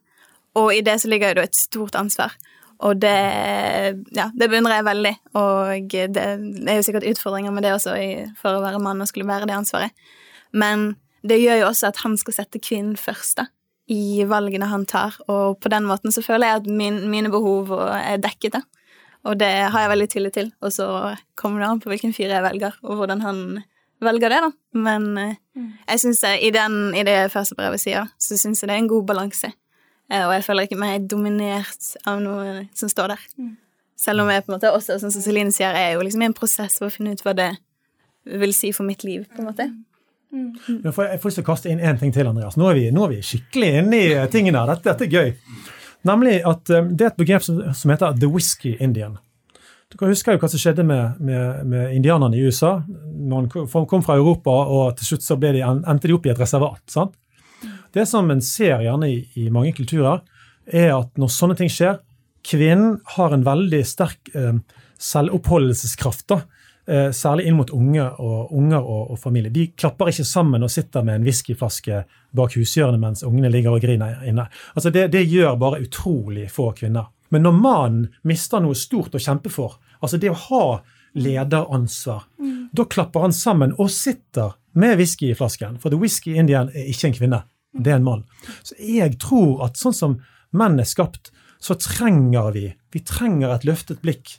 Og 0.55 0.71
i 0.71 0.83
det 0.85 1.01
så 1.01 1.11
ligger 1.11 1.35
det 1.35 1.49
et 1.49 1.55
stort 1.55 1.97
ansvar. 1.99 2.31
Og 2.83 2.99
det, 2.99 3.15
ja, 4.15 4.27
det 4.35 4.49
beundrer 4.51 4.79
jeg 4.79 4.87
veldig. 4.89 5.15
Og 5.39 5.95
det, 6.15 6.27
er 6.27 6.79
jo 6.79 6.85
sikkert 6.85 7.07
utfordringer 7.13 7.53
med 7.55 7.63
det 7.63 7.73
også 7.75 7.95
for 8.39 8.57
å 8.57 8.63
være 8.63 8.81
mann 8.83 9.03
og 9.03 9.09
skulle 9.09 9.29
være 9.29 9.47
det 9.49 9.55
ansvaret. 9.55 9.95
Men 10.55 10.93
det 11.25 11.39
gjør 11.41 11.63
jo 11.63 11.69
også 11.69 11.89
at 11.91 12.01
han 12.03 12.17
skal 12.19 12.35
sette 12.37 12.61
kvinnen 12.61 12.97
først 12.99 13.39
da, 13.39 13.47
i 13.91 14.25
valgene 14.27 14.69
han 14.69 14.85
tar. 14.89 15.17
Og 15.31 15.59
på 15.63 15.71
den 15.71 15.87
måten 15.89 16.13
så 16.13 16.23
føler 16.25 16.51
jeg 16.51 16.63
at 16.63 16.71
min, 16.81 16.99
mine 17.11 17.31
behov 17.33 17.71
er 17.75 18.19
dekket. 18.21 18.59
da. 18.59 18.65
Og 19.25 19.39
det 19.41 19.51
har 19.73 19.85
jeg 19.85 19.93
veldig 19.93 20.09
tillit 20.11 20.37
til. 20.37 20.51
Og 20.61 20.73
så 20.73 20.87
kommer 21.39 21.63
det 21.63 21.69
an 21.69 21.81
på 21.81 21.91
hvilken 21.93 22.13
fyr 22.13 22.29
jeg 22.29 22.45
velger, 22.45 22.77
og 22.85 22.99
hvordan 22.99 23.23
han 23.25 23.41
velger 24.03 24.29
det, 24.29 24.41
da. 24.43 24.51
Men 24.77 25.07
mm. 25.15 25.69
jeg 25.87 25.99
synes 26.03 26.23
i, 26.37 26.51
den, 26.53 26.95
i 26.97 27.05
det 27.07 27.31
første 27.33 27.57
brevet 27.57 27.81
sier, 27.81 28.11
så 28.21 28.37
syns 28.37 28.61
jeg 28.61 28.69
det 28.69 28.75
er 28.75 28.83
en 28.83 28.91
god 28.91 29.07
balanse. 29.07 29.49
Eh, 30.11 30.23
og 30.27 30.33
jeg 30.35 30.45
føler 30.45 30.67
ikke 30.67 30.79
meg 30.81 31.07
dominert 31.09 31.93
av 32.05 32.21
noe 32.21 32.65
som 32.77 32.91
står 32.91 33.15
der. 33.15 33.23
Mm. 33.39 33.55
Selv 34.05 34.21
om 34.21 34.29
jeg 34.29 34.43
på 34.43 34.51
en 34.51 34.57
måte 34.57 34.73
også, 34.75 34.99
sånn 35.01 35.13
som 35.13 35.23
Celine 35.23 35.53
sier, 35.55 35.73
er 35.73 35.95
jo 35.95 36.03
liksom 36.05 36.21
i 36.21 36.29
en 36.29 36.37
prosess 36.37 36.77
for 36.81 36.89
å 36.89 36.93
finne 36.93 37.15
ut 37.15 37.23
hva 37.25 37.33
det 37.37 37.51
vil 38.25 38.53
si 38.57 38.71
for 38.75 38.87
mitt 38.87 39.05
liv. 39.07 39.25
på 39.33 39.41
en 39.41 39.49
måte. 39.49 39.69
Mm. 40.35 40.81
Jeg 40.83 40.93
får 40.93 41.29
lyst 41.29 41.39
til 41.39 41.45
å 41.45 41.47
kaste 41.47 41.71
inn 41.71 41.79
én 41.79 41.99
ting 41.99 42.11
til, 42.13 42.27
Andreas. 42.27 42.57
Nå 42.59 42.67
er 42.69 42.79
vi, 42.79 42.89
nå 42.91 43.05
er 43.05 43.15
vi 43.15 43.21
skikkelig 43.23 43.71
inne 43.81 44.01
i 44.01 44.09
tingene 44.33 44.61
her. 44.61 44.73
Dette, 44.73 44.91
dette, 44.91 45.07
er 45.07 45.13
gøy. 45.15 45.61
Nemlig 46.05 46.39
at 46.45 46.73
um, 46.75 46.89
det 46.91 47.05
er 47.05 47.13
et 47.13 47.21
begrep 47.21 47.45
som, 47.45 47.61
som, 47.73 47.93
heter 47.93 48.17
the 48.19 48.29
whisky 48.29 48.75
indian. 48.83 49.17
Dere 49.93 50.11
husker 50.11 50.35
jo 50.35 50.41
hva 50.41 50.49
som 50.51 50.59
skjedde 50.59 50.83
med, 50.85 51.21
med, 51.23 51.65
med 51.71 51.93
indianerne 51.95 52.37
i 52.37 52.43
USA. 52.45 52.77
Man 53.15 53.47
kom 53.49 54.03
fra 54.03 54.17
Europa, 54.19 54.51
og 54.51 54.97
til 54.99 55.13
slutt 55.13 55.25
så 55.25 55.37
de, 55.39 55.61
endte 55.63 56.09
de 56.09 56.17
opp 56.17 56.27
i 56.27 56.33
et 56.33 56.41
reservat. 56.41 56.83
sant? 56.91 57.15
Det 57.95 58.03
som 58.05 58.27
en 58.31 58.41
ser 58.43 58.81
gjerne 58.83 59.07
i, 59.07 59.19
i, 59.39 59.49
mange 59.53 59.71
kulturer, 59.75 60.19
er 60.65 60.91
at 60.97 61.13
når 61.19 61.31
sånne 61.31 61.55
ting 61.59 61.71
skjer 61.71 62.01
Kvinnen 62.45 62.99
har 63.15 63.33
en 63.33 63.41
veldig 63.41 63.79
sterk 63.89 64.29
eh, 64.37 64.57
selvoppholdelseskraft. 65.01 66.27
da, 66.29 66.41
eh, 66.85 67.07
Særlig 67.09 67.47
inn 67.47 67.55
mot 67.57 67.71
unge 67.73 68.03
og, 68.21 68.51
unger 68.53 68.83
og, 68.83 69.15
og, 69.15 69.19
familie. 69.19 69.49
De 69.49 69.71
klapper 69.73 70.11
ikke 70.11 70.27
sammen 70.29 70.61
og 70.61 70.69
sitter 70.69 71.01
med 71.01 71.15
en 71.15 71.25
whiskyflaske 71.25 72.03
bak 72.37 72.53
hushjørnet 72.53 73.01
mens 73.01 73.25
ungene 73.25 73.49
ligger 73.49 73.73
og 73.73 73.81
griner 73.81 74.21
inne. 74.29 74.45
Altså 74.75 74.91
det, 74.93 75.07
det 75.15 75.23
gjør 75.25 75.57
bare 75.57 75.81
utrolig 75.87 76.45
få 76.53 76.69
kvinner. 76.77 77.09
Men 77.33 77.47
når 77.47 77.57
mannen 77.57 78.05
mister 78.21 78.61
noe 78.61 78.77
stort 78.77 79.17
å 79.17 79.23
kjempe 79.25 79.49
for, 79.49 79.79
altså 79.97 80.21
det 80.21 80.29
å 80.29 80.37
ha 80.45 80.63
lederansvar, 81.17 82.29
mm. 82.37 82.69
da 82.77 82.85
klapper 82.85 83.25
han 83.25 83.33
sammen 83.33 83.73
og 83.79 83.89
sitter 83.89 84.53
med 84.77 84.99
whisky 85.01 85.31
i 85.31 85.35
flasken. 85.39 85.81
For 85.81 85.89
the 85.89 85.97
whisky 85.97 86.37
indian 86.37 86.69
er 86.75 86.93
ikke 86.93 87.09
en 87.09 87.17
kvinne 87.17 87.43
det 87.77 87.91
er 87.91 87.99
en 87.99 88.07
mann. 88.07 88.25
Så 88.63 88.77
jeg 88.79 89.17
tror 89.21 89.65
at 89.67 89.79
sånn 89.79 89.95
som 89.95 90.17
menn 90.55 90.79
er 90.79 90.87
skapt, 90.87 91.31
så 91.59 91.77
trenger 91.79 92.51
vi 92.55 92.67
vi 92.95 93.01
trenger 93.03 93.51
et 93.51 93.65
løftet 93.67 93.99
blikk 94.03 94.37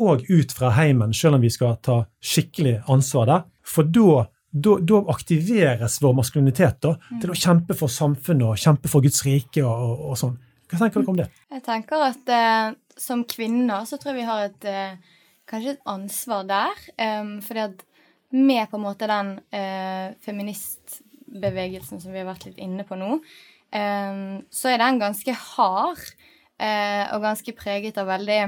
òg 0.00 0.22
ut 0.30 0.52
fra 0.54 0.70
heimen, 0.76 1.12
selv 1.16 1.36
om 1.36 1.42
vi 1.44 1.50
skal 1.52 1.74
ta 1.84 2.04
skikkelig 2.22 2.78
ansvar 2.92 3.26
der. 3.28 3.42
For 3.66 3.88
da, 3.88 4.24
da, 4.50 4.76
da 4.78 5.00
aktiveres 5.12 5.98
vår 6.02 6.14
maskulinitet 6.20 6.78
da, 6.86 6.94
til 7.20 7.32
å 7.32 7.36
kjempe 7.36 7.76
for 7.76 7.92
samfunnet 7.92 8.46
og 8.46 8.62
kjempe 8.62 8.90
for 8.92 9.04
Guds 9.04 9.24
rike 9.26 9.64
og, 9.66 9.74
og, 9.74 10.06
og 10.12 10.20
sånn. 10.22 10.38
Hva 10.70 10.84
tenker 10.84 11.02
dere 11.02 11.12
om 11.12 11.18
det? 11.18 11.28
Jeg 11.50 11.64
tenker 11.66 12.06
at 12.06 12.32
eh, 12.32 12.72
som 13.00 13.26
kvinner 13.28 13.88
så 13.88 13.98
tror 13.98 14.14
jeg 14.14 14.20
vi 14.22 14.28
har 14.30 14.46
et 14.46 14.68
eh, 14.70 15.16
kanskje 15.50 15.74
et 15.74 15.86
ansvar 15.90 16.46
der. 16.48 16.82
Um, 16.94 17.38
fordi 17.44 17.64
at 17.66 17.86
med 18.30 18.70
på 18.70 18.78
en 18.78 18.84
måte 18.84 19.08
den 19.10 19.32
eh, 19.50 20.14
feminist 20.22 21.00
bevegelsen 21.30 22.00
som 22.02 22.12
vi 22.12 22.22
har 22.22 22.28
vært 22.28 22.48
litt 22.48 22.58
inne 22.62 22.84
på 22.86 22.98
nå, 22.98 23.18
um, 23.20 24.40
så 24.50 24.72
er 24.72 24.82
den 24.82 25.00
ganske 25.02 25.34
hard 25.34 26.02
uh, 26.02 27.04
og 27.14 27.24
ganske 27.24 27.54
preget 27.58 28.00
av 28.00 28.10
veldig 28.10 28.40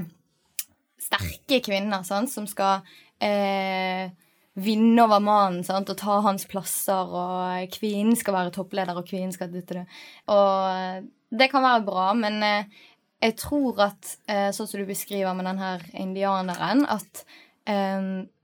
sterke 1.03 1.61
kvinner 1.65 2.05
sant, 2.07 2.31
som 2.33 2.47
skal 2.51 2.83
uh, 2.83 4.05
vinne 4.63 5.07
over 5.07 5.23
mannen 5.25 5.63
sant, 5.67 5.91
og 5.91 5.99
ta 5.99 6.21
hans 6.27 6.47
plasser, 6.51 7.13
og 7.17 7.73
kvinnen 7.73 8.19
skal 8.19 8.37
være 8.37 8.55
toppleder, 8.55 8.99
og 8.99 9.09
kvinnen 9.09 9.33
skal 9.35 9.51
dytte 9.53 9.81
det. 9.81 9.87
Og 10.33 11.07
det 11.33 11.49
kan 11.49 11.65
være 11.65 11.87
bra, 11.87 12.11
men 12.13 12.37
jeg 12.43 13.39
tror 13.41 13.81
at, 13.87 14.11
sånn 14.53 14.69
som 14.69 14.77
du 14.77 14.85
beskriver 14.85 15.33
med 15.39 15.49
den 15.49 15.63
her 15.63 15.87
indianeren, 15.97 16.85
at 16.85 17.25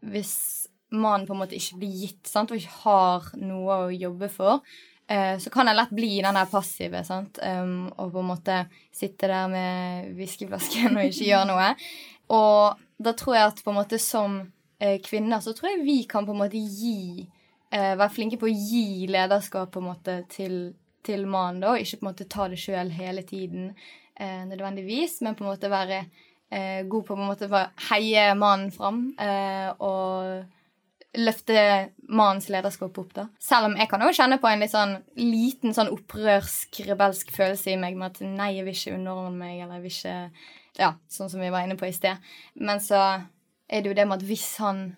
hvis 0.00 0.57
mannen 0.90 1.26
på 1.26 1.34
en 1.34 1.42
måte 1.42 1.56
ikke 1.58 1.80
blir 1.82 2.04
gitt, 2.04 2.22
sant, 2.28 2.52
og 2.52 2.60
ikke 2.60 2.82
har 2.84 3.30
noe 3.42 3.78
å 3.84 3.88
jobbe 3.92 4.28
for, 4.32 4.62
eh, 5.08 5.36
så 5.40 5.52
kan 5.52 5.68
jeg 5.68 5.76
lett 5.76 5.94
bli 5.94 6.10
den 6.24 6.38
der 6.38 6.50
passive 6.50 7.02
sant? 7.04 7.40
Og 7.42 8.12
på 8.12 8.22
en 8.22 8.30
måte 8.30 8.60
sitte 8.94 9.28
der 9.28 9.48
med 9.52 10.14
whiskyflasken 10.16 10.96
og 10.96 11.08
ikke 11.10 11.28
gjøre 11.28 11.48
noe. 11.50 11.72
Og 12.34 12.80
da 12.98 13.14
tror 13.16 13.36
jeg 13.36 13.52
at 13.52 13.64
på 13.64 13.72
en 13.72 13.80
måte 13.80 14.00
som 14.02 14.40
eh, 14.80 14.98
kvinner 15.04 15.40
så 15.44 15.54
tror 15.56 15.72
jeg 15.72 15.84
vi 15.84 16.02
kan 16.08 16.26
på 16.26 16.34
en 16.34 16.42
måte 16.42 16.60
gi 16.60 17.24
eh, 17.70 17.94
Være 17.96 18.12
flinke 18.12 18.40
på 18.40 18.48
å 18.48 18.52
gi 18.52 19.06
lederskap 19.08 19.70
på 19.72 19.80
en 19.82 19.90
måte 19.90 20.22
til, 20.32 20.74
til 21.04 21.28
mannen, 21.28 21.62
da, 21.62 21.74
og 21.74 21.84
ikke 21.84 22.00
på 22.00 22.04
en 22.04 22.10
måte 22.10 22.28
ta 22.32 22.48
det 22.48 22.60
sjøl 22.60 22.92
hele 22.96 23.24
tiden 23.28 23.74
nødvendigvis, 24.18 25.20
men 25.22 25.36
på 25.38 25.44
en 25.44 25.52
måte 25.52 25.68
være 25.70 26.00
god 26.90 27.04
på, 27.06 27.14
å 27.14 27.60
heie 27.92 28.24
mannen 28.34 28.72
fram 28.74 29.04
og 29.78 30.40
løfte 31.16 31.56
mannens 32.08 32.50
lederskap 32.52 32.98
opp, 33.00 33.14
da. 33.16 33.26
Selv 33.40 33.70
om 33.70 33.76
jeg 33.80 33.88
kan 33.88 34.02
også 34.04 34.22
kjenne 34.22 34.40
på 34.42 34.50
en 34.50 34.60
litt 34.62 34.74
sånn 34.74 34.94
liten 35.16 35.74
sånn 35.76 35.90
opprørsk, 35.94 36.82
rebelsk 36.88 37.32
følelse 37.32 37.72
i 37.72 37.80
meg 37.80 37.96
med 37.96 38.12
at 38.12 38.22
nei, 38.26 38.52
jeg 38.58 38.66
vil 38.66 38.76
ikke 38.76 38.96
underordne 38.98 39.40
meg, 39.40 39.60
eller 39.62 39.78
jeg 39.78 39.86
vil 39.86 39.96
ikke 39.96 40.56
Ja, 40.78 40.92
sånn 41.10 41.30
som 41.32 41.40
vi 41.42 41.48
var 41.50 41.64
inne 41.66 41.74
på 41.74 41.88
i 41.88 41.94
sted. 41.96 42.20
Men 42.54 42.78
så 42.78 43.00
er 43.66 43.80
det 43.82 43.90
jo 43.90 43.96
det 43.98 44.04
med 44.06 44.20
at 44.20 44.28
hvis 44.28 44.50
han 44.62 44.92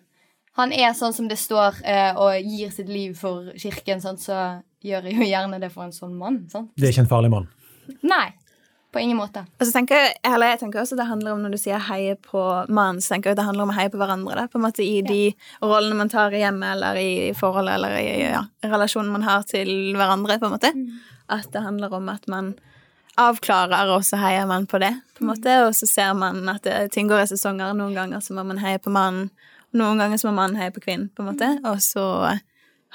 han 0.59 0.73
er 0.75 0.91
sånn 0.97 1.13
som 1.15 1.29
det 1.31 1.39
står, 1.39 1.79
eh, 1.87 2.11
og 2.19 2.35
gir 2.43 2.71
sitt 2.75 2.89
liv 2.91 3.15
for 3.15 3.53
kirken, 3.55 4.01
sånn, 4.03 4.19
så 4.19 4.37
gjør 4.83 5.07
jeg 5.07 5.15
jo 5.15 5.27
gjerne 5.29 5.61
det 5.63 5.71
for 5.71 5.87
en 5.87 5.95
sånn 5.95 6.17
mann. 6.19 6.41
Sant? 6.51 6.73
Det 6.75 6.89
er 6.89 6.93
ikke 6.95 7.05
en 7.05 7.13
farlig 7.13 7.31
mann. 7.31 7.47
Nei, 8.03 8.27
på 8.91 8.99
ingen 8.99 9.17
måte. 9.17 9.45
Og 9.59 9.65
så 9.67 9.71
tenker 9.71 9.95
jeg, 9.95 10.15
eller 10.27 10.51
jeg 10.51 10.59
tenker 10.61 10.81
også 10.81 10.97
det 10.99 11.05
handler 11.07 11.31
om 11.33 11.43
Når 11.45 11.53
du 11.55 11.57
sier 11.61 11.79
heie 11.87 12.15
på 12.19 12.41
mannen, 12.67 12.99
så 13.01 13.13
tenker 13.13 13.31
jeg 13.31 13.37
at 13.37 13.41
det 13.41 13.45
handler 13.47 13.63
om 13.63 13.71
å 13.71 13.77
heie 13.77 13.91
på 13.93 13.99
hverandre. 14.01 14.35
Da, 14.35 14.47
på 14.51 14.59
en 14.59 14.65
måte 14.65 14.83
I 14.83 15.01
de 15.05 15.21
rollene 15.63 15.95
man 16.01 16.11
tar 16.11 16.35
i 16.35 16.41
hjemmet 16.43 16.75
eller 16.75 16.99
i 16.99 17.11
forholdet 17.37 17.77
eller 17.77 17.95
i 18.01 18.09
ja, 18.33 18.43
relasjonen 18.67 19.13
man 19.13 19.23
har 19.27 19.47
til 19.47 19.95
hverandre. 19.95 20.39
på 20.41 20.49
en 20.49 20.55
måte. 20.57 20.73
At 21.31 21.47
det 21.53 21.63
handler 21.63 21.93
om 21.95 22.09
at 22.11 22.27
man 22.27 22.53
avklarer, 23.19 23.91
og 23.95 24.03
så 24.07 24.19
heier 24.21 24.45
man 24.47 24.67
på 24.67 24.79
det. 24.79 24.91
på 25.17 25.23
en 25.23 25.31
måte, 25.31 25.55
Og 25.67 25.75
så 25.75 25.87
ser 25.87 26.13
man 26.13 26.47
at 26.49 26.63
det, 26.63 26.91
ting 26.91 27.07
går 27.07 27.23
i 27.23 27.31
sesonger. 27.31 27.73
Noen 27.73 27.95
ganger 27.95 28.19
så 28.19 28.33
må 28.33 28.43
man 28.47 28.59
heie 28.59 28.79
på 28.79 28.91
mannen, 28.91 29.29
noen 29.73 29.99
ganger 29.99 30.17
så 30.17 30.29
må 30.29 30.35
mannen 30.35 30.59
heie 30.59 30.71
på 30.71 30.83
kvinnen. 30.83 31.09
på 31.15 31.23
en 31.23 31.31
måte, 31.31 31.59
Og 31.63 31.79
så 31.81 32.39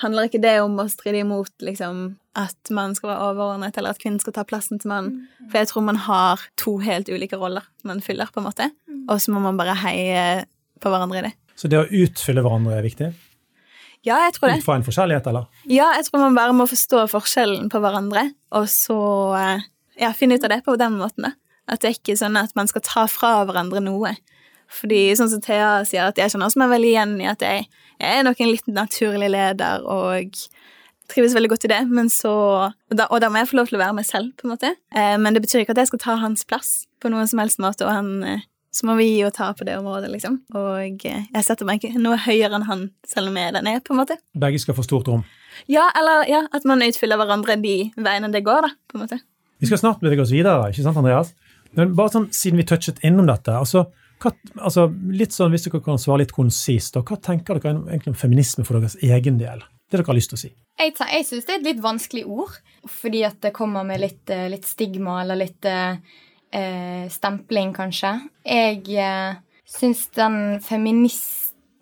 handler 0.02 0.28
ikke 0.28 0.42
det 0.42 0.61
om 0.61 0.76
å 0.76 0.88
stride 0.88 1.24
imot 1.24 1.52
liksom, 1.61 2.16
at 2.37 2.70
man 2.75 2.94
skal 2.96 3.14
være 3.14 3.31
overordnet, 3.31 3.77
eller 3.79 3.94
at 3.94 4.01
kvinnen 4.03 4.20
skal 4.20 4.35
ta 4.37 4.44
plassen 4.49 4.81
til 4.83 4.90
mannen. 4.92 5.22
For 5.49 5.62
jeg 5.62 5.70
tror 5.70 5.87
man 5.87 6.01
har 6.05 6.42
to 6.61 6.77
helt 6.85 7.09
ulike 7.09 7.38
roller 7.40 7.64
man 7.87 8.03
fyller, 8.05 8.29
på 8.33 8.42
en 8.42 8.49
måte. 8.49 8.68
Og 9.09 9.22
så 9.22 9.33
må 9.33 9.40
man 9.40 9.57
bare 9.59 9.77
heie 9.87 10.44
på 10.83 10.92
hverandre 10.92 11.22
i 11.22 11.27
det. 11.29 11.33
Så 11.57 11.70
det 11.72 11.81
å 11.81 11.87
utfylle 11.88 12.44
hverandre 12.44 12.77
er 12.77 12.85
viktig? 12.85 13.09
Ja, 14.07 14.20
jeg 14.27 14.37
tror 14.37 14.53
det. 14.53 14.61
Ut 14.61 14.68
fra 14.68 14.77
en 14.79 14.87
forskjellighet, 14.87 15.31
eller? 15.33 15.49
Ja, 15.70 15.88
jeg 15.96 16.07
tror 16.07 16.22
man 16.27 16.37
bare 16.37 16.55
må 16.55 16.68
forstå 16.70 17.07
forskjellen 17.11 17.70
på 17.72 17.81
hverandre, 17.83 18.29
og 18.55 18.68
så 18.70 18.99
eh, 19.38 19.64
ja, 19.99 20.12
finne 20.14 20.37
ut 20.37 20.46
av 20.46 20.53
det 20.53 20.61
på 20.66 20.77
den 20.79 21.01
måten. 21.01 21.31
da. 21.31 21.33
At 21.66 21.83
det 21.83 21.88
er 21.88 21.99
ikke 21.99 22.18
sånn 22.20 22.38
at 22.38 22.53
man 22.59 22.68
skal 22.70 22.85
ta 22.87 23.07
fra 23.11 23.40
hverandre 23.49 23.83
noe. 23.83 24.12
Fordi 24.70 25.01
sånn 25.18 25.31
som 25.33 25.42
Thea 25.42 25.81
sier, 25.87 26.11
at 26.11 26.18
jeg 26.18 26.33
kjenner 26.33 26.51
også 26.51 26.61
meg 26.62 26.75
veldig 26.75 26.92
igjen 26.92 27.16
i 27.22 27.29
at 27.31 27.42
jeg, 27.42 27.66
jeg 27.96 28.20
er 28.20 28.27
nok 28.27 28.42
en 28.42 28.53
litt 28.53 28.70
naturlig 28.70 29.31
leder 29.33 29.87
og 29.90 30.38
trives 31.12 31.37
veldig 31.37 31.53
godt 31.53 31.66
i 31.69 31.73
det, 31.73 31.81
men 31.88 32.11
så 32.12 32.35
og 32.66 32.99
da, 32.99 33.09
og 33.11 33.23
da 33.23 33.31
må 33.31 33.40
jeg 33.40 33.51
få 33.51 33.61
lov 33.61 33.71
til 33.71 33.79
å 33.79 33.83
være 33.85 33.97
meg 33.99 34.07
selv, 34.09 34.33
på 34.38 34.47
en 34.47 34.55
måte. 34.55 34.75
Eh, 34.95 35.14
men 35.23 35.37
det 35.37 35.42
betyr 35.45 35.62
ikke 35.62 35.77
at 35.77 35.83
jeg 35.85 35.92
skal 35.92 36.03
ta 36.03 36.19
hans 36.23 36.45
plass 36.49 36.75
på 37.03 37.11
noen 37.12 37.29
som 37.31 37.42
helst 37.42 37.62
måte, 37.62 37.87
og 37.87 37.95
han 37.95 38.12
eh, 38.27 38.45
så 38.77 38.85
må 38.85 38.97
vi 38.99 39.07
gi 39.09 39.23
og 39.25 39.33
ta 39.33 39.49
på 39.57 39.64
det 39.64 39.79
området, 39.79 40.11
liksom. 40.12 40.40
Og 40.57 41.07
eh, 41.09 41.23
jeg 41.25 41.45
setter 41.47 41.69
meg 41.69 41.81
ikke 41.81 42.03
noe 42.03 42.19
høyere 42.21 42.59
enn 42.59 42.66
han, 42.69 42.83
selv 43.09 43.31
om 43.31 43.38
jeg 43.38 43.49
er 43.49 43.57
den 43.57 43.71
jeg 43.71 43.81
er, 43.81 43.85
på 43.85 43.95
en 43.95 44.03
måte. 44.03 44.19
Begge 44.37 44.61
skal 44.61 44.77
få 44.77 44.85
stort 44.85 45.09
rom. 45.09 45.25
Ja, 45.73 45.87
eller 45.97 46.27
ja, 46.29 46.42
at 46.53 46.66
man 46.69 46.85
utfyller 46.85 47.21
hverandre 47.21 47.57
de 47.62 47.77
veiene 47.97 48.33
det 48.35 48.45
går, 48.45 48.69
da, 48.69 48.75
på 48.90 48.99
en 48.99 49.07
måte. 49.07 49.21
Vi 49.62 49.71
skal 49.71 49.81
snart 49.81 50.03
bevege 50.03 50.27
oss 50.27 50.35
videre, 50.35 50.69
ikke 50.69 50.85
sant, 50.85 51.01
Andreas? 51.01 51.33
Men 51.77 51.95
bare 51.97 52.12
sånn, 52.12 52.29
siden 52.37 52.61
vi 52.61 52.66
touchet 52.69 53.01
innom 53.07 53.29
dette, 53.31 53.55
altså, 53.57 53.87
hva, 54.21 54.33
altså 54.57 54.87
litt 55.12 55.35
sånn, 55.37 55.53
Hvis 55.53 55.66
dere 55.66 55.83
kan 55.85 55.99
svare 56.01 56.23
litt 56.23 56.37
konsist, 56.37 56.95
da, 56.97 57.03
hva 57.05 57.19
tenker 57.21 57.61
dere 57.61 57.79
egentlig 57.79 58.12
om 58.12 58.21
feminisme 58.21 58.64
for 58.64 58.77
deres 58.77 58.97
egen 59.05 59.40
del? 59.40 59.64
Det 59.87 60.01
dere 60.01 60.09
har 60.09 60.18
lyst 60.18 60.33
til 60.33 60.38
å 60.38 60.42
si. 60.42 60.53
Jeg, 60.81 60.94
jeg 60.99 61.27
syns 61.29 61.46
det 61.46 61.55
er 61.55 61.61
et 61.61 61.68
litt 61.68 61.83
vanskelig 61.85 62.25
ord, 62.27 62.55
fordi 62.90 63.22
at 63.27 63.38
det 63.44 63.55
kommer 63.55 63.87
med 63.87 64.03
litt, 64.03 64.25
eh, 64.35 64.49
litt 64.51 64.66
stigma 64.66 65.20
eller 65.22 65.38
litt 65.38 65.68
eh, 65.70 65.99
eh, 66.51 67.05
stempling, 67.12 67.70
kanskje. 67.77 68.16
Jeg 68.46 68.83
eh, 68.99 69.38
syns 69.66 70.09
den 70.18 70.59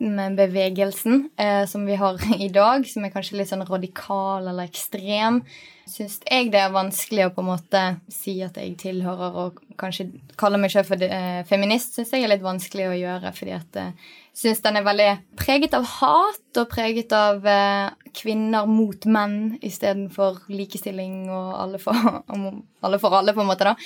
feminismebevegelsen 0.04 1.30
eh, 1.36 1.66
som 1.66 1.86
vi 1.86 1.94
har 1.94 2.18
i 2.42 2.48
dag, 2.48 2.86
som 2.86 3.04
er 3.04 3.12
kanskje 3.12 3.38
litt 3.38 3.48
sånn 3.48 3.66
radikal 3.66 4.46
eller 4.46 4.68
ekstrem, 4.68 5.42
syns 5.88 6.20
jeg 6.24 6.50
det 6.52 6.60
er 6.60 6.72
vanskelig 6.72 7.26
å 7.26 7.32
på 7.34 7.42
en 7.42 7.50
måte 7.50 7.82
si 8.08 8.38
at 8.42 8.56
jeg 8.56 8.76
tilhører 8.80 9.36
og 9.36 9.60
kanskje 9.76 10.08
kalle 10.40 10.58
meg 10.60 10.72
selv 10.72 10.88
for 10.88 11.00
eh, 11.02 11.42
feminist, 11.48 11.94
syns 11.94 12.12
jeg 12.12 12.24
er 12.24 12.32
litt 12.32 12.44
vanskelig 12.44 12.88
å 12.88 12.98
gjøre, 12.98 13.32
fordi 13.36 13.56
at 13.56 13.80
eh, 13.80 14.12
syns 14.34 14.62
den 14.64 14.80
er 14.80 14.86
veldig 14.86 15.10
preget 15.40 15.74
av 15.76 15.84
hat 15.98 16.60
og 16.60 16.70
preget 16.70 17.12
av 17.12 17.44
eh, 17.46 17.90
kvinner 18.14 18.68
mot 18.70 19.08
menn 19.10 19.58
istedenfor 19.64 20.44
likestilling 20.52 21.28
og 21.32 21.52
alle 21.58 21.82
for, 21.82 22.22
alle 22.84 23.02
for 23.02 23.20
alle, 23.20 23.36
på 23.36 23.44
en 23.44 23.52
måte, 23.52 23.72
da. 23.72 23.76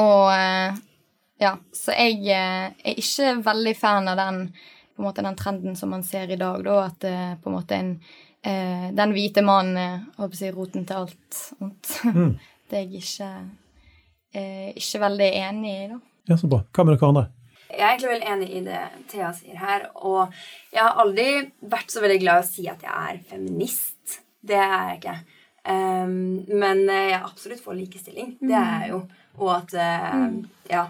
Og 0.00 0.30
eh, 0.34 0.80
ja, 1.40 1.54
så 1.72 1.96
jeg 1.96 2.20
eh, 2.28 2.68
er 2.68 3.00
ikke 3.00 3.38
veldig 3.46 3.72
fan 3.78 4.10
av 4.12 4.20
den, 4.20 4.44
på 5.00 5.06
en 5.06 5.08
måte, 5.08 5.22
den 5.24 5.36
trenden 5.36 5.76
som 5.76 5.88
man 5.90 6.02
ser 6.04 6.28
i 6.30 6.36
dag, 6.36 6.60
da, 6.64 6.76
at 6.84 7.04
eh, 7.08 7.32
på 7.40 7.48
en 7.48 7.54
måte 7.56 7.76
en, 7.80 7.94
eh, 8.44 8.90
den 8.92 9.14
hvite 9.16 9.40
mannen 9.40 9.78
er 9.80 10.20
å 10.20 10.28
si, 10.36 10.50
roten 10.52 10.84
til 10.84 11.06
alt 11.06 11.38
ondt. 11.58 11.92
Mm. 12.04 12.34
Det 12.70 12.78
er 12.78 12.84
jeg 12.84 13.00
ikke, 13.00 13.28
eh, 14.36 14.68
ikke 14.78 15.00
veldig 15.02 15.30
enig 15.40 15.72
i, 15.72 15.86
da. 15.90 15.96
Ja, 16.28 16.36
så 16.36 16.50
bra. 16.52 16.60
Hva 16.68 16.84
med 16.84 16.94
dere 16.94 17.08
andre? 17.08 17.24
Jeg 17.70 17.80
er 17.80 17.88
egentlig 17.88 18.12
veldig 18.12 18.28
enig 18.34 18.50
i 18.52 18.62
det 18.66 18.82
Thea 19.10 19.32
sier 19.34 19.56
her. 19.58 19.88
Og 19.96 20.36
jeg 20.70 20.84
har 20.84 21.00
aldri 21.00 21.26
vært 21.72 21.90
så 21.90 22.04
veldig 22.04 22.20
glad 22.20 22.38
i 22.42 22.44
å 22.44 22.50
si 22.50 22.68
at 22.70 22.84
jeg 22.84 23.08
er 23.08 23.18
feminist. 23.32 24.20
Det 24.46 24.60
er 24.60 24.76
jeg 24.76 25.00
ikke. 25.00 25.16
Um, 25.64 26.14
men 26.60 26.84
jeg 26.86 27.16
er 27.16 27.26
absolutt 27.26 27.64
for 27.64 27.78
likestilling. 27.78 28.36
Det 28.38 28.54
er 28.54 28.84
jeg 28.84 28.92
jo. 28.92 29.02
Og 29.40 29.52
at 29.56 29.76
eh, 29.80 30.32
Ja. 30.70 30.86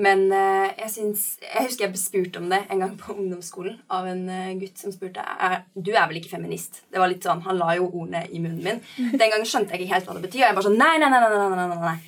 Men 0.00 0.24
eh, 0.32 0.70
jeg 0.78 0.90
syns 0.94 1.22
Jeg 1.42 1.66
husker 1.66 1.84
jeg 1.84 1.92
ble 1.92 2.00
spurt 2.00 2.36
om 2.40 2.46
det 2.48 2.62
en 2.72 2.80
gang 2.80 2.94
på 2.96 3.12
ungdomsskolen 3.12 3.74
av 3.92 4.06
en 4.08 4.22
eh, 4.32 4.54
gutt 4.56 4.80
som 4.80 4.94
spurte 4.94 5.20
er, 5.20 5.58
Du 5.74 5.90
er 5.92 6.06
vel 6.08 6.20
ikke 6.22 6.32
feminist? 6.32 6.80
Det 6.88 7.00
var 7.02 7.12
litt 7.12 7.26
sånn, 7.26 7.42
Han 7.44 7.60
la 7.60 7.74
jo 7.76 7.90
ordene 7.90 8.24
i 8.30 8.40
munnen 8.40 8.62
min. 8.64 8.80
Mm. 8.96 9.12
Den 9.20 9.34
gangen 9.34 9.48
skjønte 9.48 9.76
jeg 9.76 9.84
ikke 9.84 9.94
helt 9.98 10.08
hva 10.08 10.16
det 10.16 10.24
betyr. 10.24 10.40
og 10.40 10.46
Jeg 10.46 10.58
bare 10.58 10.68
sånn, 10.70 10.80
nei, 10.80 10.94
nei, 11.02 11.12
nei, 11.12 11.20
nei, 11.26 11.44
nei, 11.52 11.68
nei, 11.68 11.78
nei. 11.84 11.98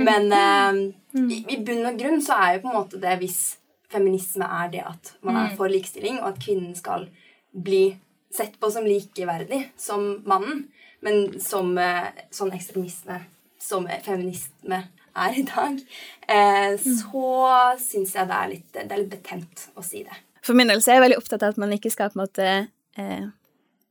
Men 0.00 0.28
mm. 0.30 0.36
eh, 0.40 1.20
mm. 1.20 1.30
i, 1.30 1.40
i 1.54 1.62
bunn 1.66 1.88
og 1.92 2.02
grunn 2.02 2.22
så 2.24 2.38
er 2.38 2.56
jo 2.56 2.64
på 2.64 2.72
en 2.72 2.78
måte 2.80 3.02
det 3.02 3.16
hvis 3.22 3.40
feminisme 3.90 4.46
er 4.46 4.68
det 4.70 4.84
at 4.86 5.14
man 5.26 5.38
er 5.40 5.56
for 5.58 5.70
likestilling, 5.70 6.20
og 6.22 6.28
at 6.32 6.42
kvinnen 6.42 6.76
skal 6.78 7.08
bli 7.50 7.96
sett 8.30 8.54
på 8.62 8.70
som 8.70 8.86
likeverdig 8.86 9.64
som 9.78 10.20
mannen, 10.30 10.68
men 11.02 11.40
som 11.42 11.72
eh, 11.78 12.10
sånn 12.34 12.54
ekstremisme, 12.54 13.18
som 13.60 13.88
feminisme 14.04 14.84
er 15.16 15.38
i 15.38 15.44
dag, 15.48 15.80
eh, 16.28 16.74
så 16.80 17.26
syns 17.80 18.14
jeg 18.16 18.30
det 18.30 18.36
er, 18.36 18.50
litt, 18.54 18.66
det 18.76 18.86
er 18.86 19.02
litt 19.02 19.12
betent 19.12 19.68
å 19.74 19.84
si 19.84 20.04
det. 20.06 20.18
For 20.46 20.56
min 20.56 20.70
del 20.72 20.80
så 20.82 20.92
er 20.92 21.00
jeg 21.00 21.06
veldig 21.08 21.20
opptatt 21.20 21.44
av 21.44 21.54
at 21.54 21.60
man 21.60 21.74
ikke 21.76 21.92
skal 21.92 22.12
på 22.12 22.18
en 22.18 22.24
måte 22.24 22.50
eh, 23.00 23.24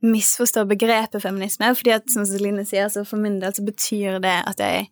misforstå 0.05 0.65
begrepet 0.69 1.21
feminisme. 1.21 1.73
fordi 1.75 1.93
at 1.97 2.09
som 2.11 2.25
Celine 2.25 2.65
sier, 2.65 2.89
så 2.89 3.05
for 3.05 3.21
min 3.21 3.39
del 3.41 3.53
så 3.53 3.65
betyr 3.65 4.19
det 4.23 4.37
at 4.47 4.63
jeg 4.63 4.87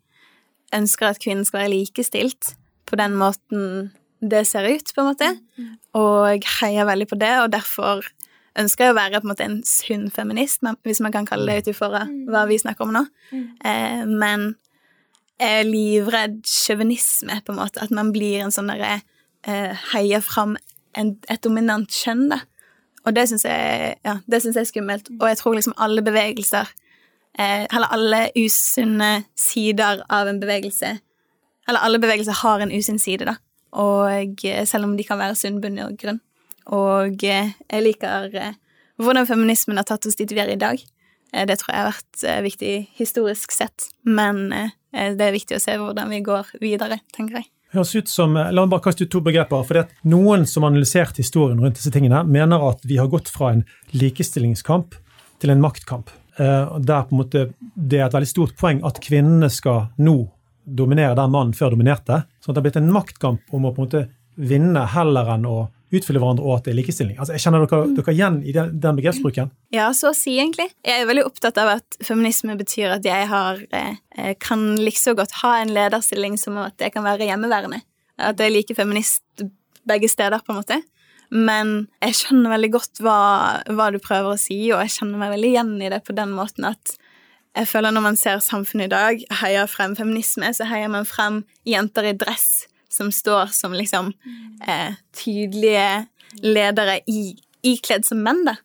ønsker 0.75 1.07
at 1.07 1.21
kvinnen 1.23 1.47
skal 1.47 1.63
være 1.63 1.75
likestilt 1.77 2.53
på 2.87 2.99
den 2.99 3.15
måten 3.15 3.91
det 4.21 4.47
ser 4.49 4.65
ut, 4.65 4.93
på 4.95 5.03
en 5.03 5.11
måte. 5.11 5.27
Og 5.97 6.29
jeg 6.31 6.45
heier 6.59 6.87
veldig 6.89 7.07
på 7.09 7.19
det, 7.21 7.33
og 7.43 7.51
derfor 7.53 8.05
ønsker 8.57 8.87
jeg 8.87 8.93
å 8.93 8.97
være 8.97 9.21
på 9.21 9.27
en 9.27 9.31
måte 9.31 9.45
en 9.45 9.59
sunn 9.67 10.07
feminist, 10.13 10.63
hvis 10.85 11.01
man 11.05 11.13
kan 11.13 11.27
kalle 11.29 11.51
det 11.51 11.67
ut 11.67 11.73
ifra 11.75 12.07
hva 12.07 12.45
vi 12.49 12.57
snakker 12.57 12.87
om 12.87 12.95
nå. 12.95 13.03
Eh, 13.33 14.03
men 14.09 14.55
livredd 15.67 16.41
sjåvinisme, 16.50 17.41
på 17.45 17.54
en 17.54 17.60
måte. 17.60 17.82
At 17.84 17.93
man 17.93 18.12
blir 18.15 18.41
en 18.41 18.54
sånn 18.54 18.71
derre 18.71 19.00
eh, 19.47 19.73
heier 19.93 20.23
fram 20.26 20.56
en, 20.97 21.13
et 21.30 21.43
dominant 21.45 21.89
kjønn, 21.93 22.28
da. 22.34 22.41
Og 23.08 23.15
det 23.15 23.28
syns 23.30 23.45
jeg, 23.47 23.95
ja, 24.04 24.17
jeg 24.28 24.52
er 24.52 24.67
skummelt. 24.67 25.12
Og 25.15 25.28
jeg 25.30 25.39
tror 25.39 25.56
liksom 25.56 25.76
alle 25.80 26.04
bevegelser, 26.04 26.69
eh, 27.39 27.65
eller 27.69 27.93
alle 27.95 28.21
usunne 28.36 29.12
sider 29.39 30.04
av 30.10 30.28
en 30.28 30.41
bevegelse 30.41 30.97
Eller 31.67 31.84
alle 31.84 32.00
bevegelser 32.00 32.32
har 32.32 32.62
en 32.63 32.71
usunn 32.71 33.00
side, 33.00 33.26
da. 33.28 33.36
Og 33.76 34.45
eh, 34.47 34.65
selv 34.65 34.88
om 34.88 34.95
de 34.97 35.04
kan 35.04 35.19
være 35.19 35.36
sunn 35.36 35.60
og 35.60 35.97
grunn. 36.00 36.22
Og 36.72 37.24
eh, 37.24 37.51
jeg 37.72 37.84
liker 37.84 38.32
eh, 38.36 38.53
hvordan 38.97 39.28
feminismen 39.28 39.78
har 39.78 39.84
tatt 39.84 40.07
oss 40.07 40.16
dit 40.16 40.32
vi 40.32 40.39
er 40.39 40.53
i 40.53 40.59
dag. 40.59 40.80
Eh, 41.38 41.45
Det 41.45 41.59
tror 41.59 41.73
jeg 41.73 41.83
har 41.83 41.91
vært 41.91 42.23
eh, 42.25 42.41
viktig 42.45 42.73
historisk 42.97 43.53
sett, 43.53 43.89
men 44.03 44.51
eh, 44.53 44.73
det 44.93 45.21
er 45.29 45.35
viktig 45.35 45.57
å 45.57 45.61
se 45.61 45.77
hvordan 45.77 46.09
vi 46.09 46.23
går 46.25 46.55
videre, 46.63 46.99
tenker 47.15 47.41
jeg. 47.41 47.49
høres 47.75 47.95
ut 47.95 48.09
som, 48.09 48.33
La 48.33 48.63
meg 48.63 48.71
bare 48.71 48.85
kaste 48.88 49.05
ut 49.05 49.11
to 49.11 49.21
begreper. 49.21 49.63
for 49.63 49.73
det 49.73 49.83
at 49.85 49.91
Noen 50.03 50.47
som 50.47 50.63
har 50.63 50.71
analysert 50.71 51.17
historien 51.17 51.59
rundt 51.59 51.75
disse 51.75 51.91
tingene, 51.91 52.23
mener 52.25 52.63
at 52.69 52.79
vi 52.83 52.97
har 52.97 53.07
gått 53.07 53.29
fra 53.29 53.51
en 53.51 53.65
likestillingskamp 53.93 54.95
til 55.39 55.49
en 55.53 55.61
maktkamp. 55.61 56.09
Der 56.38 57.03
på 57.03 57.13
en 57.13 57.17
måte 57.17 57.53
det 57.75 57.99
er 57.99 58.05
et 58.05 58.13
veldig 58.13 58.29
stort 58.29 58.55
poeng 58.57 58.83
at 58.85 58.99
kvinnene 59.01 59.49
skal 59.49 59.88
nå 59.97 60.29
dominere 60.65 61.15
der 61.17 61.27
mannen 61.27 61.53
før 61.53 61.73
dominerte. 61.73 62.23
Så 62.41 62.53
det 62.53 62.57
har 62.61 62.65
blitt 62.67 62.77
en 62.77 62.91
maktkamp 62.93 63.41
om 63.51 63.65
å 63.65 63.73
på 63.73 63.81
en 63.81 63.88
måte 63.88 64.03
vinne 64.38 64.85
heller 64.93 65.33
enn 65.33 65.45
å 65.49 65.67
utfyller 65.93 66.19
hverandre, 66.19 66.43
og 66.43 66.57
at 66.57 66.67
det 66.67 66.73
er 66.73 66.79
likestilling. 66.81 67.15
Altså, 67.17 67.35
jeg 67.35 67.43
Kjenner 67.45 67.63
dere, 67.63 67.93
dere 67.95 68.15
igjen 68.15 68.41
i 68.43 68.55
den, 68.55 68.73
den 68.83 68.97
begrepsbruken? 68.99 69.51
Ja, 69.75 69.88
så 69.95 70.11
å 70.11 70.17
si, 70.17 70.35
egentlig. 70.35 70.67
Jeg 70.85 71.03
er 71.03 71.07
veldig 71.09 71.23
opptatt 71.29 71.59
av 71.61 71.77
at 71.77 71.97
feminisme 72.03 72.57
betyr 72.59 72.97
at 72.97 73.07
jeg 73.07 73.29
har, 73.31 73.61
eh, 73.71 74.33
kan 74.43 74.67
likså 74.81 75.15
godt 75.17 75.39
ha 75.43 75.57
en 75.61 75.71
lederstilling 75.75 76.35
som 76.41 76.59
at 76.59 76.83
jeg 76.83 76.95
kan 76.95 77.07
være 77.07 77.29
hjemmeværende. 77.29 77.81
At 78.17 78.39
jeg 78.41 78.51
er 78.51 78.55
like 78.57 78.75
feminist 78.75 79.47
begge 79.88 80.11
steder, 80.11 80.43
på 80.43 80.51
en 80.51 80.61
måte. 80.61 80.81
Men 81.31 81.73
jeg 82.03 82.19
skjønner 82.19 82.55
veldig 82.55 82.71
godt 82.75 83.03
hva, 83.03 83.19
hva 83.67 83.89
du 83.91 83.99
prøver 84.03 84.33
å 84.33 84.39
si, 84.39 84.59
og 84.71 84.81
jeg 84.83 84.95
kjenner 84.99 85.21
meg 85.21 85.35
veldig 85.35 85.51
igjen 85.53 85.75
i 85.81 85.91
det 85.91 86.03
på 86.07 86.15
den 86.15 86.33
måten 86.35 86.67
at 86.71 86.97
jeg 87.57 87.67
føler 87.71 87.93
når 87.93 88.03
man 88.05 88.17
ser 88.19 88.41
samfunnet 88.43 88.85
i 88.85 88.93
dag, 88.93 89.21
heier 89.39 89.69
frem 89.71 89.95
feminisme, 89.97 90.51
så 90.53 90.67
heier 90.69 90.91
man 90.93 91.07
frem 91.09 91.41
jenter 91.65 92.05
i 92.05 92.13
dress 92.13 92.67
som 92.89 93.11
står 93.11 93.53
som 93.55 93.75
liksom 93.75 94.13
eh, 94.67 94.95
tydelige 95.15 96.05
ledere 96.43 96.99
i, 97.07 97.35
ikledd 97.63 98.05
som 98.05 98.23
menn, 98.23 98.45
da. 98.47 98.57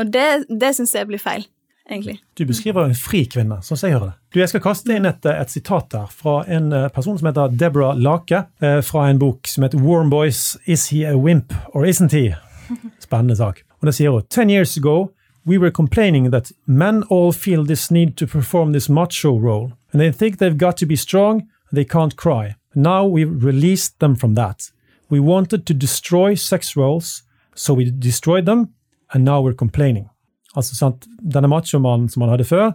Og 0.00 0.12
det, 0.12 0.44
det 0.48 0.72
syns 0.76 0.94
jeg 0.96 1.08
blir 1.10 1.20
feil, 1.20 1.44
egentlig. 1.88 2.16
Du 2.38 2.44
beskriver 2.48 2.88
en 2.88 2.96
fri 2.96 3.24
kvinne, 3.28 3.58
sånn 3.64 3.78
som 3.78 3.88
jeg 3.88 3.98
hører 3.98 4.12
det. 4.12 4.16
Du, 4.32 4.38
Jeg 4.40 4.52
skal 4.52 4.64
kaste 4.64 4.94
inn 4.96 5.08
et, 5.08 5.26
et 5.28 5.52
sitat 5.52 5.96
her 5.96 6.08
fra 6.08 6.38
en 6.48 6.72
eh, 6.72 6.88
person 6.94 7.18
som 7.18 7.28
heter 7.28 7.52
Deborah 7.60 7.98
Lake, 7.98 8.44
eh, 8.64 8.80
fra 8.86 9.08
en 9.10 9.20
bok 9.20 9.50
som 9.50 9.66
heter 9.66 9.82
Warm 9.82 10.10
Boys, 10.10 10.56
Is 10.64 10.88
he 10.94 11.04
a 11.04 11.16
wimp 11.18 11.52
or 11.74 11.84
isn't 11.86 12.16
he? 12.16 12.32
Spennende 13.04 13.36
sak. 13.36 13.64
Og 13.82 13.90
det 13.90 13.98
sier 13.98 14.14
hun 14.14 14.24
Ten 14.30 14.50
years 14.50 14.78
ago 14.78 15.12
we 15.44 15.58
were 15.58 15.70
complaining 15.70 16.30
that 16.30 16.52
men 16.66 17.02
all 17.10 17.32
feel 17.32 17.66
this 17.66 17.90
need 17.90 18.16
to 18.16 18.26
perform 18.26 18.72
this 18.72 18.88
macho 18.88 19.36
role, 19.36 19.72
and 19.92 20.00
they 20.00 20.12
think 20.12 20.38
they've 20.38 20.56
got 20.56 20.76
to 20.76 20.86
be 20.86 20.96
strong, 20.96 21.48
they 21.72 21.84
can't 21.84 22.16
cry. 22.16 22.54
Now 22.74 23.06
we've 23.06 23.44
released 23.44 23.98
them 24.00 24.16
from 24.16 24.34
that. 24.34 24.70
We 25.10 25.20
wanted 25.20 25.66
to 25.66 25.74
destroy 25.74 26.34
sex 26.34 26.76
roles, 26.76 27.22
so 27.54 27.74
we 27.74 27.90
destroyed 27.90 28.46
them, 28.46 28.68
and 29.12 29.24
now 29.24 29.42
we're 29.42 29.56
complaining. 29.56 30.08
Altså, 30.54 30.74
sant, 30.74 31.06
Denne 31.20 31.48
machomannen 31.48 32.08
som 32.08 32.22
han 32.22 32.32
hadde 32.32 32.48
før, 32.48 32.72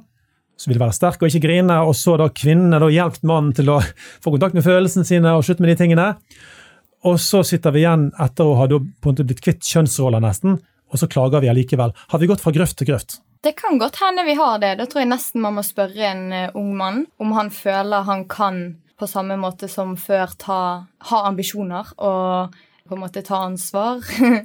som 0.58 0.72
ville 0.72 0.82
være 0.82 0.96
sterk 0.98 1.22
og 1.22 1.30
ikke 1.30 1.46
grine, 1.48 1.80
og 1.86 1.96
så 1.98 2.16
da 2.18 2.30
kvinnene 2.34 2.80
da 2.82 2.90
hjulpet 2.94 3.26
mannen 3.28 3.54
til 3.58 3.70
å 3.74 3.80
få 4.24 4.34
kontakt 4.34 4.58
med 4.58 4.66
følelsene 4.66 5.06
sine 5.06 5.34
og 5.38 5.46
slutte 5.46 5.66
med 5.66 5.74
de 5.74 5.80
tingene. 5.82 6.08
Og 7.06 7.20
så 7.22 7.44
sitter 7.46 7.74
vi 7.74 7.84
igjen 7.84 8.10
etter 8.22 8.46
å 8.46 8.58
ha 8.58 8.66
på 8.70 8.80
en 8.82 9.06
måte 9.06 9.26
blitt 9.28 9.44
kvitt 9.46 9.66
kjønnsroller, 9.66 10.22
nesten, 10.24 10.58
og 10.88 11.02
så 11.02 11.10
klager 11.12 11.44
vi 11.44 11.50
allikevel. 11.52 11.94
Har 11.94 12.22
vi 12.22 12.30
gått 12.30 12.42
fra 12.42 12.54
grøft 12.56 12.80
til 12.80 12.90
grøft? 12.90 13.20
Det 13.44 13.54
kan 13.58 13.78
godt 13.78 14.00
hende 14.02 14.26
vi 14.26 14.34
har 14.38 14.58
det. 14.62 14.76
Da 14.80 14.88
tror 14.90 15.04
jeg 15.04 15.12
nesten 15.12 15.44
man 15.44 15.58
må 15.60 15.64
spørre 15.66 16.10
en 16.10 16.24
uh, 16.34 16.58
ung 16.58 16.74
mann 16.80 17.04
om 17.22 17.36
han 17.38 17.52
føler 17.54 18.08
han 18.08 18.26
kan 18.30 18.62
på 18.98 19.08
samme 19.08 19.38
måte 19.38 19.70
som 19.70 19.96
før 20.00 20.34
ta, 20.40 20.62
ha 21.10 21.20
ambisjoner 21.30 21.94
og 21.98 22.56
på 22.88 22.96
en 22.96 23.04
måte 23.04 23.24
ta 23.26 23.44
ansvar. 23.46 24.02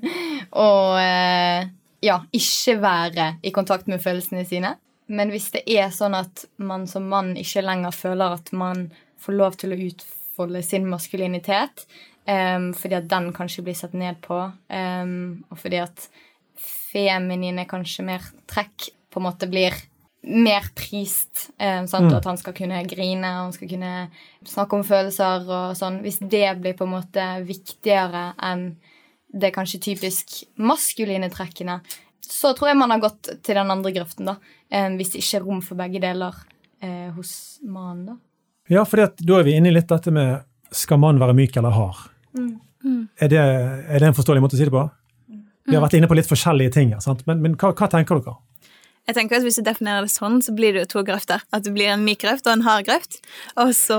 og 0.66 0.96
uh, 0.98 1.70
ja, 2.02 2.18
ikke 2.34 2.78
være 2.82 3.28
i 3.46 3.52
kontakt 3.54 3.88
med 3.90 4.02
følelsene 4.02 4.44
sine. 4.48 4.74
Men 5.12 5.32
hvis 5.32 5.50
det 5.54 5.62
er 5.70 5.92
sånn 5.94 6.16
at 6.18 6.44
man 6.62 6.86
som 6.90 7.08
mann 7.10 7.34
ikke 7.38 7.64
lenger 7.64 7.94
føler 7.94 8.38
at 8.38 8.52
man 8.56 8.88
får 9.22 9.38
lov 9.38 9.58
til 9.60 9.74
å 9.74 9.80
utfolde 9.86 10.62
sin 10.66 10.88
maskulinitet, 10.90 11.86
um, 12.26 12.72
fordi 12.76 12.98
at 12.98 13.08
den 13.10 13.30
kanskje 13.36 13.64
blir 13.66 13.78
sett 13.78 13.94
ned 13.98 14.20
på, 14.24 14.40
um, 14.50 15.16
og 15.50 15.60
fordi 15.62 15.82
at 15.84 16.08
feminine 16.92 17.64
kanskje 17.70 18.06
mer 18.06 18.26
trekk 18.50 18.90
på 19.12 19.20
en 19.20 19.26
måte 19.28 19.48
blir 19.50 19.76
mer 20.22 20.68
prist. 20.78 21.50
Um, 21.58 21.86
mm. 21.86 22.14
At 22.14 22.24
han 22.24 22.38
skal 22.38 22.54
kunne 22.54 22.82
grine, 22.88 23.26
han 23.26 23.52
skal 23.54 23.70
kunne 23.70 23.92
snakke 24.46 24.78
om 24.78 24.86
følelser 24.86 25.48
og 25.48 25.76
sånn. 25.78 26.00
Hvis 26.04 26.20
det 26.22 26.46
blir 26.62 26.76
på 26.78 26.86
en 26.86 26.94
måte 26.94 27.26
viktigere 27.46 28.32
enn 28.42 28.72
det 29.32 29.52
kanskje 29.54 29.80
typisk 29.80 30.42
maskuline 30.60 31.30
trekkene, 31.32 31.80
så 32.22 32.52
tror 32.56 32.70
jeg 32.70 32.78
man 32.78 32.92
har 32.94 33.02
gått 33.02 33.30
til 33.44 33.58
den 33.58 33.70
andre 33.72 33.92
grøften, 33.94 34.28
da. 34.28 34.36
Eh, 34.72 34.90
hvis 34.98 35.14
det 35.14 35.22
ikke 35.22 35.40
er 35.40 35.46
rom 35.46 35.62
for 35.64 35.80
begge 35.80 36.00
deler 36.02 36.36
eh, 36.84 37.08
hos 37.16 37.58
mannen, 37.64 38.12
da. 38.12 38.18
Ja, 38.70 38.84
for 38.88 39.02
da 39.02 39.38
er 39.38 39.46
vi 39.46 39.56
inne 39.58 39.72
i 39.72 39.74
litt 39.74 39.90
dette 39.90 40.12
med 40.14 40.44
skal 40.72 41.00
mannen 41.02 41.20
være 41.20 41.34
myk 41.36 41.56
eller 41.58 41.74
hard? 41.74 42.06
Mm. 42.38 42.52
Mm. 42.84 43.02
Er, 43.18 43.28
det, 43.28 43.40
er, 43.40 43.98
det, 43.98 44.06
en 44.08 44.16
forståelig 44.16 44.42
måte 44.42 44.56
å 44.56 44.60
si 44.60 44.68
det 44.68 44.74
på? 44.74 44.84
Vi 45.68 45.76
har 45.76 45.84
vært 45.84 45.94
inne 45.98 46.08
på 46.10 46.16
litt 46.18 46.30
forskjellige 46.30 46.74
ting, 46.74 46.94
sant? 47.02 47.22
men, 47.28 47.42
men 47.42 47.52
hva, 47.58 47.70
hva, 47.76 47.88
tenker 47.90 48.18
dere? 48.18 48.34
Jeg 49.08 49.16
tenker 49.18 49.40
at 49.40 49.46
Hvis 49.46 49.58
du 49.58 49.66
definerer 49.66 50.06
det 50.06 50.14
sånn, 50.14 50.40
så 50.44 50.54
blir 50.54 50.74
det 50.74 50.84
jo 50.84 50.90
to 50.96 51.06
grøfter. 51.06 51.42
At 51.50 51.66
det 51.66 51.74
blir 51.74 51.90
en 51.90 52.04
myk 52.06 52.22
grøft 52.22 52.46
og 52.46 52.54
en 52.54 52.66
hard 52.66 52.86
grøft. 52.86 53.18
Og 53.58 53.74
så 53.74 53.98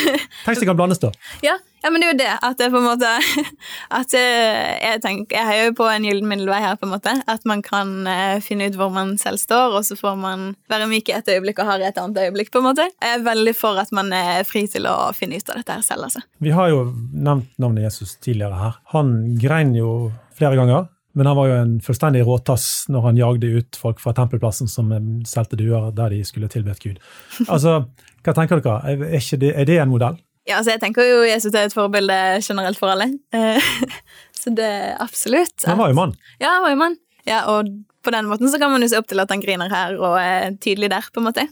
Tenk 0.46 0.60
det 0.60 0.68
kan 0.68 0.78
blandes, 0.78 1.02
da. 1.02 1.10
Ja, 1.42 1.58
ja, 1.84 1.90
men 1.92 2.00
det 2.00 2.06
er 2.06 2.12
jo 2.12 2.18
det. 2.22 2.34
At 2.46 2.60
det 2.62 2.70
på 2.72 2.80
en 2.80 2.86
måte 2.86 3.10
At 3.98 4.14
jeg 4.14 5.02
tenker 5.04 5.36
Jeg 5.36 5.48
heier 5.48 5.66
jo 5.68 5.74
på 5.76 5.88
en 5.90 6.06
gyllen 6.06 6.30
middelvei 6.30 6.62
her, 6.62 6.78
på 6.80 6.86
en 6.88 6.94
måte. 6.94 7.16
At 7.30 7.44
man 7.50 7.64
kan 7.66 8.06
uh, 8.06 8.38
finne 8.44 8.70
ut 8.70 8.78
hvor 8.78 8.94
man 8.94 9.16
selv 9.20 9.42
står, 9.42 9.74
og 9.80 9.84
så 9.88 9.98
får 9.98 10.16
man 10.22 10.46
være 10.70 10.88
myk 10.92 11.10
i 11.10 11.18
et 11.18 11.34
øyeblikk 11.34 11.60
og 11.60 11.72
hard 11.72 11.84
i 11.84 11.90
et 11.90 12.00
annet 12.00 12.22
øyeblikk. 12.24 12.54
på 12.54 12.62
en 12.62 12.68
måte. 12.70 12.88
Jeg 12.94 13.18
er 13.18 13.26
veldig 13.26 13.56
for 13.58 13.82
at 13.82 13.92
man 13.96 14.14
er 14.14 14.46
fri 14.48 14.64
til 14.70 14.86
å 14.86 15.10
finne 15.16 15.36
ut 15.36 15.50
av 15.50 15.60
dette 15.60 15.80
her 15.80 15.84
selv, 15.84 16.06
altså. 16.08 16.22
Vi 16.38 16.54
har 16.54 16.70
jo 16.70 16.86
nevnt 17.12 17.50
navnet 17.58 17.88
Jesus 17.88 18.16
tidligere 18.22 18.60
her. 18.60 18.80
Han 18.94 19.16
grein 19.40 19.74
jo 19.76 20.12
flere 20.38 20.56
ganger. 20.58 20.86
Men 21.14 21.30
han 21.30 21.38
var 21.38 21.48
jo 21.48 21.56
en 21.62 21.74
fullstendig 21.84 22.24
råtass 22.26 22.66
når 22.90 23.08
han 23.08 23.18
jagde 23.20 23.50
ut 23.60 23.78
folk 23.78 24.02
fra 24.02 24.14
tempelplassen 24.16 24.70
som 24.70 24.90
solgte 25.28 25.58
duer 25.60 25.92
der 25.94 26.14
de 26.14 26.20
skulle 26.26 26.50
tilbedt 26.50 26.82
Gud. 26.82 27.00
Altså, 27.52 27.84
Hva 28.24 28.34
tenker 28.36 28.62
dere? 28.64 28.94
Er, 28.94 29.20
det, 29.38 29.52
er 29.54 29.68
det 29.68 29.78
en 29.82 29.92
modell? 29.92 30.18
Ja, 30.48 30.58
altså 30.58 30.74
jeg 30.74 30.82
tenker 30.82 31.06
jo 31.08 31.22
Jesus 31.24 31.54
er 31.54 31.68
et 31.68 31.76
forbilde 31.76 32.18
generelt 32.44 32.80
for 32.80 32.92
alle. 32.92 33.08
Eh, 33.32 33.72
så 34.40 34.52
det 34.52 34.66
er 34.66 34.94
absolutt. 35.00 35.56
Han 35.68 35.80
var 35.80 35.92
jo 35.92 35.98
mann. 35.98 36.14
Ja, 36.42 36.56
han 36.56 36.64
var 36.66 36.74
jo 36.74 36.80
mann. 36.82 36.96
Ja, 37.24 37.40
og 37.52 37.70
på 38.04 38.12
den 38.12 38.28
måten 38.28 38.50
så 38.52 38.60
kan 38.60 38.72
man 38.72 38.84
jo 38.84 38.90
se 38.92 39.00
opp 39.00 39.08
til 39.08 39.22
at 39.22 39.32
han 39.32 39.40
griner 39.40 39.72
her 39.72 39.96
og 39.96 40.18
er 40.20 40.56
tydelig 40.60 40.90
der, 40.92 41.06
på 41.12 41.22
en 41.22 41.28
måte. 41.30 41.46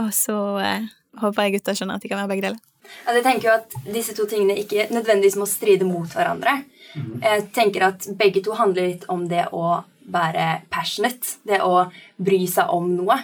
Og 0.00 0.10
så 0.16 0.38
eh, 0.62 0.88
håper 1.22 1.46
jeg 1.46 1.58
gutta 1.58 1.76
skjønner 1.78 2.00
at 2.00 2.06
de 2.06 2.10
kan 2.10 2.22
være 2.22 2.32
begge 2.32 2.48
deler. 2.48 2.62
Altså, 3.04 3.16
jeg 3.18 3.26
tenker 3.26 3.48
jo 3.48 3.56
at 3.56 3.76
disse 3.94 4.14
to 4.16 4.26
tingene 4.30 4.56
ikke 4.60 4.88
nødvendigvis 4.92 5.38
må 5.40 5.48
stride 5.50 5.88
mot 5.88 6.10
hverandre. 6.12 6.62
Jeg 6.94 7.48
tenker 7.54 7.88
at 7.88 8.06
begge 8.18 8.42
to 8.44 8.54
handler 8.54 8.86
litt 8.86 9.06
om 9.10 9.26
det 9.28 9.48
å 9.52 9.82
være 10.14 10.64
passionate. 10.72 11.38
Det 11.46 11.60
å 11.64 11.86
bry 12.22 12.44
seg 12.50 12.70
om 12.74 12.90
noe. 12.94 13.18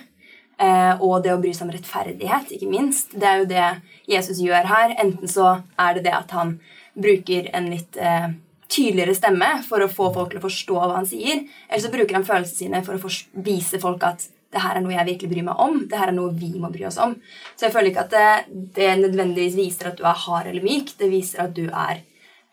Eh, 0.60 0.94
og 1.00 1.22
det 1.24 1.32
å 1.32 1.40
bry 1.40 1.54
seg 1.56 1.68
om 1.68 1.72
rettferdighet, 1.72 2.50
ikke 2.52 2.68
minst. 2.68 3.14
Det 3.16 3.28
er 3.28 3.38
jo 3.40 3.48
det 3.48 3.68
Jesus 4.10 4.42
gjør 4.44 4.68
her. 4.68 4.96
Enten 5.00 5.30
så 5.30 5.54
er 5.80 5.96
det 5.96 6.04
det 6.08 6.16
at 6.16 6.34
han 6.36 6.58
bruker 7.00 7.48
en 7.56 7.70
litt 7.72 7.96
eh, 7.96 8.28
tydeligere 8.70 9.16
stemme 9.16 9.48
for 9.66 9.82
å 9.82 9.90
få 9.90 10.10
folk 10.14 10.32
til 10.32 10.40
å 10.40 10.44
forstå 10.44 10.76
hva 10.76 10.98
han 10.98 11.08
sier, 11.08 11.46
eller 11.68 11.82
så 11.82 11.92
bruker 11.92 12.18
han 12.18 12.26
følelsene 12.26 12.58
sine 12.58 12.82
for 12.86 12.98
å 12.98 13.12
vise 13.46 13.80
folk 13.82 14.04
at 14.06 14.28
det 14.50 14.62
her 14.64 14.76
er 14.78 14.82
noe 14.82 14.94
jeg 14.94 15.06
virkelig 15.06 15.30
bryr 15.30 15.46
meg 15.46 15.62
om. 15.62 15.80
det 15.86 15.98
her 15.98 16.10
er 16.10 16.16
noe 16.16 16.34
vi 16.34 16.50
må 16.58 16.72
bry 16.74 16.84
oss 16.88 16.98
om. 17.02 17.14
Så 17.54 17.68
jeg 17.68 17.74
føler 17.74 17.92
ikke 17.92 18.06
at 18.08 18.14
det, 18.14 18.62
det 18.76 18.90
nødvendigvis 18.98 19.58
viser 19.58 19.92
at 19.92 20.00
du 20.00 20.06
er 20.08 20.22
hard 20.26 20.50
eller 20.50 20.64
myk. 20.64 20.94
Det 20.98 21.10
viser 21.12 21.44
at 21.44 21.54
du 21.54 21.68
er 21.68 22.00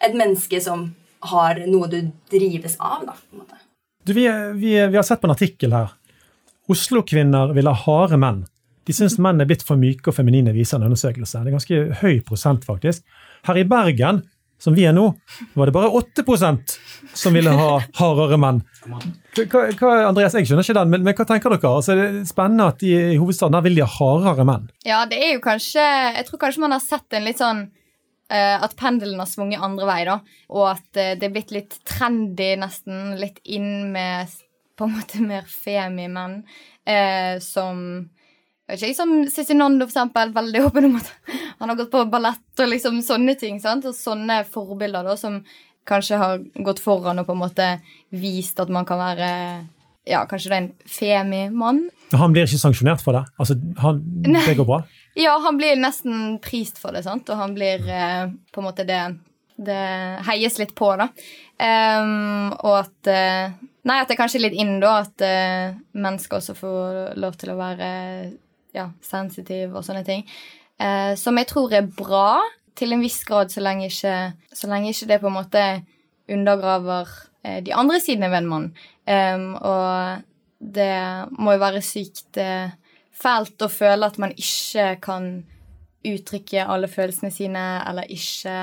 et 0.06 0.18
menneske 0.18 0.62
som 0.62 0.92
har 1.32 1.64
noe 1.66 1.90
du 1.90 1.98
drives 2.30 2.78
av. 2.78 3.08
da, 3.08 3.18
på 3.18 3.38
en 3.38 3.42
måte. 3.42 3.64
Du, 4.06 4.14
vi, 4.14 4.28
vi, 4.62 4.76
vi, 4.78 4.96
har 4.96 5.04
sett 5.04 5.24
på 5.24 5.28
en 5.28 5.34
artikkel 5.34 5.74
her. 5.74 5.96
Oslo-kvinner 6.72 7.56
vil 7.58 7.68
ha 7.68 7.76
harde 7.88 8.20
menn. 8.22 8.46
De 8.88 8.96
syns 8.96 9.18
menn 9.20 9.42
er 9.42 9.50
blitt 9.50 9.66
for 9.68 9.80
myke 9.80 10.12
og 10.12 10.16
feminine, 10.16 10.54
viser 10.56 10.78
en 10.78 10.88
undersøkelse. 10.88 11.42
Det 11.42 11.50
er 11.50 11.58
ganske 11.58 11.80
høy 12.04 12.22
prosent, 12.28 12.64
faktisk. 12.68 13.04
Her 13.48 13.60
i 13.60 13.66
Bergen, 13.68 14.22
som 14.62 14.76
vi 14.76 14.88
er 14.90 14.96
nå, 14.96 15.06
var 15.54 15.70
det 15.70 15.76
bare 15.76 15.92
8% 16.00 16.76
som 17.18 17.36
ville 17.38 17.54
ha 17.54 17.70
hardere 18.00 18.40
menn. 18.42 18.64
Hva, 18.88 19.68
hva, 19.78 19.92
Andreas, 20.08 20.34
jeg 20.38 20.50
skjønner 20.50 20.66
ikke 20.66 20.78
den, 20.80 20.94
men, 20.94 21.06
men 21.06 21.18
hva 21.18 21.28
tenker 21.30 21.54
dere? 21.54 21.72
Altså, 21.72 21.98
det 21.98 22.08
er 22.08 22.20
spennende 22.30 22.70
at 22.74 22.82
de, 22.82 22.94
i 23.14 23.20
hovedstaden 23.22 23.58
her 23.58 23.66
vil 23.68 23.78
de 23.78 23.86
ha 23.86 24.12
hardere 24.26 24.48
menn. 24.50 24.70
Ja, 24.88 25.04
det 25.10 25.20
er 25.22 25.36
jo 25.36 25.44
kanskje 25.44 25.84
Jeg 25.84 26.26
tror 26.28 26.42
kanskje 26.42 26.64
man 26.66 26.74
har 26.74 26.84
sett 26.84 27.18
en 27.18 27.28
litt 27.28 27.44
sånn 27.44 27.68
Uh, 28.28 28.60
at 28.60 28.74
pendelen 28.76 29.22
har 29.22 29.28
svunget 29.32 29.64
andre 29.64 29.86
vei, 29.88 30.02
da. 30.04 30.18
Og 30.52 30.66
at 30.74 30.98
uh, 31.00 31.14
det 31.16 31.30
er 31.30 31.32
blitt 31.32 31.54
litt 31.56 31.78
trendy, 31.88 32.50
nesten. 32.60 33.14
Litt 33.22 33.40
inn 33.48 33.94
med 33.94 34.34
på 34.76 34.84
en 34.84 34.98
måte 34.98 35.22
mer 35.24 35.48
femi-menn. 35.48 36.42
Uh, 36.84 37.40
som 37.40 37.80
vet 38.74 38.84
ikke, 38.84 38.98
Som 38.98 39.14
Cezinando, 39.32 39.88
for 39.88 39.96
eksempel. 39.96 40.34
Veldig 40.36 40.66
åpen 40.68 40.90
om 40.90 41.00
at 41.00 41.14
han 41.60 41.72
har 41.72 41.80
gått 41.80 41.94
på 41.94 42.04
ballett 42.12 42.64
og 42.64 42.70
liksom 42.74 43.02
sånne 43.06 43.38
ting. 43.40 43.62
sant? 43.64 43.88
Og 43.88 43.96
sånne 43.96 44.44
forbilder 44.50 45.08
da, 45.08 45.16
som 45.18 45.42
kanskje 45.88 46.20
har 46.20 46.44
gått 46.68 46.84
foran 46.84 47.22
og 47.22 47.30
på 47.30 47.36
en 47.36 47.44
måte 47.46 47.68
vist 48.12 48.60
at 48.60 48.72
man 48.74 48.86
kan 48.88 49.00
være 49.00 49.30
ja, 50.08 50.24
kanskje 50.28 50.52
det 50.52 50.56
er 50.56 50.62
en 50.62 50.74
femi-mann. 50.88 51.82
Han 52.16 52.34
blir 52.36 52.48
ikke 52.48 52.60
sanksjonert 52.62 53.04
for 53.04 53.18
det? 53.18 53.26
Altså, 53.40 53.58
han, 53.82 54.02
det 54.24 54.56
går 54.56 54.68
bra? 54.68 54.82
Ja, 55.20 55.34
han 55.44 55.58
blir 55.60 55.80
nesten 55.80 56.38
prist 56.44 56.80
for 56.80 56.96
det, 56.96 57.04
sant? 57.08 57.28
og 57.28 57.42
han 57.42 57.56
blir 57.58 57.84
eh, 57.92 58.30
på 58.54 58.62
en 58.62 58.70
måte 58.70 58.88
det 58.88 59.02
Det 59.58 59.84
heies 60.28 60.60
litt 60.60 60.76
på, 60.78 60.92
da. 61.00 61.08
Um, 61.58 62.52
og 62.62 62.76
at 62.84 63.08
eh, 63.10 63.56
Nei, 63.88 63.96
at 64.02 64.10
det 64.10 64.14
er 64.14 64.20
kanskje 64.20 64.44
litt 64.44 64.54
inn, 64.54 64.76
da, 64.84 65.00
at 65.02 65.24
uh, 65.24 65.78
mennesker 65.98 66.38
også 66.38 66.54
får 66.60 67.16
lov 67.18 67.38
til 67.40 67.54
å 67.54 67.56
være 67.58 67.88
ja, 68.78 68.88
sensitive 69.04 69.74
og 69.76 69.86
sånne 69.86 70.06
ting. 70.08 70.24
Eh, 70.78 71.14
som 71.18 71.38
jeg 71.42 71.50
tror 71.50 71.74
er 71.74 71.90
bra, 71.90 72.40
til 72.78 72.94
en 72.94 73.02
viss 73.02 73.24
grad, 73.26 73.50
så 73.50 73.64
lenge 73.66 73.90
ikke, 73.90 74.16
så 74.54 74.70
lenge 74.70 74.94
ikke 74.94 75.10
det 75.10 75.22
på 75.22 75.32
en 75.32 75.38
måte 75.40 75.64
undergraver 76.30 77.10
eh, 77.44 77.62
de 77.66 77.74
andre 77.74 78.00
sidene 78.04 78.30
ved 78.32 78.44
en 78.44 78.52
mann. 78.52 78.68
Um, 79.08 79.48
og 79.56 80.22
det 80.60 80.94
må 81.38 81.56
jo 81.56 81.62
være 81.62 81.84
sykt 81.86 82.38
eh, 82.42 82.74
fælt 83.18 83.64
å 83.64 83.72
føle 83.72 84.10
at 84.10 84.20
man 84.22 84.34
ikke 84.36 84.90
kan 85.02 85.32
uttrykke 86.08 86.68
alle 86.70 86.90
følelsene 86.92 87.32
sine, 87.34 87.64
eller 87.88 88.10
ikke 88.14 88.58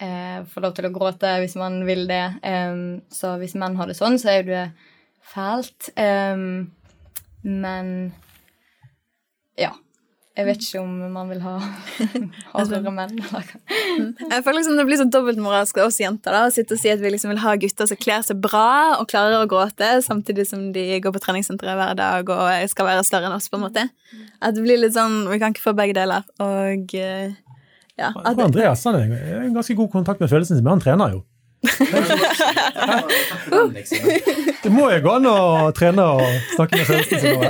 eh, 0.00 0.40
få 0.48 0.64
lov 0.64 0.74
til 0.76 0.88
å 0.88 0.94
gråte 0.94 1.36
hvis 1.42 1.58
man 1.60 1.82
vil 1.88 2.06
det. 2.10 2.24
Um, 2.40 3.02
så 3.12 3.36
hvis 3.40 3.58
menn 3.60 3.78
har 3.80 3.90
det 3.90 3.98
sånn, 3.98 4.18
så 4.20 4.32
er 4.32 4.40
jo 4.40 4.48
det 4.54 4.66
fælt. 5.34 5.92
Um, 6.00 6.70
men 7.44 8.12
ja. 9.60 9.74
Jeg 10.38 10.46
vet 10.46 10.60
ikke 10.62 10.78
om 10.80 10.90
man 11.12 11.28
vil 11.28 11.40
ha 11.42 11.56
hardere 12.54 12.90
menn. 12.94 13.18
Jeg 14.30 14.44
føler 14.46 14.58
liksom 14.60 14.76
Det 14.78 14.84
blir 14.86 14.98
så 15.00 15.06
dobbeltmoralsk 15.10 15.74
av 15.82 15.86
oss 15.90 15.98
jenter 16.00 16.30
da, 16.36 16.40
å 16.46 16.52
sitte 16.54 16.74
og 16.76 16.80
si 16.80 16.88
at 16.92 17.00
vi 17.02 17.10
liksom 17.12 17.30
vil 17.34 17.42
ha 17.42 17.50
gutter 17.60 17.86
som 17.90 17.98
kler 18.00 18.22
seg 18.24 18.36
bra 18.40 18.96
og 19.00 19.08
klarer 19.10 19.42
å 19.42 19.50
gråte, 19.50 19.88
samtidig 20.06 20.44
som 20.48 20.60
de 20.72 20.84
går 21.02 21.12
på 21.16 21.22
treningssenteret 21.24 21.76
hver 21.76 21.94
dag 21.98 22.22
og 22.30 22.70
skal 22.72 22.88
være 22.92 23.08
større 23.08 23.26
enn 23.28 23.36
oss. 23.36 23.48
på 23.50 23.56
en 23.58 23.66
måte. 23.66 23.82
At 24.40 24.54
det 24.56 24.62
blir 24.64 24.78
litt 24.80 24.96
sånn, 24.96 25.14
Vi 25.28 25.38
kan 25.42 25.50
ikke 25.52 25.66
få 25.66 25.74
begge 25.76 25.94
deler. 25.98 26.22
Og 26.40 26.94
eh, 26.94 27.28
ja, 27.98 28.08
at, 28.14 28.38
Andreas 28.38 28.84
han 28.86 28.94
er 28.96 29.42
en 29.42 29.56
ganske 29.58 29.74
god 29.76 29.90
kontakt 29.92 30.20
med 30.22 30.30
følelsene 30.30 30.56
sine, 30.60 30.64
men 30.64 30.74
han 30.78 30.86
trener 30.86 31.08
jo. 31.18 31.22
Det 34.62 34.70
må 34.72 34.86
jo 34.88 35.00
gå 35.04 35.10
an 35.18 35.26
å 35.28 35.68
trene 35.76 36.02
og 36.14 36.22
snakke 36.54 36.72
med 36.78 36.86
følelsene 36.88 37.20
sine. 37.20 37.48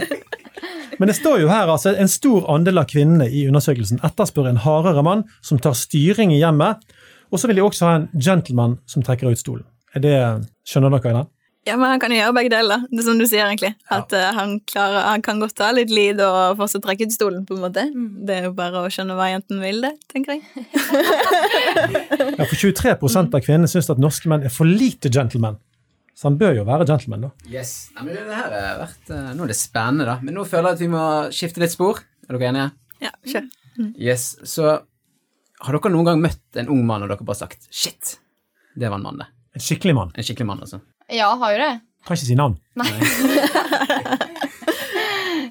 Men 1.01 1.09
det 1.09 1.17
står 1.17 1.41
jo 1.41 1.49
her 1.49 1.71
altså 1.73 1.95
en 1.97 2.11
stor 2.13 2.45
andel 2.53 2.83
av 2.83 2.91
kvinnene 2.91 3.27
i 3.33 3.47
undersøkelsen 3.49 4.03
etterspør 4.05 4.51
en 4.51 4.61
hardere 4.61 5.03
mann 5.07 5.25
som 5.41 5.59
tar 5.59 5.79
styring 5.79 6.35
i 6.35 6.43
hjemmet, 6.43 6.83
og 7.33 7.41
så 7.41 7.49
vil 7.49 7.57
de 7.57 7.65
også 7.65 7.87
ha 7.89 7.99
en 7.99 8.09
gentleman 8.21 8.77
som 8.91 9.05
trekker 9.07 9.33
ut 9.33 9.41
stolen. 9.41 9.65
Er 9.97 10.05
det, 10.05 10.17
skjønner 10.69 10.93
dere 10.93 11.15
den? 11.23 11.31
ja, 11.65 11.77
Men 11.77 11.93
han 11.93 12.01
kan 12.01 12.13
jo 12.13 12.19
gjøre 12.19 12.35
begge 12.37 12.53
deler. 12.53 12.85
Det 12.91 13.03
er 13.03 13.07
som 13.07 13.21
du 13.21 13.27
sier, 13.29 13.45
egentlig. 13.47 13.73
At 13.93 14.13
eh, 14.17 14.29
han, 14.37 14.57
klarer, 14.69 15.05
han 15.07 15.25
kan 15.25 15.41
godt 15.43 15.57
ta 15.61 15.71
litt 15.77 15.93
lid 15.93 16.21
og 16.25 16.57
fortsatt 16.61 16.85
trekke 16.87 17.09
ut 17.09 17.15
stolen. 17.15 17.45
på 17.47 17.57
en 17.57 17.65
måte. 17.65 17.87
Det 18.27 18.37
er 18.37 18.49
jo 18.49 18.53
bare 18.57 18.85
å 18.85 18.93
skjønne 18.93 19.17
hva 19.19 19.31
jenten 19.33 19.61
vil, 19.63 19.83
det, 19.85 19.95
tenker 20.13 20.39
jeg. 20.39 20.69
Ja, 22.41 22.47
for 22.49 22.57
23 22.57 22.95
av 23.21 23.41
kvinnene 23.45 23.69
syns 23.71 23.91
at 23.93 24.01
norske 24.01 24.31
menn 24.31 24.47
er 24.47 24.53
for 24.53 24.69
lite 24.69 25.13
gentlemen. 25.13 25.59
Så 26.21 26.29
han 26.29 26.37
bør 26.37 26.53
jo 26.53 26.67
være 26.69 26.85
gentleman, 26.85 27.23
da. 27.25 27.29
Yes. 27.49 27.71
Ja, 27.97 28.03
men 28.05 28.13
det 28.13 28.27
her 28.29 28.53
har 28.53 28.81
vært, 28.83 29.09
eh, 29.09 29.29
Nå 29.33 29.47
er 29.47 29.49
det 29.49 29.57
spennende, 29.57 30.05
da. 30.05 30.19
Men 30.21 30.35
nå 30.37 30.43
føler 30.45 30.69
jeg 30.69 30.77
at 30.77 30.83
vi 30.85 30.89
må 30.93 31.05
skifte 31.33 31.63
litt 31.63 31.73
spor. 31.73 32.03
Er 32.29 32.37
dere 32.37 32.51
enige? 32.51 32.67
Ja, 33.01 33.13
kjør. 33.25 33.47
Yes. 33.97 34.27
Så 34.45 34.67
har 35.65 35.79
dere 35.79 35.93
noen 35.95 36.11
gang 36.11 36.21
møtt 36.21 36.61
en 36.61 36.69
ung 36.69 36.83
mann 36.85 37.07
og 37.07 37.09
dere 37.09 37.25
bare 37.25 37.41
sagt 37.41 37.65
'shit'? 37.73 38.19
Det 38.77 38.91
var 38.91 38.99
en 39.01 39.07
mann, 39.07 39.17
det. 39.23 39.29
En 39.57 39.65
skikkelig 39.65 39.95
mann. 39.97 40.13
En 40.15 40.25
skikkelig 40.27 40.47
mann, 40.47 40.61
altså. 40.61 40.83
Ja, 41.09 41.33
har 41.41 41.53
jo 41.55 41.59
det. 41.59 41.81
Kan 42.05 42.17
ikke 42.17 42.29
si 42.29 42.37
navn. 42.37 42.59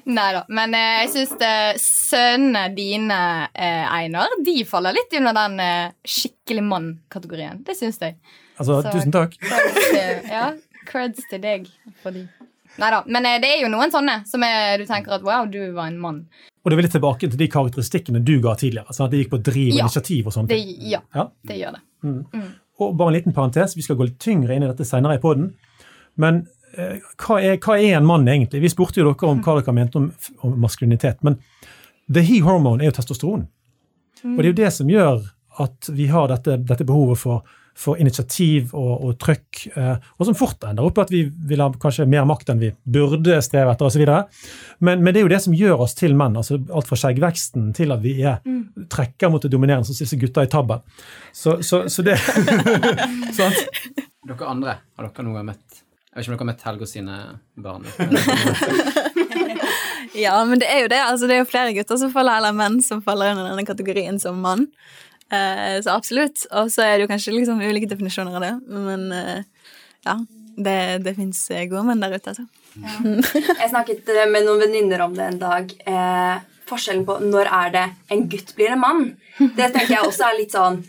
Nei 0.06 0.30
da. 0.36 0.44
Men 0.48 0.74
eh, 0.74 1.02
jeg 1.02 1.10
syns 1.16 1.34
sønnene 1.82 2.62
dine, 2.76 3.18
eh, 3.54 3.90
Einar, 3.90 4.38
de 4.38 4.62
faller 4.70 4.94
litt 4.94 5.18
under 5.18 5.34
den 5.34 5.58
eh, 5.66 5.90
skikkelig 6.06 6.62
mann-kategorien. 6.62 7.64
Det 7.66 7.74
syns 7.78 7.98
jeg. 7.98 8.14
Altså, 8.60 8.82
Så- 8.84 8.92
tusen 8.94 9.12
takk. 9.14 9.34
Creds 9.40 9.90
til, 9.90 10.30
ja, 10.30 10.52
creds 10.90 11.26
til 11.30 11.40
deg 11.40 11.66
for 12.02 12.12
de. 12.14 12.26
Nei 12.78 12.90
da. 12.94 13.02
Men 13.06 13.26
eh, 13.26 13.38
det 13.42 13.48
er 13.56 13.62
jo 13.64 13.68
noen 13.72 13.90
sånne 13.90 14.20
som 14.28 14.42
er, 14.46 14.78
du 14.78 14.84
tenker 14.86 15.16
at 15.16 15.24
wow, 15.26 15.46
du 15.50 15.58
var 15.74 15.88
en 15.90 15.98
mann. 16.00 16.20
Og 16.62 16.70
det 16.70 16.76
vil 16.76 16.84
litt 16.86 16.92
tilbake 16.94 17.24
til 17.30 17.38
de 17.40 17.48
karakteristikkene 17.48 18.20
du 18.22 18.34
ga 18.44 18.52
tidligere. 18.60 18.92
Sånn 18.94 19.06
at 19.08 19.14
det 19.14 19.22
gikk 19.24 19.32
på 19.32 19.42
driv 19.42 19.72
og 19.72 19.78
Ja. 19.78 19.84
initiativ 19.88 20.26
og 20.28 20.32
sånne 20.36 20.48
Det, 20.52 20.58
ting. 20.60 20.90
ja, 20.92 21.00
Ja. 21.16 21.24
det 21.46 21.56
gjør 21.58 21.72
det. 21.78 21.82
Og 22.80 22.96
bare 22.96 23.08
en 23.08 23.14
liten 23.14 23.32
parentes, 23.34 23.74
vi 23.76 23.82
skal 23.82 23.96
gå 23.96 24.04
litt 24.06 24.18
tyngre 24.18 24.54
inn 24.56 24.62
i 24.62 24.68
dette 24.68 24.84
senere 24.88 25.14
i 25.16 25.18
poden. 25.20 25.54
Men 26.16 26.46
eh, 26.76 27.00
hva, 27.18 27.40
er, 27.42 27.56
hva 27.58 27.76
er 27.80 27.96
en 27.96 28.06
mann 28.06 28.24
egentlig? 28.28 28.60
Vi 28.62 28.68
spurte 28.68 29.00
jo 29.00 29.08
dere 29.12 29.28
om 29.28 29.42
hva 29.42 29.56
dere 29.60 29.74
mente 29.74 29.96
om, 29.96 30.12
om 30.44 30.54
maskulinitet. 30.60 31.18
Men 31.24 31.38
the 32.08 32.22
he 32.22 32.40
hormone 32.40 32.80
er 32.82 32.90
jo 32.90 32.96
testosteron. 33.00 33.48
Og 34.24 34.36
det 34.36 34.44
er 34.46 34.52
jo 34.52 34.64
det 34.64 34.72
som 34.72 34.86
gjør 34.88 35.24
at 35.60 35.88
vi 35.92 36.06
har 36.06 36.28
dette, 36.28 36.56
dette 36.64 36.84
behovet 36.86 37.18
for, 37.18 37.42
for 37.76 37.98
initiativ 38.00 38.74
og, 38.76 38.92
og 39.06 39.16
trøkk, 39.20 39.62
eh, 39.74 39.96
og 40.18 40.28
som 40.28 40.36
fort 40.38 40.64
ender 40.68 40.86
opp 40.86 40.98
i 40.98 41.04
at 41.04 41.12
vi 41.14 41.22
vil 41.50 41.62
ha 41.64 41.68
kanskje 41.80 42.08
mer 42.10 42.26
makt 42.28 42.52
enn 42.52 42.62
vi 42.62 42.70
burde 42.84 43.38
streve 43.44 43.72
etter 43.74 43.88
osv. 43.88 44.04
Men, 44.84 45.04
men 45.04 45.10
det 45.14 45.22
er 45.22 45.26
jo 45.26 45.32
det 45.32 45.42
som 45.46 45.56
gjør 45.56 45.84
oss 45.86 45.96
til 45.98 46.16
menn. 46.18 46.36
altså 46.40 46.60
Alt 46.68 46.90
fra 46.90 47.00
skjeggveksten 47.04 47.70
til 47.76 47.94
at 47.94 48.04
vi 48.04 48.16
er, 48.20 48.40
trekker 48.92 49.32
mot 49.32 49.42
det 49.42 49.52
dominerende, 49.52 49.88
som 49.88 49.96
disse 49.96 50.18
gutta 50.20 50.44
i 50.46 50.50
tabben. 50.50 50.84
Så, 51.32 51.60
så, 51.66 51.84
så 51.88 52.04
det 52.06 52.18
sant? 53.38 53.60
Dere 54.26 54.50
andre, 54.50 54.80
har 54.96 55.08
dere 55.08 55.24
noen 55.26 55.40
gang 55.40 55.46
møtt 55.54 55.80
Jeg 56.12 56.20
vet 56.20 56.26
ikke 56.26 56.30
om 56.30 56.34
dere 56.34 56.42
har 56.42 56.50
møtt 56.52 56.66
Helge 56.68 56.86
og 56.86 56.90
sine 56.90 57.16
barn? 57.64 57.82
Ja, 60.14 60.44
men 60.44 60.58
det 60.58 60.66
er 60.66 60.82
jo 60.84 60.88
det. 60.90 60.98
Altså, 61.04 61.28
det 61.28 61.36
er 61.36 61.44
jo 61.44 61.50
flere 61.50 61.74
gutter 61.76 61.98
som 62.00 62.10
faller, 62.12 62.40
eller 62.40 62.56
menn 62.56 62.80
som 62.84 63.02
faller 63.04 63.30
under 63.34 63.46
denne 63.52 63.66
kategorien 63.68 64.18
som 64.22 64.40
mann. 64.42 64.66
Eh, 65.30 65.76
så 65.84 65.94
absolutt. 65.94 66.46
Og 66.50 66.70
så 66.72 66.84
er 66.86 66.96
det 66.96 67.06
jo 67.06 67.12
kanskje 67.12 67.34
liksom 67.36 67.62
ulike 67.62 67.90
definisjoner 67.90 68.38
av 68.38 68.46
det. 68.46 68.54
Men 68.70 69.10
eh, 69.14 69.42
ja, 70.06 70.16
det, 70.56 70.78
det 71.06 71.16
fins 71.18 71.46
gode 71.70 71.86
menn 71.88 72.02
der 72.02 72.16
ute, 72.16 72.34
altså. 72.34 72.48
Jeg 72.78 73.70
snakket 73.70 74.08
eh, 74.14 74.26
med 74.30 74.46
noen 74.46 74.62
venninner 74.62 75.04
om 75.04 75.14
det 75.16 75.26
en 75.26 75.40
dag. 75.40 75.72
Eh, 75.86 76.36
forskjellen 76.70 77.06
på 77.06 77.18
når 77.24 77.50
er 77.50 77.74
det 77.74 77.86
en 78.14 78.26
gutt 78.30 78.54
blir 78.58 78.74
en 78.74 78.82
mann. 78.82 79.06
Det 79.38 79.70
tenker 79.72 79.96
jeg 79.96 80.06
også 80.06 80.28
er 80.28 80.40
litt 80.42 80.56
sånn 80.56 80.82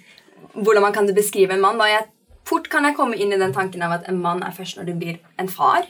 Hvordan 0.52 0.84
man 0.84 0.92
kan 0.92 1.06
beskrive 1.16 1.56
en 1.56 1.62
mann. 1.64 1.78
Da. 1.80 1.86
Jeg, 1.88 2.10
fort 2.44 2.66
kan 2.68 2.84
jeg 2.84 2.98
komme 2.98 3.16
inn 3.16 3.32
i 3.32 3.38
den 3.40 3.54
tanken 3.56 3.86
av 3.86 3.94
at 3.96 4.10
en 4.12 4.18
mann 4.20 4.42
er 4.44 4.52
først 4.52 4.76
når 4.76 4.90
du 4.90 4.98
blir 5.00 5.22
en 5.40 5.48
far. 5.48 5.86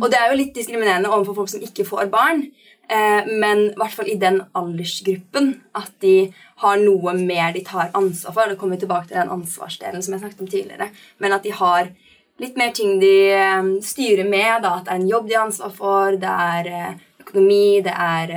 Og 0.00 0.08
det 0.10 0.18
er 0.18 0.32
jo 0.32 0.38
litt 0.40 0.56
diskriminerende 0.56 1.12
overfor 1.14 1.36
folk 1.38 1.52
som 1.52 1.62
ikke 1.62 1.86
får 1.86 2.08
barn. 2.10 2.42
Eh, 2.88 3.26
men 3.26 3.66
i 3.70 3.76
hvert 3.80 3.94
fall 3.96 4.08
i 4.12 4.18
den 4.20 4.42
aldersgruppen 4.56 5.54
at 5.78 5.92
de 6.04 6.32
har 6.64 6.80
noe 6.82 7.14
mer 7.16 7.54
de 7.54 7.64
tar 7.64 7.92
ansvar 7.96 8.36
for. 8.36 8.50
Det 8.50 8.58
kommer 8.60 8.76
vi 8.76 8.84
tilbake 8.84 9.10
til 9.10 9.20
den 9.20 9.32
ansvarsdelen 9.32 10.04
som 10.04 10.16
jeg 10.16 10.24
snakket 10.24 10.44
om 10.44 10.50
tidligere. 10.50 10.90
Men 11.18 11.36
at 11.36 11.46
de 11.46 11.54
har 11.56 11.90
litt 12.42 12.58
mer 12.60 12.74
ting 12.76 12.98
de 13.00 13.14
eh, 13.32 13.72
styrer 13.84 14.28
med. 14.28 14.64
Da, 14.66 14.76
at 14.78 14.88
det 14.88 14.94
er 14.94 15.02
en 15.02 15.10
jobb 15.10 15.28
de 15.28 15.38
har 15.38 15.48
ansvar 15.48 15.74
for, 15.74 16.20
det 16.20 16.36
er 16.48 16.72
eh, 16.72 17.02
økonomi, 17.24 17.80
det 17.84 17.94
er 17.94 18.36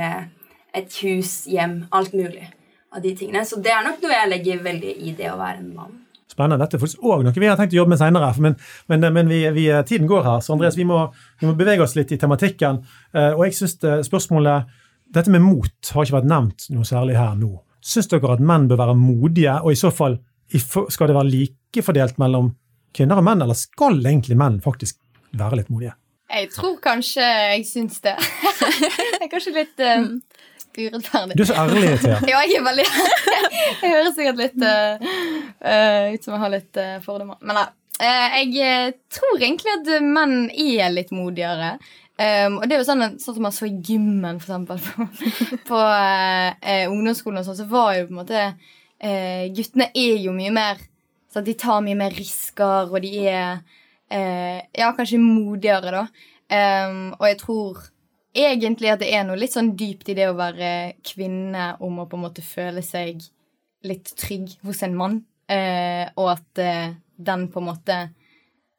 et 0.78 1.00
hus, 1.02 1.42
hjem, 1.50 1.82
alt 1.92 2.14
mulig 2.16 2.46
av 2.94 3.02
de 3.04 3.14
tingene. 3.16 3.44
Så 3.44 3.60
det 3.60 3.72
er 3.74 3.84
nok 3.84 4.00
noe 4.02 4.14
jeg 4.14 4.32
legger 4.32 4.64
veldig 4.64 4.94
i 5.04 5.16
det 5.16 5.32
å 5.32 5.40
være 5.40 5.60
en 5.60 5.72
mann. 5.76 5.96
Spennende. 6.38 6.62
Dette 6.62 6.78
er 6.78 6.82
faktisk 6.84 7.02
òg 7.02 7.24
noe 7.26 7.34
vi 7.34 7.48
har 7.50 7.58
tenkt 7.58 7.74
å 7.74 7.80
jobbe 7.80 7.96
med 7.96 8.00
senere. 8.00 8.30
Men, 8.44 8.54
men, 8.86 9.06
men 9.16 9.30
vi, 9.32 9.40
vi, 9.56 9.66
tiden 9.88 10.06
går 10.10 10.22
her, 10.22 10.42
så 10.44 10.54
Andreas, 10.54 10.78
vi 10.78 10.86
må, 10.86 11.00
vi 11.40 11.48
må 11.48 11.56
bevege 11.58 11.82
oss 11.82 11.96
litt 11.98 12.14
i 12.14 12.20
tematikken. 12.20 12.78
Eh, 13.12 13.32
Og 13.34 13.48
jeg 13.48 13.58
synes 13.58 13.78
det, 13.82 13.96
spørsmålet 14.06 14.76
Dette 15.08 15.32
med 15.32 15.40
mot 15.40 15.90
har 15.94 16.04
ikke 16.04 16.18
vært 16.18 16.26
nevnt 16.28 16.66
noe 16.68 16.84
særlig 16.84 17.14
her 17.16 17.32
nå. 17.38 17.48
Syns 17.80 18.10
dere 18.12 18.34
at 18.34 18.42
menn 18.44 18.66
bør 18.68 18.82
være 18.82 18.96
modige, 19.00 19.54
og 19.64 19.72
i 19.72 19.78
så 19.80 19.88
fall 19.88 20.18
skal 20.52 21.08
det 21.08 21.16
være 21.16 21.30
likefordelt 21.32 22.20
mellom 22.20 22.50
kvinner 22.92 23.20
og 23.20 23.24
menn, 23.24 23.40
eller 23.40 23.56
skal 23.56 23.96
egentlig 24.02 24.36
menn 24.36 24.58
faktisk 24.60 24.98
være 25.32 25.62
litt 25.62 25.72
modige? 25.72 25.94
Jeg 26.28 26.50
tror 26.52 26.76
kanskje 26.84 27.24
jeg 27.24 27.64
syns 27.64 28.02
det. 28.04 28.18
det 29.16 29.22
er 29.24 29.32
kanskje 29.32 29.54
litt 29.56 29.80
eh, 29.80 30.04
urettferdig. 30.78 31.36
Du 31.36 31.42
er 31.44 31.48
så 31.50 31.58
ærlig, 31.62 31.92
Thea. 32.02 32.18
Ja, 32.30 32.40
jeg 32.46 32.60
er 32.60 32.64
veldig 32.66 32.86
Jeg 33.82 33.92
høres 33.92 34.16
sikkert 34.16 34.40
litt 34.40 34.64
eh, 34.64 36.14
ut 36.14 36.24
som 36.24 36.34
jeg 36.34 36.42
har 36.42 36.52
litt 36.52 36.80
uh, 36.80 36.96
fordommer. 37.04 37.38
Men 37.42 37.60
nei. 37.60 37.66
eh, 38.06 38.36
jeg 38.54 38.94
tror 39.14 39.40
egentlig 39.40 39.74
at 39.74 39.90
menn 40.04 40.36
er 40.52 40.94
litt 40.94 41.12
modigere. 41.14 41.76
Um, 42.18 42.56
og 42.58 42.64
det 42.66 42.74
er 42.74 42.80
jo 42.82 42.88
sånn, 42.88 43.04
sånn 43.22 43.36
som 43.36 43.44
man 43.46 43.54
så 43.54 43.68
i 43.68 43.76
gymmen, 43.86 44.40
for 44.42 44.56
eksempel, 44.56 44.80
på, 45.68 45.68
på 45.68 45.82
ungdomsskolen 46.90 47.42
og 47.42 47.46
sånn, 47.46 47.60
så 47.60 47.68
var 47.70 47.92
jo 47.94 48.08
på 48.08 48.16
en 48.16 48.22
måte 48.24 48.48
Guttene 49.54 49.92
er 49.94 50.16
jo 50.18 50.32
mye 50.34 50.50
mer 50.50 50.80
Så 51.30 51.38
de 51.46 51.52
tar 51.54 51.84
mye 51.86 51.94
mer 51.94 52.10
risker, 52.10 52.88
og 52.90 53.04
de 53.04 53.12
er 53.30 53.60
Ja, 54.10 54.88
kanskje 54.96 55.20
modigere, 55.22 55.92
da. 55.94 56.34
Um, 56.48 57.12
og 57.20 57.24
jeg 57.28 57.38
tror 57.44 57.80
egentlig 58.34 58.90
at 58.92 59.00
det 59.02 59.08
er 59.14 59.24
noe 59.26 59.38
litt 59.40 59.54
sånn 59.54 59.72
dypt 59.78 60.08
i 60.12 60.16
det 60.18 60.28
å 60.30 60.36
være 60.38 60.70
kvinne 61.06 61.72
om 61.84 61.98
å 62.02 62.06
på 62.10 62.18
en 62.18 62.24
måte 62.26 62.44
føle 62.44 62.82
seg 62.84 63.22
litt 63.86 64.10
trygg 64.18 64.56
hos 64.66 64.82
en 64.82 64.96
mann, 64.98 65.20
eh, 65.50 66.08
og 66.18 66.32
at 66.34 66.62
eh, 66.62 66.94
den 67.16 67.48
på 67.52 67.60
en 67.62 67.68
måte 67.72 67.98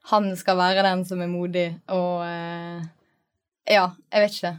Han 0.09 0.31
skal 0.39 0.57
være 0.57 0.81
den 0.83 1.03
som 1.05 1.19
er 1.21 1.27
modig, 1.29 1.67
og 1.91 2.23
eh, 2.25 2.81
Ja, 3.69 3.89
jeg 4.11 4.23
vet 4.25 4.37
ikke. 4.37 4.53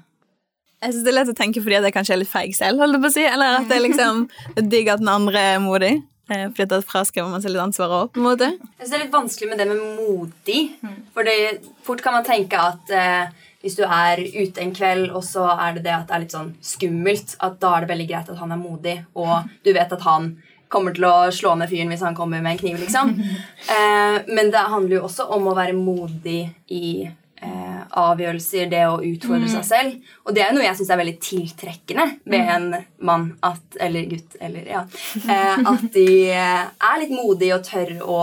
Jeg 0.81 0.93
synes 0.93 1.05
Det 1.05 1.11
er 1.13 1.17
lett 1.19 1.33
å 1.33 1.37
tenke 1.37 1.61
fordi 1.65 1.77
at 1.77 1.85
jeg 1.89 1.95
kanskje 1.97 2.15
er 2.15 2.21
litt 2.23 2.31
feig 2.33 2.55
selv, 2.57 2.81
holdt 2.81 2.97
jeg 2.97 3.03
på 3.03 3.09
å 3.11 3.15
si. 3.17 3.25
Eller 3.29 3.59
at 3.59 3.69
det 3.69 3.77
er 3.77 3.85
liksom 3.85 4.23
det 4.55 4.63
er 4.65 4.71
digg 4.73 4.89
at 4.93 5.03
den 5.03 5.11
andre 5.13 5.43
er 5.57 5.59
modig. 5.65 5.93
eh, 6.31 6.47
Fordi 6.49 6.63
at 6.67 6.73
da 6.73 6.81
fraskriver 6.85 7.29
man 7.33 7.43
seg 7.45 7.53
litt 7.53 7.65
ansvaret 7.65 7.97
òg, 7.99 8.13
på 8.15 8.21
en 8.23 8.29
måte. 8.31 8.49
Jeg 8.57 8.85
synes 8.87 8.93
det 8.95 8.99
er 9.01 9.05
litt 9.05 9.17
vanskelig 9.17 9.51
med 9.51 9.61
det 9.61 9.69
med 9.69 9.83
modig. 9.99 10.61
For 11.17 11.33
fort 11.89 12.05
kan 12.05 12.17
man 12.17 12.25
tenke 12.29 12.61
at 12.71 12.95
eh, 12.97 13.49
hvis 13.61 13.77
du 13.77 13.83
er 13.85 14.21
ute 14.21 14.63
en 14.63 14.75
kveld, 14.75 15.11
og 15.13 15.25
så 15.27 15.45
er 15.53 15.77
det 15.77 15.85
det 15.85 15.97
at 15.97 16.09
det 16.09 16.17
er 16.17 16.23
litt 16.25 16.37
sånn 16.37 16.55
skummelt, 16.65 17.37
at 17.45 17.59
da 17.61 17.75
er 17.77 17.85
det 17.85 17.93
veldig 17.93 18.09
greit 18.09 18.33
at 18.33 18.41
han 18.41 18.55
er 18.55 18.61
modig, 18.61 18.97
og 19.19 19.51
du 19.67 19.73
vet 19.77 19.93
at 19.97 20.07
han 20.07 20.33
kommer 20.71 20.95
til 20.95 21.07
å 21.09 21.15
slå 21.35 21.57
ned 21.59 21.71
fyren 21.71 21.91
hvis 21.91 22.05
han 22.07 22.17
kommer 22.17 22.43
med 22.43 22.55
en 22.55 22.61
kniv, 22.63 22.79
liksom. 22.85 23.17
Eh, 23.71 24.17
men 24.35 24.49
det 24.51 24.63
handler 24.73 24.97
jo 24.97 25.03
også 25.07 25.29
om 25.37 25.45
å 25.47 25.55
være 25.55 25.77
modig 25.77 26.41
i 26.75 27.05
eh, 27.07 27.83
avgjørelser, 28.01 28.71
det 28.71 28.81
å 28.89 29.01
utfordre 29.05 29.51
seg 29.53 29.67
selv. 29.67 30.15
Og 30.25 30.35
det 30.35 30.43
er 30.43 30.55
noe 30.57 30.65
jeg 30.65 30.79
syns 30.79 30.91
er 30.91 31.01
veldig 31.01 31.19
tiltrekkende 31.23 32.07
med 32.33 32.51
en 32.55 32.67
mann 33.07 33.29
at, 33.47 33.63
eller 33.79 34.09
gutt 34.11 34.39
eller 34.41 34.73
ja, 34.73 34.83
eh, 35.21 35.63
at 35.73 35.87
de 35.95 36.09
eh, 36.33 36.65
er 36.91 36.99
litt 37.03 37.15
modige 37.15 37.61
og 37.61 37.69
tør 37.69 37.95
å 38.03 38.21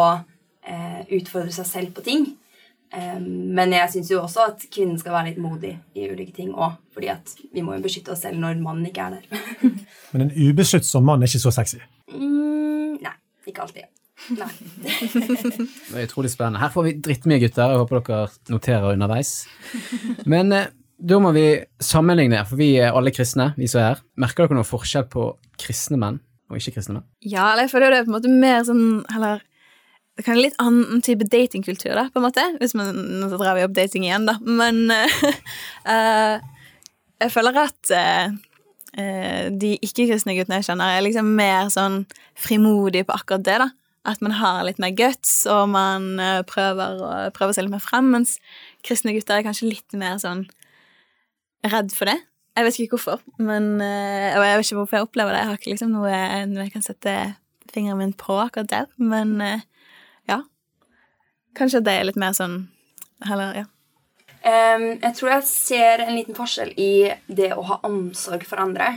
eh, 0.68 1.02
utfordre 1.20 1.54
seg 1.56 1.70
selv 1.70 1.96
på 1.96 2.06
ting. 2.10 2.28
Eh, 2.94 3.20
men 3.20 3.74
jeg 3.76 3.92
syns 3.92 4.12
jo 4.12 4.22
også 4.24 4.46
at 4.48 4.64
kvinnen 4.72 5.00
skal 5.00 5.16
være 5.18 5.32
litt 5.32 5.42
modig 5.44 5.74
i 5.98 6.08
ulike 6.08 6.34
ting 6.36 6.54
òg. 6.56 6.78
fordi 6.94 7.12
at 7.14 7.36
vi 7.54 7.62
må 7.62 7.76
jo 7.76 7.84
beskytte 7.84 8.14
oss 8.16 8.24
selv 8.26 8.40
når 8.42 8.62
mannen 8.64 8.88
ikke 8.90 9.04
er 9.06 9.18
der. 9.20 9.44
Men 10.14 10.24
en 10.24 10.32
ubesluttsom 10.34 11.06
mann 11.06 11.22
er 11.22 11.30
ikke 11.30 11.44
så 11.44 11.52
sexy. 11.54 11.78
mm, 12.10 12.98
nei, 13.04 13.14
ikke 13.46 13.62
alltid. 13.62 13.86
Nei. 14.34 14.50
Det 15.92 15.94
er 15.94 16.08
utrolig 16.08 16.32
spennende. 16.34 16.64
Her 16.64 16.72
får 16.74 16.88
vi 16.88 16.96
drittmye 17.06 17.40
gutter. 17.44 17.70
Jeg 17.70 17.84
håper 17.84 18.02
dere 18.08 18.30
noterer 18.50 18.96
underveis. 18.96 19.34
Men 20.26 20.52
eh, 20.56 20.72
da 20.98 21.20
må 21.22 21.32
vi 21.36 21.46
sammenligne, 21.84 22.42
for 22.50 22.58
vi 22.58 22.72
er 22.82 22.96
alle 22.98 23.14
kristne, 23.14 23.52
vi 23.60 23.70
som 23.70 23.84
er 23.84 23.92
her. 23.92 24.02
Merker 24.18 24.48
dere 24.48 24.58
noen 24.58 24.68
forskjell 24.68 25.06
på 25.14 25.30
kristne 25.62 26.00
menn 26.02 26.18
og 26.50 26.58
ikke-kristne 26.58 26.98
menn? 26.98 27.06
Ja, 27.22 27.52
eller 27.52 27.68
jeg 27.68 27.76
føler 27.76 27.94
det 27.94 28.00
er 28.02 28.08
på 28.08 28.14
en 28.14 28.18
måte 28.18 28.32
mer 28.32 28.64
sånn 28.66 28.84
Eller 29.14 29.44
det 30.18 30.26
kan 30.26 30.34
være 30.34 30.48
litt 30.48 30.58
annen 30.62 31.02
type 31.06 31.28
datingkultur, 31.30 31.94
da, 31.94 32.08
på 32.10 32.18
en 32.18 32.26
måte. 32.26 32.44
Hvis 32.58 32.74
man, 32.78 32.90
Nå 33.22 33.30
drar 33.36 33.54
vi 33.58 33.66
opp 33.68 33.76
dating 33.78 34.08
igjen, 34.08 34.26
da. 34.26 34.34
Men 34.42 34.88
eh, 35.94 36.40
jeg 37.22 37.34
føler 37.36 37.60
at 37.62 37.92
eh, 37.94 38.34
de 39.54 39.76
ikke-kristne 39.78 40.34
guttene 40.40 40.58
jeg 40.58 40.72
kjenner, 40.72 40.96
er 40.96 41.06
liksom 41.06 41.30
mer 41.38 41.70
sånn 41.74 42.00
frimodige 42.34 43.06
på 43.06 43.14
akkurat 43.20 43.46
det, 43.46 43.60
da. 43.62 43.70
At 44.10 44.24
man 44.26 44.34
har 44.40 44.64
litt 44.66 44.82
mer 44.82 44.96
guts, 44.98 45.44
og 45.52 45.68
man 45.76 46.16
prøver, 46.48 47.02
prøver 47.36 47.54
seg 47.54 47.68
litt 47.68 47.76
mer 47.76 47.84
frem, 47.84 48.10
mens 48.16 48.38
kristne 48.88 49.14
gutter 49.14 49.38
er 49.38 49.46
kanskje 49.46 49.70
litt 49.70 49.98
mer 50.00 50.16
sånn 50.24 50.46
redd 51.68 51.92
for 51.94 52.10
det. 52.10 52.16
Jeg 52.58 52.66
vet 52.66 52.78
ikke 52.80 52.96
hvorfor, 52.96 53.20
men, 53.38 53.76
og 53.84 54.46
jeg 54.48 54.56
vet 54.56 54.66
ikke 54.66 54.80
hvorfor 54.80 54.98
jeg 54.98 55.10
opplever 55.10 55.36
det. 55.36 55.42
Jeg 55.44 55.50
har 55.52 55.60
ikke 55.60 55.74
liksom 55.74 55.92
noe, 55.94 56.14
jeg 56.64 56.72
kan 56.74 56.86
sette 56.88 57.18
fingeren 57.68 58.00
min 58.00 58.16
på 58.18 58.40
akkurat 58.40 58.72
der, 58.72 58.88
men 58.96 59.36
ja. 60.28 60.42
Kanskje 61.58 61.82
det 61.86 61.96
er 61.98 62.08
litt 62.10 62.20
mer 62.20 62.36
sånn 62.38 62.68
Heller, 63.26 63.56
ja. 63.58 63.66
Um, 64.46 64.84
jeg 65.02 65.14
tror 65.18 65.32
jeg 65.32 65.46
ser 65.50 66.04
en 66.04 66.14
liten 66.14 66.36
forskjell 66.38 66.70
i 66.78 67.10
det 67.26 67.50
å 67.58 67.64
ha 67.66 67.80
omsorg 67.88 68.46
for 68.46 68.62
andre. 68.62 68.92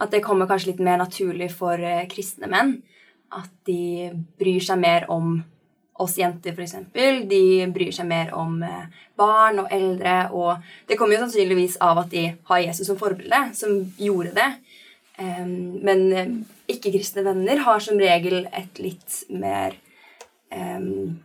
At 0.00 0.14
det 0.14 0.22
kommer 0.24 0.48
kanskje 0.48 0.72
litt 0.72 0.80
mer 0.82 0.98
naturlig 1.00 1.50
for 1.52 1.78
eh, 1.82 2.06
kristne 2.10 2.48
menn. 2.50 2.78
At 3.34 3.50
de 3.68 4.08
bryr 4.40 4.64
seg 4.64 4.80
mer 4.80 5.04
om 5.12 5.36
oss 5.98 6.14
jenter, 6.18 6.54
f.eks. 6.54 6.76
De 7.28 7.42
bryr 7.74 7.92
seg 7.94 8.06
mer 8.08 8.30
om 8.38 8.62
eh, 8.62 8.86
barn 9.18 9.64
og 9.64 9.72
eldre. 9.74 10.16
Og 10.32 10.70
det 10.88 10.98
kommer 10.98 11.18
jo 11.18 11.24
sannsynligvis 11.26 11.78
av 11.84 12.04
at 12.04 12.12
de 12.14 12.24
har 12.50 12.62
Jesus 12.64 12.88
som 12.88 13.00
forbilde, 13.00 13.42
som 13.58 13.82
gjorde 13.98 14.36
det. 14.38 14.48
Um, 15.18 15.82
men 15.82 16.06
eh, 16.14 16.32
ikke-kristne 16.70 17.26
venner 17.26 17.64
har 17.66 17.82
som 17.82 17.98
regel 17.98 18.46
et 18.54 18.82
litt 18.82 19.22
mer 19.34 19.76
em, 20.50 21.18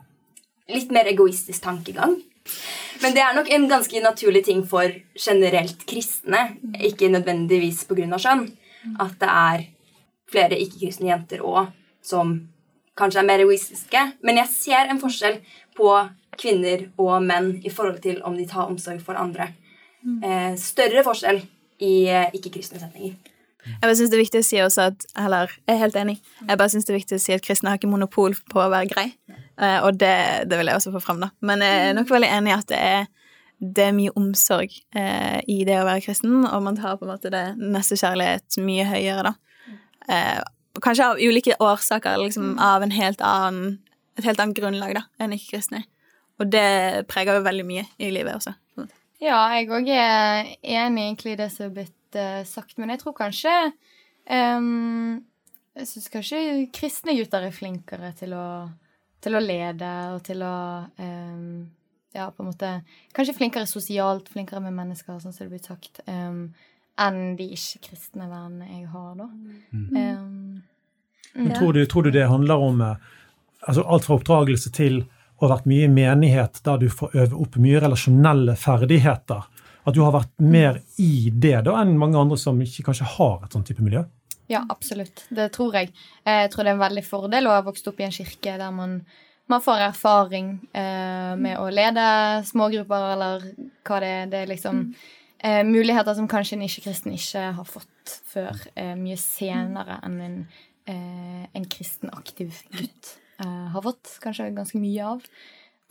Litt 0.72 0.94
mer 0.96 1.10
egoistisk 1.12 1.60
tankegang. 1.62 2.14
Men 3.04 3.16
det 3.16 3.20
er 3.20 3.34
nok 3.36 3.50
en 3.52 3.66
ganske 3.68 4.00
naturlig 4.00 4.46
ting 4.48 4.62
for 4.68 4.88
generelt 5.20 5.84
kristne, 5.86 6.56
ikke 6.80 7.10
nødvendigvis 7.12 7.84
pga. 7.90 8.18
skjønn, 8.18 8.46
at 9.00 9.18
det 9.20 9.30
er 9.30 9.66
flere 10.32 10.60
ikke-kristne 10.60 11.12
jenter 11.12 11.44
òg 11.44 11.68
som 12.02 12.34
kanskje 12.96 13.20
er 13.20 13.28
mer 13.28 13.44
egoistiske. 13.44 14.06
Men 14.24 14.40
jeg 14.42 14.48
ser 14.54 14.90
en 14.90 15.02
forskjell 15.02 15.42
på 15.76 15.92
kvinner 16.40 16.88
og 16.98 17.22
menn 17.24 17.58
i 17.64 17.70
forhold 17.70 18.02
til 18.02 18.22
om 18.24 18.38
de 18.38 18.48
tar 18.48 18.72
omsorg 18.72 19.02
for 19.04 19.20
andre. 19.20 19.52
Eh, 20.04 20.56
større 20.60 21.04
forskjell 21.06 21.40
i 21.84 21.94
eh, 22.12 22.32
ikke-kristne 22.36 22.82
setninger. 22.82 23.16
Jeg 23.66 23.82
bare 23.82 23.96
synes 23.96 24.12
det 24.12 24.18
er 24.18 24.24
viktig 24.24 24.42
å 24.42 24.46
si 24.48 24.60
også 24.64 24.86
at 24.92 25.06
Eller, 25.20 25.52
jeg 25.68 25.76
er 25.76 25.82
helt 25.82 25.98
enig. 26.00 26.16
Jeg 26.42 26.60
bare 26.60 26.72
synes 26.74 26.88
det 26.88 26.94
er 26.94 27.00
viktig 27.00 27.18
å 27.20 27.24
si 27.24 27.36
at 27.36 27.44
kristne 27.46 27.72
har 27.72 27.80
ikke 27.80 27.92
monopol 27.92 28.36
på 28.52 28.62
å 28.62 28.70
være 28.74 28.90
grei. 28.92 29.06
Eh, 29.34 29.80
og 29.86 30.00
det, 30.02 30.16
det 30.50 30.60
vil 30.60 30.72
jeg 30.72 30.80
også 30.80 30.94
få 30.96 31.04
fram, 31.04 31.22
da. 31.24 31.30
Men 31.46 31.64
jeg 31.66 31.84
er 31.90 31.94
nok 31.98 32.12
veldig 32.12 32.32
enig 32.40 32.52
i 32.52 32.56
at 32.58 32.68
det 32.72 32.82
er, 32.82 33.08
det 33.64 33.86
er 33.88 33.96
mye 33.96 34.16
omsorg 34.20 34.76
eh, 34.98 35.40
i 35.48 35.62
det 35.68 35.78
å 35.80 35.88
være 35.88 36.04
kristen, 36.06 36.42
og 36.44 36.66
man 36.66 36.80
tar 36.80 37.00
på 37.00 37.08
en 37.08 37.14
måte 37.14 37.32
det 37.34 37.46
nestekjærlighet 37.62 38.60
mye 38.66 38.90
høyere, 38.90 39.32
da. 39.32 39.78
Eh, 40.12 40.42
kanskje 40.84 41.10
av 41.14 41.22
ulike 41.22 41.58
årsaker, 41.64 42.18
liksom 42.26 42.58
av 42.62 42.84
en 42.84 42.94
helt 42.96 43.22
annen, 43.24 43.78
et 44.18 44.28
helt 44.28 44.42
annet 44.42 44.58
grunnlag 44.58 44.98
da, 44.98 45.08
enn 45.22 45.36
ikke-kristne. 45.38 45.86
Og 46.42 46.50
det 46.52 47.06
preger 47.12 47.38
jo 47.38 47.46
veldig 47.46 47.66
mye 47.68 47.86
i 48.02 48.10
livet 48.12 48.36
også. 48.36 48.56
Ja, 49.24 49.46
jeg 49.56 49.70
òg 49.72 49.88
er 49.88 50.50
enig 50.60 51.06
egentlig 51.06 51.36
i 51.36 51.40
det 51.40 51.52
som 51.54 51.70
er 51.70 51.76
blitt 51.78 51.94
eh, 52.20 52.42
sagt, 52.48 52.78
men 52.82 52.94
jeg 52.94 53.04
tror 53.04 53.16
kanskje 53.18 53.54
um, 54.30 55.22
Jeg 55.74 55.90
syns 55.90 56.10
kanskje 56.14 56.42
kristne 56.76 57.16
gutter 57.18 57.48
er 57.48 57.56
flinkere 57.56 58.12
til 58.20 58.36
å, 58.38 58.48
til 59.24 59.38
å 59.38 59.42
lede 59.44 59.94
og 60.16 60.22
til 60.28 60.44
å 60.46 60.58
um, 60.98 61.64
Ja, 62.14 62.28
på 62.30 62.44
en 62.44 62.52
måte 62.52 62.76
Kanskje 63.16 63.38
flinkere 63.40 63.70
sosialt, 63.70 64.30
flinkere 64.30 64.62
med 64.66 64.78
mennesker, 64.78 65.18
sånn 65.20 65.34
som 65.34 65.48
det 65.48 65.56
blir 65.56 65.66
sagt, 65.66 66.04
um, 66.06 66.48
enn 67.02 67.34
de 67.40 67.50
ikke-kristne 67.56 68.28
vennene 68.30 68.70
jeg 68.70 68.86
har, 68.94 69.16
da. 69.18 69.28
Mm. 69.74 70.62
Men 71.34 71.52
ja. 71.52 71.58
tror, 71.58 71.74
du, 71.74 71.86
tror 71.86 72.04
du 72.04 72.12
det 72.12 72.28
handler 72.30 72.56
om 72.56 72.82
eh, 72.82 72.96
altså 73.60 73.84
alt 73.84 74.06
fra 74.06 74.18
oppdragelse 74.20 74.72
til 74.76 75.02
å 75.40 75.48
ha 75.48 75.56
vært 75.56 75.68
mye 75.70 75.88
i 75.88 75.92
menighet, 75.92 76.62
der 76.66 76.84
du 76.84 76.90
får 76.94 77.16
øve 77.24 77.40
opp 77.42 77.58
mye 77.62 77.82
relasjonelle 77.82 78.56
ferdigheter? 78.60 79.48
At 79.84 79.96
du 79.96 80.02
har 80.06 80.14
vært 80.16 80.34
mer 80.40 80.82
i 81.02 81.30
det 81.30 81.58
da 81.68 81.78
enn 81.82 81.98
mange 82.00 82.20
andre 82.20 82.38
som 82.40 82.60
ikke 82.64 82.86
kanskje 82.88 83.10
har 83.18 83.44
et 83.44 83.56
sånn 83.56 83.66
type 83.68 83.84
miljø? 83.84 84.04
Ja, 84.52 84.64
absolutt. 84.70 85.26
Det 85.34 85.50
tror 85.56 85.76
jeg. 85.78 85.92
Jeg 86.28 86.52
tror 86.52 86.66
det 86.66 86.74
er 86.74 86.78
en 86.78 86.84
veldig 86.84 87.04
fordel 87.08 87.48
å 87.48 87.56
ha 87.56 87.64
vokst 87.66 87.88
opp 87.90 88.00
i 88.02 88.08
en 88.08 88.14
kirke 88.16 88.58
der 88.60 88.74
man, 88.76 89.00
man 89.52 89.64
får 89.64 89.88
erfaring 89.88 90.54
eh, 90.76 91.34
med 91.40 91.58
å 91.60 91.70
lede 91.72 92.06
smågrupper, 92.50 93.08
eller 93.16 93.48
hva 93.88 94.00
det 94.04 94.12
er. 94.12 94.30
Det 94.32 94.42
er 94.42 94.52
liksom 94.52 94.84
eh, 95.40 95.64
muligheter 95.68 96.20
som 96.20 96.30
kanskje 96.32 96.60
en 96.60 96.68
ikke-kristen 96.68 97.16
ikke 97.16 97.48
har 97.58 97.68
fått 97.70 98.18
før 98.34 98.68
eh, 98.76 98.94
mye 99.00 99.18
senere 99.20 100.00
enn 100.04 100.22
en, 100.28 100.38
eh, 100.92 101.44
en 101.56 101.68
kristen 101.72 102.12
aktiv 102.14 102.64
gutt 102.76 103.16
eh, 103.44 103.68
har 103.74 103.86
fått 103.86 104.18
kanskje 104.24 104.52
ganske 104.56 104.82
mye 104.82 105.12
av. 105.16 105.28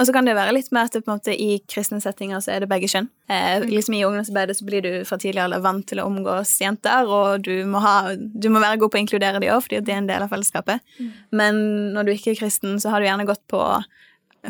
Og 0.03 0.09
så 0.09 0.12
kan 0.16 0.26
det 0.26 0.32
være 0.34 0.57
litt 0.57 0.72
mer 0.74 0.88
at 0.88 0.96
det 0.96 1.07
måte 1.07 1.30
i 1.30 1.61
kristne 1.70 2.00
settinger 2.03 2.40
så 2.42 2.57
er 2.57 2.64
det 2.64 2.68
begge 2.72 2.88
kjønn. 2.90 3.07
Eh, 3.30 3.62
liksom 3.70 3.94
I 3.94 4.00
ungdomsarbeidet 4.03 4.57
så 4.59 4.66
blir 4.66 4.82
du 4.82 4.90
fra 5.07 5.14
tidlig 5.22 5.44
alder 5.44 5.62
vant 5.62 5.86
til 5.86 6.00
å 6.03 6.09
omgås 6.11 6.57
jenter, 6.59 7.07
og 7.07 7.44
du 7.46 7.62
må, 7.70 7.78
ha, 7.84 8.16
du 8.18 8.48
må 8.50 8.59
være 8.59 8.80
god 8.82 8.90
på 8.90 8.98
å 8.98 9.03
inkludere 9.05 9.38
de 9.38 9.53
òg, 9.55 9.62
fordi 9.62 9.78
det 9.86 9.94
er 9.94 10.00
en 10.03 10.11
del 10.11 10.24
av 10.26 10.34
fellesskapet. 10.34 10.82
Men 11.30 11.62
når 11.94 12.09
du 12.09 12.14
ikke 12.16 12.34
er 12.34 12.40
kristen, 12.40 12.80
så 12.82 12.90
har 12.90 12.98
du 12.98 13.07
gjerne 13.07 13.28
gått 13.30 13.44
på 13.53 13.62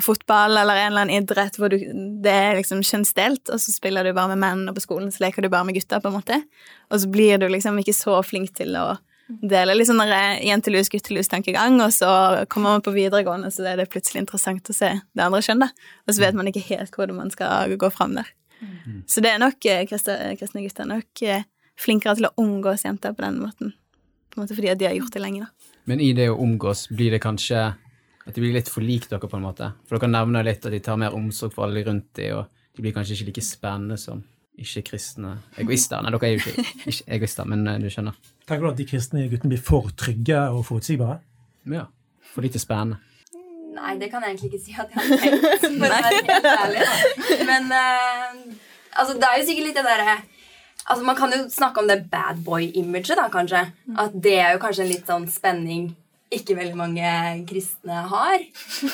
fotball 0.00 0.56
eller 0.56 0.78
en 0.80 0.86
eller 0.94 1.04
annen 1.04 1.20
idrett 1.20 1.58
hvor 1.60 1.68
du, 1.68 1.76
det 2.24 2.32
er 2.32 2.56
liksom 2.56 2.80
kjønnsdelt, 2.80 3.52
og 3.52 3.60
så 3.60 3.76
spiller 3.76 4.08
du 4.08 4.14
bare 4.16 4.32
med 4.32 4.40
menn, 4.40 4.64
og 4.70 4.80
på 4.80 4.86
skolen 4.86 5.12
så 5.12 5.26
leker 5.26 5.44
du 5.44 5.52
bare 5.52 5.68
med 5.68 5.76
gutter, 5.76 6.00
på 6.00 6.08
en 6.08 6.16
måte. 6.16 6.40
Og 6.88 7.04
så 7.04 7.12
blir 7.12 7.36
du 7.42 7.50
liksom 7.52 7.76
ikke 7.84 7.98
så 8.00 8.22
flink 8.24 8.56
til 8.56 8.72
å 8.80 8.94
dele 9.28 9.74
litt 9.76 9.88
sånn 9.88 10.02
der 10.02 10.42
jentelus, 10.44 10.90
guttelus-tankegang, 10.92 11.78
og 11.84 11.92
så 11.94 12.10
kommer 12.52 12.76
man 12.76 12.84
på 12.84 12.94
videregående, 12.94 13.50
så 13.54 13.64
er 13.70 13.80
det 13.80 13.90
plutselig 13.92 14.24
interessant 14.24 14.70
å 14.70 14.76
se 14.76 14.92
det 15.00 15.24
andre 15.24 15.42
kjønn, 15.44 15.64
da. 15.64 15.70
Og 16.06 16.14
så 16.14 16.24
vet 16.24 16.38
man 16.38 16.50
ikke 16.50 16.64
helt 16.68 16.96
hvordan 16.96 17.20
man 17.22 17.32
skal 17.34 17.76
gå 17.80 17.92
fram 17.94 18.16
der. 18.18 18.30
Så 19.10 19.22
det 19.24 19.32
er 19.32 19.40
nok 19.42 19.64
eh, 19.66 19.84
kristne, 19.90 20.34
gutter 20.38 20.62
gutter 20.62 20.86
nok 20.86 21.22
eh, 21.26 21.46
flinkere 21.80 22.14
til 22.18 22.28
å 22.28 22.34
omgås 22.38 22.84
jenter 22.86 23.14
på 23.16 23.24
den 23.24 23.40
måten. 23.42 23.72
På 24.30 24.38
en 24.38 24.44
måte 24.44 24.56
fordi 24.56 24.74
de 24.78 24.86
har 24.86 24.94
gjort 24.96 25.16
det 25.16 25.22
lenge, 25.24 25.46
da. 25.46 25.72
Men 25.90 26.02
i 26.02 26.12
det 26.14 26.28
å 26.30 26.38
omgås, 26.38 26.86
blir 26.94 27.10
det 27.10 27.22
kanskje 27.24 27.72
at 28.22 28.36
de 28.36 28.42
blir 28.42 28.54
litt 28.54 28.70
for 28.70 28.86
lik 28.86 29.08
dere, 29.10 29.26
på 29.26 29.38
en 29.38 29.42
måte? 29.42 29.72
For 29.88 29.98
dere 29.98 30.12
nevner 30.12 30.46
litt 30.46 30.62
at 30.62 30.74
de 30.74 30.78
tar 30.84 31.00
mer 31.00 31.16
omsorg 31.16 31.56
for 31.56 31.66
alle 31.66 31.82
rundt 31.88 32.12
de, 32.18 32.28
og 32.36 32.76
de 32.76 32.84
blir 32.84 32.94
kanskje 32.94 33.18
ikke 33.18 33.32
like 33.32 33.44
spennende 33.46 33.98
som 33.98 34.22
ikke-kristne 34.62 35.34
egoister. 35.58 36.04
Nei, 36.04 36.12
dere 36.14 36.28
er 36.28 36.36
jo 36.36 36.42
ikke, 36.44 36.66
ikke 36.92 37.08
egoister, 37.18 37.48
men 37.50 37.66
eh, 37.66 37.80
du 37.82 37.90
skjønner. 37.90 38.18
Tenker 38.46 38.66
du 38.66 38.72
at 38.72 38.80
de 38.80 38.86
kristne 38.88 39.28
guttene 39.30 39.52
blir 39.54 39.62
for 39.62 39.92
trygge 39.98 40.38
og 40.50 40.64
forutsigbare? 40.66 41.20
Ja, 41.70 41.86
For 42.32 42.42
lite 42.42 42.58
spennende. 42.58 42.98
Nei, 43.72 43.96
det 44.00 44.10
kan 44.12 44.24
jeg 44.24 44.34
egentlig 44.34 44.50
ikke 44.52 44.64
si 44.64 44.74
at 44.76 44.90
jeg 44.92 44.98
har 44.98 45.22
tenkt. 45.22 45.46
For 45.62 45.72
å 45.72 45.90
være 45.92 46.20
helt 46.28 46.48
ærlig. 46.50 46.82
da. 46.84 47.38
Men 47.48 47.70
uh, 47.72 48.60
altså, 48.98 49.16
det 49.16 49.28
er 49.28 49.38
jo 49.38 49.46
sikkert 49.48 49.68
litt 49.68 49.78
det 49.78 49.86
derre 49.86 50.16
altså, 50.18 51.00
Man 51.06 51.18
kan 51.18 51.32
jo 51.32 51.40
snakke 51.52 51.80
om 51.80 51.88
det 51.88 52.02
bad 52.12 52.42
boy-imaget, 52.44 53.16
da, 53.20 53.28
kanskje. 53.32 53.64
At 54.04 54.16
det 54.26 54.36
er 54.40 54.54
jo 54.56 54.62
kanskje 54.64 54.86
en 54.86 54.92
litt 54.92 55.08
sånn 55.08 55.28
spenning 55.32 55.90
ikke 56.32 56.56
veldig 56.56 56.76
mange 56.78 57.08
kristne 57.48 58.06
har. 58.08 58.44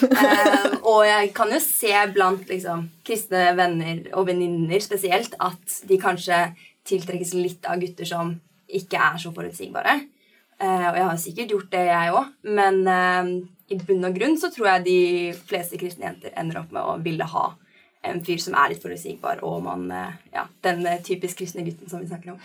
Uh, 0.03 0.73
og 0.93 1.05
jeg 1.07 1.31
kan 1.37 1.53
jo 1.55 1.61
se 1.63 1.95
blant 2.15 2.51
liksom, 2.51 2.89
kristne 3.07 3.53
venner 3.59 4.03
og 4.13 4.27
venninner 4.31 4.83
spesielt 4.83 5.39
at 5.39 5.81
de 5.89 6.01
kanskje 6.03 6.49
tiltrekkes 6.89 7.35
litt 7.39 7.69
av 7.69 7.79
gutter 7.83 8.09
som 8.09 8.37
ikke 8.69 9.01
er 9.01 9.21
så 9.21 9.33
forutsigbare. 9.35 9.95
Uh, 10.59 10.89
og 10.91 10.99
jeg 10.99 11.07
har 11.07 11.23
sikkert 11.23 11.55
gjort 11.55 11.71
det, 11.73 11.85
jeg 11.89 12.17
òg. 12.19 12.35
Men 12.59 12.83
uh, 12.85 13.31
i 13.69 13.79
bunn 13.81 14.09
og 14.09 14.19
grunn 14.19 14.37
så 14.41 14.51
tror 14.55 14.73
jeg 14.73 14.87
de 14.89 15.01
fleste 15.49 15.81
kristne 15.81 16.09
jenter 16.09 16.35
ender 16.41 16.63
opp 16.63 16.75
med 16.75 16.83
å 16.83 16.99
ville 17.05 17.27
ha 17.29 17.51
en 18.09 18.21
fyr 18.25 18.39
som 18.41 18.55
er 18.57 18.73
litt 18.73 18.83
forutsigbar, 18.83 19.41
og 19.45 19.59
man, 19.65 19.81
eh, 19.91 20.13
ja, 20.33 20.45
den 20.63 20.85
typisk 21.05 21.41
kristne 21.41 21.65
gutten 21.67 21.91
som 21.91 21.99
vi 21.99 22.07
snakker 22.07 22.31
om. 22.31 22.39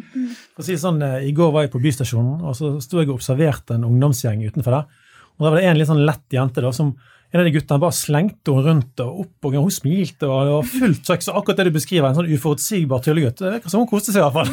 For 0.54 0.62
å 0.62 0.66
si 0.68 0.76
sånn, 0.78 1.02
I 1.02 1.32
går 1.36 1.50
var 1.52 1.66
jeg 1.66 1.72
på 1.74 1.80
bystasjonen, 1.82 2.44
og 2.46 2.54
så 2.56 2.76
sto 2.80 3.00
jeg 3.00 3.10
og 3.10 3.16
observerte 3.18 3.74
en 3.74 3.88
ungdomsgjeng 3.88 4.44
utenfor 4.46 4.76
der. 4.78 4.86
Og 5.34 5.44
Da 5.44 5.50
var 5.50 5.58
det 5.58 5.66
en 5.66 5.80
litt 5.80 5.90
sånn 5.90 6.04
lett 6.06 6.36
jente 6.36 6.62
da, 6.62 6.70
som 6.72 6.94
en 7.30 7.40
av 7.40 7.46
de 7.46 7.52
guttene 7.54 7.82
bare 7.82 7.94
slengte 7.94 8.54
henne 8.54 8.66
rundt 8.66 9.02
og 9.04 9.20
opp, 9.24 9.46
og 9.46 9.54
hun 9.54 9.70
smilte, 9.74 10.26
og 10.26 10.46
det 10.46 10.54
var 10.56 10.70
fullt 10.72 11.04
trøkk. 11.06 11.26
Så 11.26 11.34
akkurat 11.38 11.60
det 11.60 11.68
du 11.68 11.76
beskriver, 11.76 12.08
en 12.08 12.18
sånn 12.18 12.30
uforutsigbar 12.30 13.04
tullegutt. 13.04 13.38
Det 13.38 13.52
virker 13.54 13.70
som 13.70 13.84
hun 13.84 13.90
koste 13.90 14.14
seg 14.14 14.22
i 14.22 14.24
hvert 14.26 14.38
fall. 14.38 14.50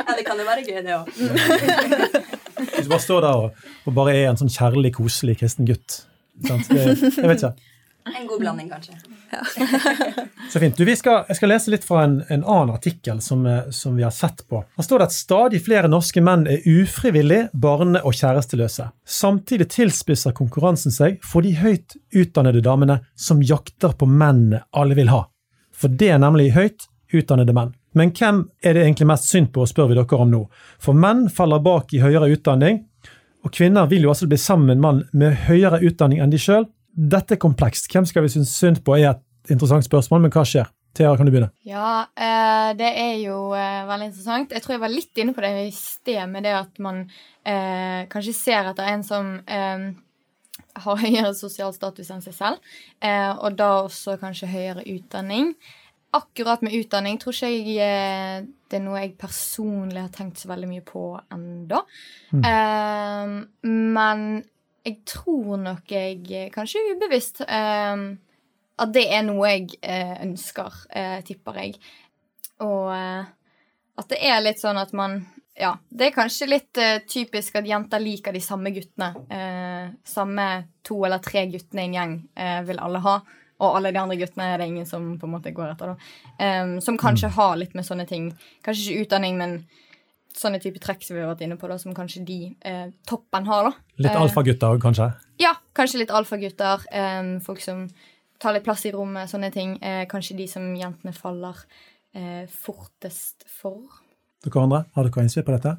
Ja, 0.00 0.16
det 0.16 0.24
kan 0.40 0.44
jo 0.44 0.50
være 0.50 0.62
gøy, 0.66 0.82
det 0.84 0.94
òg. 0.96 1.08
Hvis 2.60 2.86
du 2.86 2.92
bare 2.92 3.04
står 3.04 3.24
der 3.24 3.42
og, 3.46 3.66
og 3.86 3.96
bare 3.96 4.14
er 4.16 4.30
en 4.30 4.38
sånn 4.40 4.52
kjærlig, 4.52 4.94
koselig 4.96 5.38
kristen 5.40 5.68
gutt. 5.68 6.02
Sant? 6.46 6.68
Det, 6.70 6.86
jeg 7.20 7.28
vet 7.28 7.42
ikke. 7.42 7.56
En 8.10 8.26
god 8.26 8.40
blanding, 8.40 8.70
kanskje. 8.70 8.96
Så 10.50 10.60
fint. 10.62 10.76
Du, 10.76 10.84
vi 10.88 10.94
skal, 10.96 11.26
jeg 11.28 11.36
skal 11.36 11.50
lese 11.52 11.70
litt 11.70 11.84
fra 11.86 12.04
en, 12.06 12.16
en 12.32 12.42
annen 12.42 12.72
artikkel 12.72 13.20
som, 13.22 13.44
eh, 13.46 13.68
som 13.76 13.94
vi 13.98 14.02
har 14.06 14.14
sett 14.14 14.40
på. 14.48 14.62
Her 14.76 14.86
står 14.86 15.02
det 15.02 15.08
at 15.10 15.16
stadig 15.16 15.60
flere 15.66 15.90
norske 15.92 16.22
menn 16.24 16.46
er 16.50 16.64
ufrivillig 16.64 17.42
barne- 17.52 18.00
og 18.00 18.16
kjæresteløse. 18.16 18.88
Samtidig 19.04 19.68
tilspisser 19.76 20.34
konkurransen 20.36 20.94
seg 20.96 21.20
for 21.22 21.44
de 21.46 21.52
høyt 21.60 21.98
utdannede 22.16 22.64
damene 22.64 23.02
som 23.14 23.44
jakter 23.44 23.94
på 24.00 24.08
mennene 24.08 24.64
alle 24.72 24.96
vil 24.98 25.12
ha. 25.12 25.26
For 25.76 25.92
det 25.92 26.10
er 26.16 26.24
nemlig 26.24 26.50
høyt 26.56 26.88
utdannede 27.14 27.54
menn. 27.56 27.76
Men 27.98 28.12
hvem 28.14 28.44
er 28.62 28.76
det 28.76 28.84
egentlig 28.84 29.08
mest 29.10 29.30
synd 29.30 29.50
på, 29.54 29.64
spør 29.66 29.90
vi 29.90 29.98
dere 29.98 30.20
om 30.20 30.30
nå. 30.30 30.44
For 30.82 30.96
menn 30.96 31.26
faller 31.32 31.62
bak 31.64 31.94
i 31.94 32.02
høyere 32.02 32.30
utdanning, 32.30 32.84
og 33.44 33.54
kvinner 33.56 33.88
vil 33.90 34.04
jo 34.04 34.12
altså 34.12 34.28
bli 34.28 34.38
sammen 34.38 34.68
med 34.68 34.76
en 34.76 34.84
mann 34.84 35.00
med 35.16 35.38
høyere 35.48 35.80
utdanning 35.86 36.20
enn 36.20 36.32
de 36.32 36.38
sjøl. 36.40 36.68
Dette 36.90 37.36
er 37.36 37.40
komplekst. 37.40 37.88
Hvem 37.90 38.06
skal 38.06 38.26
vi 38.26 38.34
synes 38.34 38.52
synd 38.52 38.82
på, 38.84 38.98
er 38.98 39.14
et 39.14 39.54
interessant 39.54 39.86
spørsmål, 39.86 40.26
men 40.26 40.34
hva 40.34 40.44
skjer? 40.46 40.68
Thea, 40.96 41.12
kan 41.16 41.26
du 41.26 41.30
begynne? 41.30 41.52
Ja, 41.62 42.02
eh, 42.18 42.70
det 42.78 42.88
er 42.98 43.16
jo 43.22 43.52
eh, 43.54 43.86
veldig 43.86 44.08
interessant. 44.10 44.54
Jeg 44.54 44.64
tror 44.64 44.74
jeg 44.74 44.82
var 44.82 44.92
litt 44.92 45.20
inne 45.22 45.34
på 45.36 45.44
det 45.44 45.52
i 45.68 45.74
sted, 45.74 46.22
med 46.32 46.44
det 46.46 46.54
at 46.58 46.80
man 46.82 47.04
eh, 47.46 48.06
kanskje 48.10 48.34
ser 48.34 48.70
etter 48.72 48.90
en 48.90 49.04
som 49.06 49.36
har 50.80 51.00
høyere 51.02 51.32
sosial 51.38 51.72
status 51.74 52.10
enn 52.10 52.22
seg 52.24 52.34
selv, 52.36 52.74
og 53.42 53.56
da 53.58 53.70
også 53.82 54.14
kanskje 54.20 54.48
høyere 54.50 54.84
utdanning. 54.86 55.50
Akkurat 56.16 56.62
med 56.66 56.74
utdanning 56.74 57.20
tror 57.22 57.36
ikke 57.36 57.50
jeg 57.52 57.76
eh, 57.84 58.46
det 58.70 58.78
er 58.78 58.82
noe 58.84 59.02
jeg 59.02 59.16
personlig 59.18 60.00
har 60.02 60.12
tenkt 60.14 60.40
så 60.40 60.50
veldig 60.50 60.70
mye 60.70 60.86
på 60.86 61.04
ennå. 61.34 61.82
Eh, 62.34 63.36
men 63.66 64.24
jeg 64.86 65.00
tror 65.08 65.58
nok 65.60 65.90
jeg, 65.92 66.22
eh, 66.32 66.50
kanskje 66.54 66.84
ubevisst, 66.94 67.42
um, 67.44 68.06
at 68.80 68.94
det 68.94 69.04
er 69.12 69.26
noe 69.26 69.50
jeg 69.50 69.74
uh, 69.84 70.14
ønsker, 70.24 70.78
uh, 70.96 71.18
tipper 71.26 71.58
jeg. 71.60 71.74
Og 72.64 72.88
uh, 72.88 73.28
at 74.00 74.08
det 74.08 74.20
er 74.24 74.40
litt 74.40 74.62
sånn 74.62 74.80
at 74.80 74.96
man 74.96 75.22
Ja, 75.60 75.74
det 75.92 76.06
er 76.06 76.14
kanskje 76.14 76.46
litt 76.48 76.78
typisk 77.10 77.58
at 77.58 77.66
jenter 77.68 78.00
liker 78.00 78.32
de 78.32 78.40
samme 78.40 78.70
guttene. 78.72 79.10
Samme 80.08 80.46
to 80.86 81.02
eller 81.04 81.20
tre 81.20 81.42
guttene 81.52 81.82
i 81.82 81.88
en 81.90 81.96
gjeng 81.98 82.14
vil 82.64 82.80
alle 82.80 83.02
ha. 83.04 83.16
Og 83.60 83.76
alle 83.76 83.92
de 83.92 84.00
andre 84.00 84.16
guttene 84.16 84.46
er 84.54 84.58
det 84.62 84.66
ingen 84.70 84.86
som 84.88 85.12
på 85.20 85.28
en 85.28 85.34
måte 85.36 85.52
går 85.54 85.74
etter. 85.74 85.92
da. 85.92 86.10
Um, 86.64 86.74
som 86.80 86.96
kanskje 86.98 87.28
har 87.36 87.56
litt 87.60 87.74
med 87.76 87.84
sånne 87.84 88.06
ting 88.08 88.30
Kanskje 88.64 88.94
ikke 88.94 89.04
utdanning, 89.06 89.36
men 89.38 89.58
sånne 90.36 90.60
type 90.62 90.78
trekk 90.80 91.02
som 91.04 91.16
vi 91.16 91.20
har 91.24 91.32
vært 91.34 91.42
inne 91.44 91.56
på, 91.58 91.68
da, 91.68 91.76
som 91.82 91.92
kanskje 91.94 92.22
de 92.24 92.36
eh, 92.64 92.86
toppen 93.10 93.46
har. 93.50 93.64
da. 93.68 93.72
Litt 93.98 94.12
Eh, 94.14 94.20
alfagutter 94.22 94.70
òg, 94.76 94.80
kanskje? 94.80 95.08
ja, 95.42 95.54
kanskje 95.74 95.98
litt 96.04 96.10
alfagutter. 96.14 96.84
Um, 96.94 97.40
folk 97.44 97.60
som 97.60 97.88
tar 98.40 98.54
litt 98.54 98.64
plass 98.64 98.86
i 98.86 98.92
rommet, 98.94 99.28
sånne 99.28 99.50
ting. 99.52 99.74
Eh, 99.82 100.06
kanskje 100.08 100.36
de 100.38 100.46
som 100.48 100.68
jentene 100.78 101.12
faller 101.12 101.58
eh, 102.14 102.46
fortest 102.48 103.44
for. 103.60 103.82
Dere 104.44 104.62
andre, 104.62 104.84
har 104.94 105.04
dere 105.10 105.26
innspill 105.26 105.44
på 105.44 105.56
dette? 105.58 105.74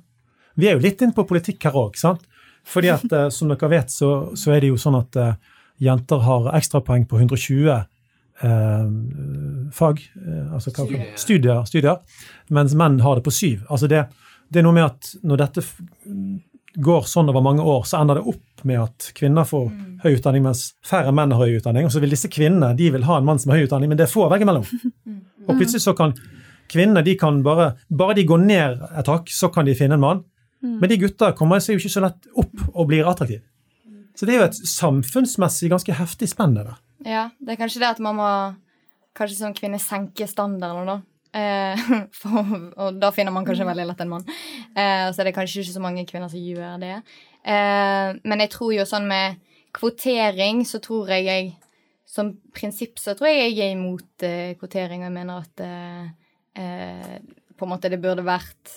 Vi 0.60 0.68
er 0.68 0.76
jo 0.76 0.84
litt 0.84 1.02
inne 1.02 1.16
på 1.16 1.24
politikk 1.26 1.64
her 1.70 1.80
òg, 1.80 1.96
sant? 1.98 2.28
Fordi 2.68 2.92
at 2.94 3.08
eh, 3.18 3.30
som 3.34 3.50
dere 3.50 3.72
vet, 3.72 3.90
så, 3.90 4.12
så 4.38 4.52
er 4.54 4.62
det 4.62 4.70
jo 4.74 4.78
sånn 4.78 5.00
at 5.00 5.16
eh, 5.18 5.34
jenter 5.82 6.22
har 6.26 6.52
ekstrapoeng 6.58 7.08
på 7.10 7.20
120 7.20 7.72
eh, 7.72 8.86
fag, 9.74 10.04
eh, 10.28 10.54
altså 10.54 10.74
Studier. 10.74 11.08
studier, 11.16 11.64
studier, 11.66 12.00
mens 12.50 12.76
menn 12.78 13.00
har 13.02 13.18
det 13.18 13.26
på 13.26 13.34
syv. 13.34 13.66
Altså 13.70 13.90
det, 13.92 14.06
det 14.50 14.62
er 14.62 14.68
noe 14.68 14.78
med 14.78 14.90
at 14.90 15.14
når 15.24 15.46
dette 15.46 15.66
går 16.82 17.08
sånn 17.10 17.30
over 17.32 17.44
mange 17.44 17.64
år, 17.68 17.84
så 17.88 18.00
ender 18.00 18.20
det 18.20 18.28
opp 18.32 18.66
med 18.68 18.80
at 18.80 19.10
kvinner 19.18 19.48
får 19.48 19.72
høy 20.04 20.14
utdanning, 20.14 20.46
mens 20.46 20.72
færre 20.88 21.12
menn 21.16 21.34
har 21.36 21.50
høy 21.50 21.58
utdanning. 21.58 21.88
Og 21.88 21.94
så 21.94 22.02
vil 22.04 22.14
disse 22.14 22.32
kvinnene 22.32 22.72
de 22.78 22.92
vil 22.94 23.08
ha 23.10 23.18
en 23.20 23.28
mann 23.28 23.42
som 23.42 23.52
har 23.52 23.60
høy 23.60 23.68
utdanning, 23.68 23.92
men 23.92 24.00
det 24.00 24.08
er 24.08 24.14
få 24.14 24.30
veggimellom. 24.32 24.64
mellom. 24.64 25.22
Og 25.50 25.58
plutselig 25.58 25.84
så 25.84 25.96
kan 25.98 26.14
kvinnene 26.72 27.02
de 27.04 27.16
kan 27.20 27.42
bare 27.44 27.74
Bare 27.90 28.14
de 28.16 28.24
går 28.30 28.44
ned 28.46 28.84
et 29.00 29.10
hakk, 29.10 29.32
så 29.34 29.50
kan 29.52 29.66
de 29.66 29.76
finne 29.76 29.98
en 29.98 30.04
mann. 30.04 30.22
Men 30.62 30.90
de 30.90 31.00
gutta 31.02 31.32
kommer 31.34 31.60
seg 31.60 31.76
jo 31.76 31.82
ikke 31.82 31.96
så 31.96 32.04
lett 32.06 32.28
opp 32.38 32.68
og 32.70 32.88
blir 32.92 33.08
attraktive. 33.10 33.42
Så 34.16 34.28
det 34.28 34.36
er 34.36 34.42
jo 34.42 34.50
et 34.50 34.60
samfunnsmessig 34.72 35.72
ganske 35.72 35.96
heftig 35.96 36.30
spenn 36.32 36.58
der. 36.58 36.74
Ja, 37.08 37.30
det 37.40 37.56
er 37.56 37.62
kanskje 37.62 37.82
det 37.84 37.94
at 37.96 38.04
man 38.04 38.20
må 38.20 38.32
kanskje 39.18 39.40
som 39.40 39.56
kvinne 39.56 39.80
senke 39.82 40.28
standardene, 40.30 40.98
da. 40.98 41.00
Eh, 41.32 41.86
for, 42.22 42.56
og 42.76 43.00
da 43.00 43.12
finner 43.16 43.34
man 43.36 43.48
kanskje 43.48 43.68
veldig 43.68 43.88
lett 43.90 44.04
en 44.04 44.12
mann. 44.12 44.28
Eh, 44.76 45.08
så 45.12 45.22
er 45.22 45.30
det 45.30 45.36
kanskje 45.38 45.64
ikke 45.64 45.78
så 45.78 45.84
mange 45.84 46.06
kvinner 46.10 46.32
som 46.32 46.44
gjør 46.44 46.82
det. 46.82 46.98
Eh, 47.42 48.20
men 48.22 48.46
jeg 48.46 48.54
tror 48.54 48.76
jo 48.76 48.88
sånn 48.88 49.08
med 49.10 49.40
kvotering, 49.76 50.66
så 50.68 50.82
tror 50.84 51.14
jeg 51.16 51.28
jeg 51.30 51.52
Som 52.12 52.34
prinsipp 52.52 53.00
så 53.00 53.14
tror 53.16 53.30
jeg 53.30 53.54
jeg 53.56 53.70
er 53.70 53.70
imot 53.72 54.24
eh, 54.28 54.58
kvotering, 54.60 55.00
og 55.00 55.08
jeg 55.08 55.14
mener 55.16 55.46
at 55.46 55.62
eh, 55.64 56.10
eh, 56.60 57.14
på 57.56 57.64
en 57.64 57.72
måte 57.72 57.88
det 57.88 58.02
burde 58.04 58.26
vært 58.28 58.74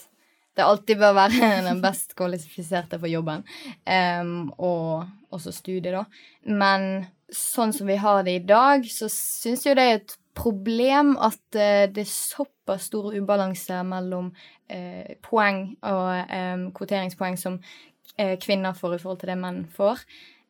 det 0.55 0.65
alltid 0.65 1.01
bør 1.01 1.17
være 1.19 1.51
den 1.69 1.83
best 1.85 2.15
kvalifiserte 2.19 2.99
for 3.01 3.11
jobben. 3.11 3.45
Um, 3.87 4.53
og 4.59 5.07
også 5.35 5.55
studiet, 5.55 5.95
da. 5.95 6.05
Men 6.47 7.07
sånn 7.35 7.73
som 7.75 7.89
vi 7.91 7.99
har 7.99 8.23
det 8.27 8.37
i 8.39 8.45
dag, 8.47 8.85
så 8.87 9.09
syns 9.11 9.67
jo 9.67 9.75
det 9.77 9.87
er 9.87 9.99
et 9.99 10.19
problem 10.35 11.15
at 11.23 11.43
uh, 11.57 11.87
det 11.91 12.05
er 12.05 12.11
såpass 12.11 12.89
stor 12.91 13.15
ubalanse 13.15 13.81
mellom 13.87 14.31
uh, 14.35 15.11
poeng 15.25 15.67
og 15.87 16.31
um, 16.31 16.69
kvoteringspoeng 16.75 17.39
som 17.41 17.59
uh, 17.59 18.37
kvinner 18.43 18.77
får 18.79 18.97
i 18.97 19.03
forhold 19.03 19.23
til 19.23 19.35
det 19.35 19.41
menn 19.41 19.65
får. 19.75 20.05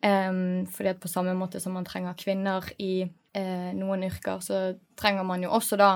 Um, 0.05 0.67
fordi 0.69 0.93
at 0.93 1.01
på 1.01 1.09
samme 1.09 1.33
måte 1.37 1.63
som 1.63 1.77
man 1.77 1.87
trenger 1.89 2.17
kvinner 2.19 2.73
i 2.79 3.07
noen 3.35 4.05
yrker, 4.07 4.39
så 4.39 4.77
trenger 4.95 5.25
man 5.27 5.43
jo 5.43 5.49
også 5.57 5.75
da 5.75 5.89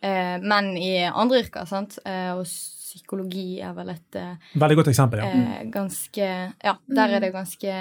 menn 0.00 0.70
i 0.80 1.02
andre 1.04 1.42
yrker, 1.42 1.66
sant. 1.68 1.98
Og 2.08 2.46
psykologi 2.96 3.60
er 3.64 3.72
vel 3.76 3.94
et 3.94 4.18
eh, 4.18 4.52
Veldig 4.58 4.80
godt 4.80 4.92
eksempel, 4.92 5.22
ja. 5.22 5.30
eh, 5.30 5.64
ganske 5.72 6.28
Ja, 6.64 6.76
der 6.88 7.16
er 7.16 7.24
det 7.24 7.32
ganske 7.34 7.80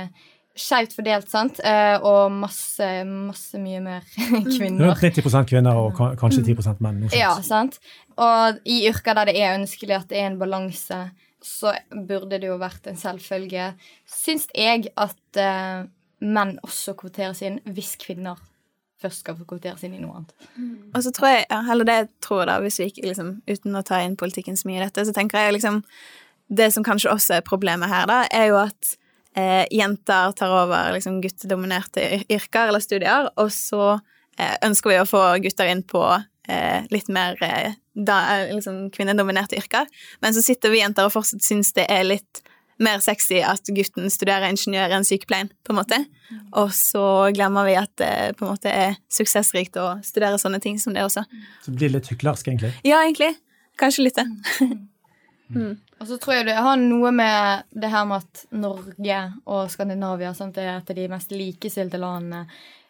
skjevt 0.56 0.96
fordelt, 0.96 1.28
sant? 1.32 1.60
Eh, 1.68 1.98
og 2.00 2.32
masse, 2.32 2.88
masse 3.04 3.60
mye 3.60 3.82
mer 3.84 4.06
kvinner. 4.56 4.94
Rundt 4.94 5.04
90 5.04 5.50
kvinner 5.50 5.80
og 5.82 6.00
kanskje 6.20 6.46
10 6.48 6.80
menn. 6.80 7.02
noe 7.04 7.12
sånt. 7.12 7.20
Ja, 7.20 7.34
sant? 7.44 7.80
Og 8.16 8.62
i 8.64 8.86
yrker 8.90 9.18
der 9.20 9.32
det 9.32 9.36
er 9.42 9.58
ønskelig 9.58 9.98
at 10.00 10.10
det 10.12 10.22
er 10.22 10.30
en 10.32 10.40
balanse, 10.40 11.02
så 11.44 11.76
burde 11.92 12.40
det 12.40 12.48
jo 12.48 12.58
vært 12.62 12.88
en 12.90 12.98
selvfølge, 12.98 13.74
syns 14.10 14.48
jeg, 14.56 14.88
at 14.96 15.42
eh, 15.42 15.86
menn 16.26 16.56
også 16.66 16.96
kvoteres 16.98 17.44
inn 17.46 17.60
hvis 17.68 17.98
kvinner 18.02 18.40
først 19.02 19.24
skal 19.24 19.38
få 19.38 19.48
kvoteres 19.50 19.84
inn 19.86 19.96
i 19.98 20.02
noe 20.02 20.20
annet. 20.20 20.36
Og 20.96 21.04
så 21.04 21.12
tror 21.16 21.32
jeg, 21.32 21.48
ja, 21.50 21.62
eller 21.72 21.88
det 21.88 21.96
jeg 22.00 22.12
tror 22.24 22.46
da, 22.50 22.60
hvis 22.64 22.80
vi 22.80 22.90
ikke 22.92 23.08
liksom, 23.10 23.32
uten 23.50 23.80
å 23.80 23.84
ta 23.86 24.02
inn 24.04 24.18
politikken 24.20 24.58
så 24.60 24.70
mye 24.70 24.80
i 24.80 24.86
dette, 24.86 25.06
så 25.08 25.16
tenker 25.16 25.42
jeg 25.42 25.58
liksom 25.60 25.82
Det 26.46 26.68
som 26.70 26.84
kanskje 26.86 27.10
også 27.10 27.40
er 27.40 27.42
problemet 27.42 27.90
her, 27.90 28.06
da, 28.06 28.20
er 28.30 28.52
jo 28.52 28.60
at 28.62 28.92
eh, 29.34 29.66
jenter 29.74 30.36
tar 30.38 30.52
over 30.54 30.92
liksom 30.94 31.18
guttedominerte 31.24 32.04
yrker 32.30 32.70
eller 32.70 32.84
studier, 32.84 33.32
og 33.42 33.50
så 33.50 33.96
eh, 34.38 34.54
ønsker 34.68 34.92
vi 34.92 35.00
å 35.02 35.08
få 35.10 35.24
gutter 35.42 35.72
inn 35.72 35.82
på 35.82 36.04
eh, 36.14 36.86
litt 36.94 37.10
mer 37.10 37.42
eh, 37.42 37.74
da, 37.98 38.20
eh, 38.36 38.54
liksom 38.54 38.92
kvinnedominerte 38.94 39.58
yrker, 39.58 39.90
men 40.22 40.38
så 40.38 40.46
sitter 40.46 40.70
vi 40.70 40.84
jenter 40.84 41.10
og 41.10 41.16
fortsatt 41.16 41.42
syns 41.42 41.74
det 41.74 41.88
er 41.90 42.06
litt 42.06 42.44
mer 42.82 43.00
sexy 43.04 43.40
at 43.46 43.70
gutten 43.76 44.10
studerer 44.12 44.50
ingeniør 44.52 44.96
enn 44.98 45.06
sykepleien, 45.08 45.52
på 45.64 45.74
en 45.74 45.80
måte. 45.80 46.02
Og 46.58 46.74
så 46.76 47.06
glemmer 47.36 47.68
vi 47.70 47.78
at 47.80 47.94
det 48.02 48.36
på 48.40 48.46
en 48.46 48.56
måte 48.56 48.72
er 48.72 48.98
suksessrikt 49.12 49.80
å 49.80 49.94
studere 50.06 50.40
sånne 50.42 50.60
ting 50.64 50.80
som 50.82 50.96
det 50.96 51.06
også. 51.06 51.24
Så 51.64 51.72
det 51.72 51.80
blir 51.80 51.96
litt 51.96 52.10
hyklersk, 52.12 52.50
egentlig. 52.52 52.74
Ja, 52.88 53.04
egentlig. 53.06 53.32
Kanskje 53.80 54.08
litt 54.08 54.20
det. 54.20 54.28
Og 55.56 56.08
så 56.10 56.18
tror 56.20 56.40
jeg 56.40 56.48
det 56.50 56.58
har 56.58 56.78
noe 56.82 57.12
med 57.14 57.68
det 57.72 57.92
her 57.94 58.08
med 58.10 58.24
at 58.24 58.46
Norge 58.58 59.20
og 59.46 59.70
Skandinavia 59.72 60.34
sant, 60.36 60.58
er 60.58 60.76
et 60.76 60.90
av 60.92 60.98
de 60.98 61.06
mest 61.12 61.32
likestilte 61.32 62.00
landene 62.02 62.44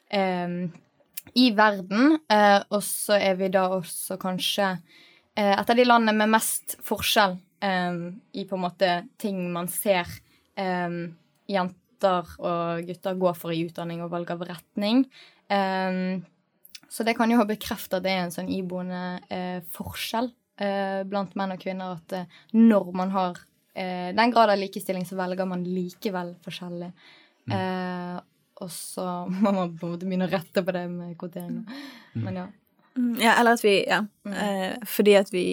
eh, 0.09 0.55
i 1.36 1.49
verden. 1.57 2.15
Eh, 2.31 2.61
og 2.69 2.81
så 2.86 3.19
er 3.19 3.36
vi 3.39 3.51
da 3.53 3.67
også 3.75 4.17
kanskje 4.21 4.71
eh, 4.71 5.51
et 5.51 5.69
av 5.69 5.77
de 5.77 5.86
landene 5.86 6.15
med 6.23 6.33
mest 6.38 6.77
forskjell 6.86 7.38
em, 7.66 7.99
i 8.38 8.45
på 8.45 8.57
en 8.57 8.66
måte 8.68 8.91
ting 9.22 9.41
man 9.53 9.70
ser 9.72 10.09
um, 10.59 11.16
jenter 11.49 12.32
og 12.38 12.86
gutter 12.86 13.18
gå 13.18 13.34
for 13.38 13.55
i 13.55 13.63
utdanning 13.66 14.03
og 14.05 14.13
valg 14.13 14.32
av 14.36 14.45
retning. 14.45 15.05
Um, 15.49 16.24
så 16.89 17.03
det 17.03 17.16
kan 17.18 17.32
jo 17.32 17.39
ha 17.41 17.45
bekreftet 17.49 17.97
at 17.97 18.05
det 18.05 18.13
er 18.13 18.24
en 18.24 18.34
sånn 18.34 18.51
iboende 18.53 19.18
eh, 19.34 19.57
forskjell 19.74 20.30
eh, 20.61 21.01
blant 21.09 21.34
menn 21.36 21.51
og 21.55 21.59
kvinner 21.59 21.97
at 21.97 22.13
eh, 22.16 22.38
når 22.55 22.91
man 22.95 23.11
har 23.16 23.41
eh, 23.74 24.11
den 24.16 24.32
grad 24.32 24.53
av 24.53 24.61
likestilling, 24.61 25.03
så 25.07 25.18
velger 25.20 25.49
man 25.49 25.66
likevel 25.68 26.36
forskjellig. 26.45 26.91
Eh, 27.51 28.16
og 28.63 28.72
så 28.72 29.07
må 29.34 29.51
man 29.51 29.74
på 29.76 29.89
en 29.89 29.95
måte 29.95 30.07
begynne 30.07 30.30
å 30.30 30.32
rette 30.32 30.63
på 30.63 30.78
det 30.78 30.86
med 30.93 31.18
kvotering. 31.20 31.66
Mm. 32.13 32.22
Men 32.22 32.39
ja. 32.43 32.45
Mm, 32.95 33.11
Ja, 33.20 33.34
eller 33.41 33.57
at 33.57 33.66
vi 33.66 33.76
Ja. 33.89 34.05
Eh, 34.32 34.78
fordi 34.88 35.18
at 35.20 35.34
vi 35.34 35.45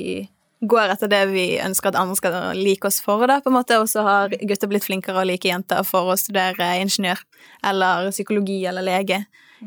går 0.62 0.94
etter 0.94 1.10
det 1.10 1.22
vi 1.32 1.46
ønsker 1.62 1.90
at 1.90 1.98
andre 1.98 2.16
skal 2.18 2.58
like 2.58 2.86
oss 2.86 3.00
for, 3.02 3.26
da, 3.26 3.40
på 3.42 3.50
en 3.50 3.58
måte, 3.58 3.78
og 3.82 3.88
så 3.90 4.04
har 4.06 4.34
gutter 4.40 4.70
blitt 4.70 4.86
flinkere 4.86 5.22
å 5.22 5.26
like 5.26 5.48
jenter 5.48 5.82
for 5.86 6.12
å 6.12 6.18
studere 6.20 6.74
ingeniør 6.82 7.22
eller 7.66 8.12
psykologi 8.14 8.62
eller 8.70 8.86
lege 8.86 9.24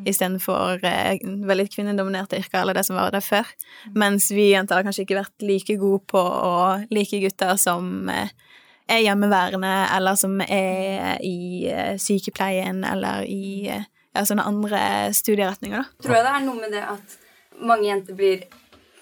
istedenfor 0.08 0.84
eh, 0.84 1.22
veldig 1.24 1.70
kvinnedominerte 1.72 2.40
yrker 2.42 2.62
eller 2.62 2.76
det 2.76 2.84
som 2.88 2.98
var 3.00 3.14
der 3.16 3.24
før. 3.24 3.48
Mens 3.96 4.28
vi 4.34 4.50
jenter 4.52 4.76
har 4.76 4.88
kanskje 4.88 5.06
ikke 5.06 5.22
vært 5.22 5.46
like 5.48 5.78
gode 5.80 6.04
på 6.12 6.20
å 6.20 6.56
like 6.92 7.22
gutter 7.24 7.56
som 7.62 8.10
eh, 8.12 8.34
er 8.92 9.02
hjemmeværende, 9.06 9.74
eller 9.96 10.18
som 10.20 10.40
er 10.42 11.22
i 11.26 11.66
eh, 11.72 11.96
sykepleien 12.02 12.84
eller 12.86 13.26
i 13.30 13.70
eh, 13.72 13.88
ja, 14.16 14.26
sånne 14.26 14.46
andre 14.48 14.82
studieretninger, 15.16 15.82
da. 15.82 16.04
Tror 16.04 16.20
jeg 16.20 16.28
det 16.28 16.34
er 16.34 16.46
noe 16.46 16.60
med 16.60 16.76
det 16.76 16.84
at 16.86 17.18
mange 17.66 17.88
jenter 17.88 18.18
blir 18.18 18.46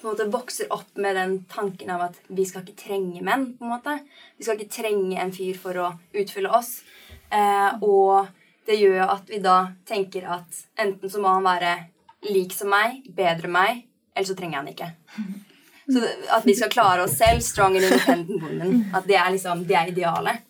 på 0.04 0.10
en 0.10 0.18
måte 0.18 0.26
vokser 0.28 0.68
opp 0.76 0.98
med 1.00 1.16
den 1.16 1.38
tanken 1.48 1.90
av 1.94 2.02
at 2.10 2.18
vi 2.28 2.44
skal 2.46 2.66
ikke 2.66 2.82
trenge 2.90 3.22
menn. 3.24 3.54
på 3.56 3.64
en 3.64 3.72
måte. 3.72 3.94
Vi 4.36 4.44
skal 4.44 4.60
ikke 4.60 4.76
trenge 4.82 5.16
en 5.22 5.32
fyr 5.32 5.56
for 5.56 5.80
å 5.80 5.94
utfylle 6.12 6.52
oss. 6.52 6.82
Eh, 7.32 7.80
og 7.80 8.28
det 8.68 8.76
gjør 8.82 8.98
jo 9.00 9.08
at 9.16 9.32
vi 9.32 9.40
da 9.44 9.58
tenker 9.88 10.28
at 10.36 10.60
enten 10.84 11.10
så 11.10 11.24
må 11.24 11.32
han 11.38 11.48
være 11.48 11.72
lik 12.28 12.52
som 12.56 12.74
meg, 12.76 13.00
bedre 13.16 13.48
meg, 13.48 13.86
eller 14.12 14.28
så 14.28 14.36
trenger 14.36 14.58
jeg 14.58 14.62
han 14.62 14.74
ikke. 14.76 14.92
Så 15.84 16.00
At 16.32 16.46
vi 16.48 16.54
skal 16.56 16.70
klare 16.72 17.04
oss 17.04 17.18
selv, 17.20 17.42
strong 17.44 17.74
and 17.76 17.84
independent 17.84 18.40
woman. 18.40 18.86
At 18.96 19.04
det 19.04 19.18
er 19.20 19.34
liksom, 19.34 19.66
det 19.68 19.76
er 19.76 19.90
idealet. 19.92 20.46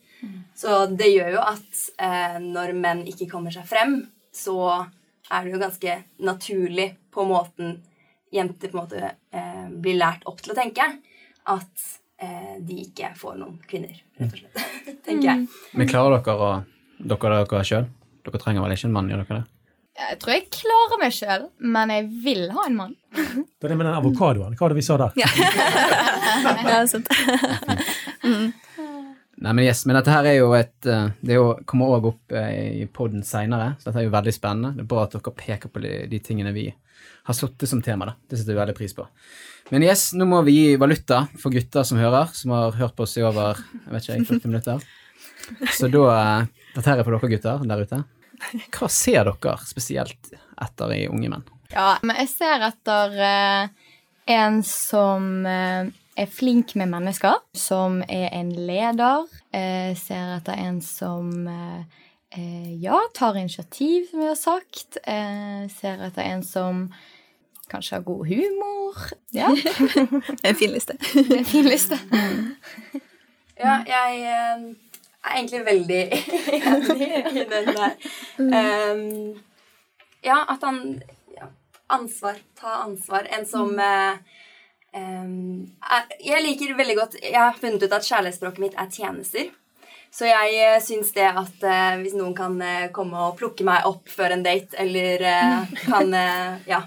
Så 0.54 0.84
det 0.86 1.08
gjør 1.10 1.32
jo 1.34 1.40
at 1.42 1.80
eh, 1.98 2.36
når 2.38 2.76
menn 2.78 3.02
ikke 3.10 3.26
kommer 3.32 3.50
seg 3.50 3.66
frem, 3.66 3.96
så 4.30 4.86
er 5.34 5.42
det 5.42 5.56
jo 5.56 5.64
ganske 5.64 5.96
naturlig 6.22 6.86
på 7.10 7.26
måten 7.26 7.80
jenter 8.34 8.72
på 8.72 8.78
en 8.78 8.84
måte 8.84 9.12
eh, 9.34 9.66
blir 9.84 10.00
lært 10.00 10.26
opp 10.30 10.42
til 10.44 10.54
å 10.54 10.58
tenke, 10.58 10.88
at 11.54 11.88
eh, 12.22 12.56
de 12.60 12.80
ikke 12.88 13.14
får 13.20 13.40
noen 13.40 13.58
kvinner, 13.70 13.96
rett 14.20 14.34
og 14.34 14.42
slett. 14.42 14.78
tenker 15.08 15.30
jeg. 15.30 15.48
Men 15.78 15.92
klarer 15.92 16.24
dere 16.24 16.38
å 16.38 16.54
dere 17.04 17.44
dere 17.44 17.66
sjøl? 17.68 17.90
Dere 18.24 18.40
trenger 18.40 18.64
vel 18.64 18.76
ikke 18.76 18.90
en 18.90 18.96
mann, 18.96 19.12
gjør 19.12 19.24
dere 19.24 19.42
det? 19.42 19.50
Jeg 19.94 20.18
tror 20.24 20.34
jeg 20.34 20.46
klarer 20.56 21.00
meg 21.04 21.14
sjøl, 21.14 21.44
men 21.62 21.92
jeg 21.94 22.06
vil 22.24 22.48
ha 22.56 22.66
en 22.66 22.78
mann. 22.80 22.94
Det 23.60 23.68
er 23.68 23.74
det 23.74 23.78
med 23.80 23.88
den 23.88 23.96
avokadoen. 23.96 24.56
Hva 24.58 24.66
var 24.66 24.74
det 24.74 24.80
vi 24.80 24.86
sa 24.86 24.98
der? 25.00 25.14
Ja. 25.22 25.30
ja, 26.74 26.80
sant. 26.90 27.08
Nei, 29.44 29.52
men 29.52 29.64
yes, 29.66 29.84
men 29.86 29.98
dette 29.98 30.14
her 30.14 30.28
er 30.30 30.38
jo 30.38 30.52
et 30.56 30.88
eh, 30.88 31.10
Det 31.20 31.34
er 31.36 31.40
jo, 31.40 31.48
kommer 31.68 31.98
òg 31.98 32.06
opp 32.14 32.36
eh, 32.38 32.82
i 32.82 32.86
poden 32.92 33.24
seinere, 33.28 33.74
så 33.80 33.90
dette 33.90 34.02
er 34.02 34.08
jo 34.08 34.14
veldig 34.14 34.34
spennende. 34.36 34.74
Det 34.78 34.86
er 34.86 34.90
bra 34.94 35.06
at 35.06 35.16
dere 35.16 35.34
peker 35.38 35.72
på 35.74 35.84
de, 35.84 35.94
de 36.12 36.20
tingene 36.24 36.54
vi 36.56 36.68
har 37.24 37.38
satt 37.38 37.68
som 37.70 37.82
tema. 37.82 38.06
da. 38.06 38.16
Det 38.30 38.40
setter 38.40 38.54
vi 38.54 38.60
veldig 38.60 38.76
pris 38.78 38.96
på. 38.96 39.08
Men 39.72 39.86
yes, 39.86 40.12
nå 40.14 40.28
må 40.28 40.42
vi 40.44 40.58
gi 40.58 40.76
valuta 40.82 41.24
for 41.40 41.54
gutter 41.54 41.86
som 41.88 42.02
hører, 42.02 42.34
som 42.36 42.52
har 42.56 42.76
hørt 42.78 42.96
på 42.98 43.06
oss 43.08 43.16
i 43.18 43.24
over 43.24 43.58
jeg 43.58 43.94
vet 43.94 44.10
ikke, 44.10 44.26
40 44.34 44.52
minutter. 44.52 44.84
Så 45.76 45.90
da 45.92 46.04
eh, 46.18 46.52
Dette 46.74 46.90
her 46.90 47.00
er 47.00 47.06
for 47.06 47.16
dere 47.16 47.30
gutter 47.36 47.66
der 47.70 47.84
ute. 47.86 48.04
Hva 48.74 48.88
ser 48.92 49.28
dere 49.30 49.58
spesielt 49.70 50.32
etter 50.62 50.94
i 50.96 51.04
unge 51.08 51.30
menn? 51.30 51.44
Ja, 51.74 51.98
men 52.02 52.18
jeg 52.22 52.32
ser 52.32 52.64
etter 52.66 53.14
uh, 53.18 53.92
en 54.30 54.60
som 54.66 55.46
uh, 55.46 55.86
er 56.16 56.30
flink 56.30 56.76
med 56.80 56.92
mennesker, 56.92 57.40
som 57.58 58.02
er 58.06 58.30
en 58.34 58.52
leder. 58.54 59.26
Jeg 59.54 59.98
ser 60.02 60.36
etter 60.38 60.60
en 60.62 60.80
som 60.86 61.48
eh, 61.50 62.02
ja, 62.82 63.00
tar 63.14 63.38
initiativ, 63.38 64.08
som 64.10 64.20
vi 64.20 64.28
har 64.28 64.40
sagt. 64.40 64.98
Jeg 65.06 65.72
ser 65.78 66.02
etter 66.08 66.26
en 66.26 66.44
som 66.46 66.88
kanskje 67.70 67.96
har 67.96 68.06
god 68.08 68.28
humor. 68.28 69.04
Ja, 69.34 69.50
en 70.48 70.56
fin 70.56 70.72
liste. 70.72 70.98
en 71.16 71.46
fin 71.46 71.70
liste. 71.70 72.00
Ja, 73.64 73.84
jeg 73.86 74.22
eh, 74.26 74.64
er 75.24 75.36
egentlig 75.38 75.66
veldig 75.66 76.00
enig 76.58 77.42
i 77.42 77.44
den 77.52 77.68
der. 77.78 77.92
Um, 78.40 79.44
ja, 80.26 80.40
at 80.50 80.66
han 80.66 80.80
ja, 81.38 81.48
Ansvar. 81.94 82.40
Ta 82.60 82.80
ansvar. 82.82 83.28
En 83.38 83.46
som 83.48 83.80
eh, 83.80 84.18
um, 84.96 85.62
er, 85.86 86.10
Jeg 86.26 86.44
liker 86.44 86.76
veldig 86.78 86.98
godt 86.98 87.16
Jeg 87.22 87.40
har 87.40 87.58
funnet 87.62 87.84
ut 87.84 87.94
at 87.94 88.08
kjærlighetsspråket 88.10 88.64
mitt 88.66 88.78
er 88.78 88.90
tjenester. 88.90 89.54
Så 90.14 90.28
jeg 90.30 90.58
uh, 90.62 90.78
syns 90.84 91.10
det 91.16 91.26
at 91.26 91.66
eh, 91.66 91.96
hvis 92.04 92.14
noen 92.14 92.36
kan 92.38 92.60
eh, 92.62 92.92
komme 92.94 93.18
og 93.18 93.38
plukke 93.40 93.66
meg 93.66 93.88
opp 93.90 94.12
før 94.14 94.36
en 94.36 94.46
date, 94.46 94.78
eller 94.78 95.26
eh, 95.26 95.74
kan 95.88 96.14
eh, 96.14 96.62
ja, 96.70 96.84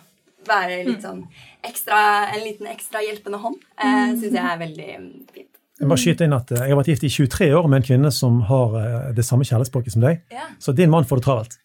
være 0.47 0.85
litt 0.87 1.03
sånn 1.03 1.25
ekstra, 1.67 1.99
en 2.31 2.45
liten 2.45 2.71
ekstra 2.71 3.03
hjelpende 3.03 3.43
hånd, 3.43 3.59
eh, 3.83 4.15
syns 4.15 4.31
jeg 4.31 4.45
er 4.45 4.61
veldig 4.63 4.91
mm, 5.03 5.13
fint. 5.35 5.51
Jeg 5.77 5.91
bare 5.91 6.01
skyte 6.01 6.25
inn 6.25 6.33
at 6.33 6.53
eh, 6.55 6.63
jeg 6.63 6.73
har 6.73 6.79
vært 6.79 6.93
gift 6.95 7.05
i 7.05 7.13
23 7.13 7.51
år 7.59 7.67
med 7.69 7.83
en 7.83 7.87
kvinne 7.91 8.13
som 8.15 8.39
har 8.49 8.79
eh, 8.81 9.09
det 9.19 9.27
samme 9.29 9.45
kjærlighetsspråket 9.45 9.97
som 9.97 10.07
deg. 10.07 10.23
Ja. 10.33 10.47
Så 10.63 10.73
din 10.77 10.93
mann 10.93 11.09
får 11.09 11.21
det 11.21 11.27
travelt. 11.27 11.59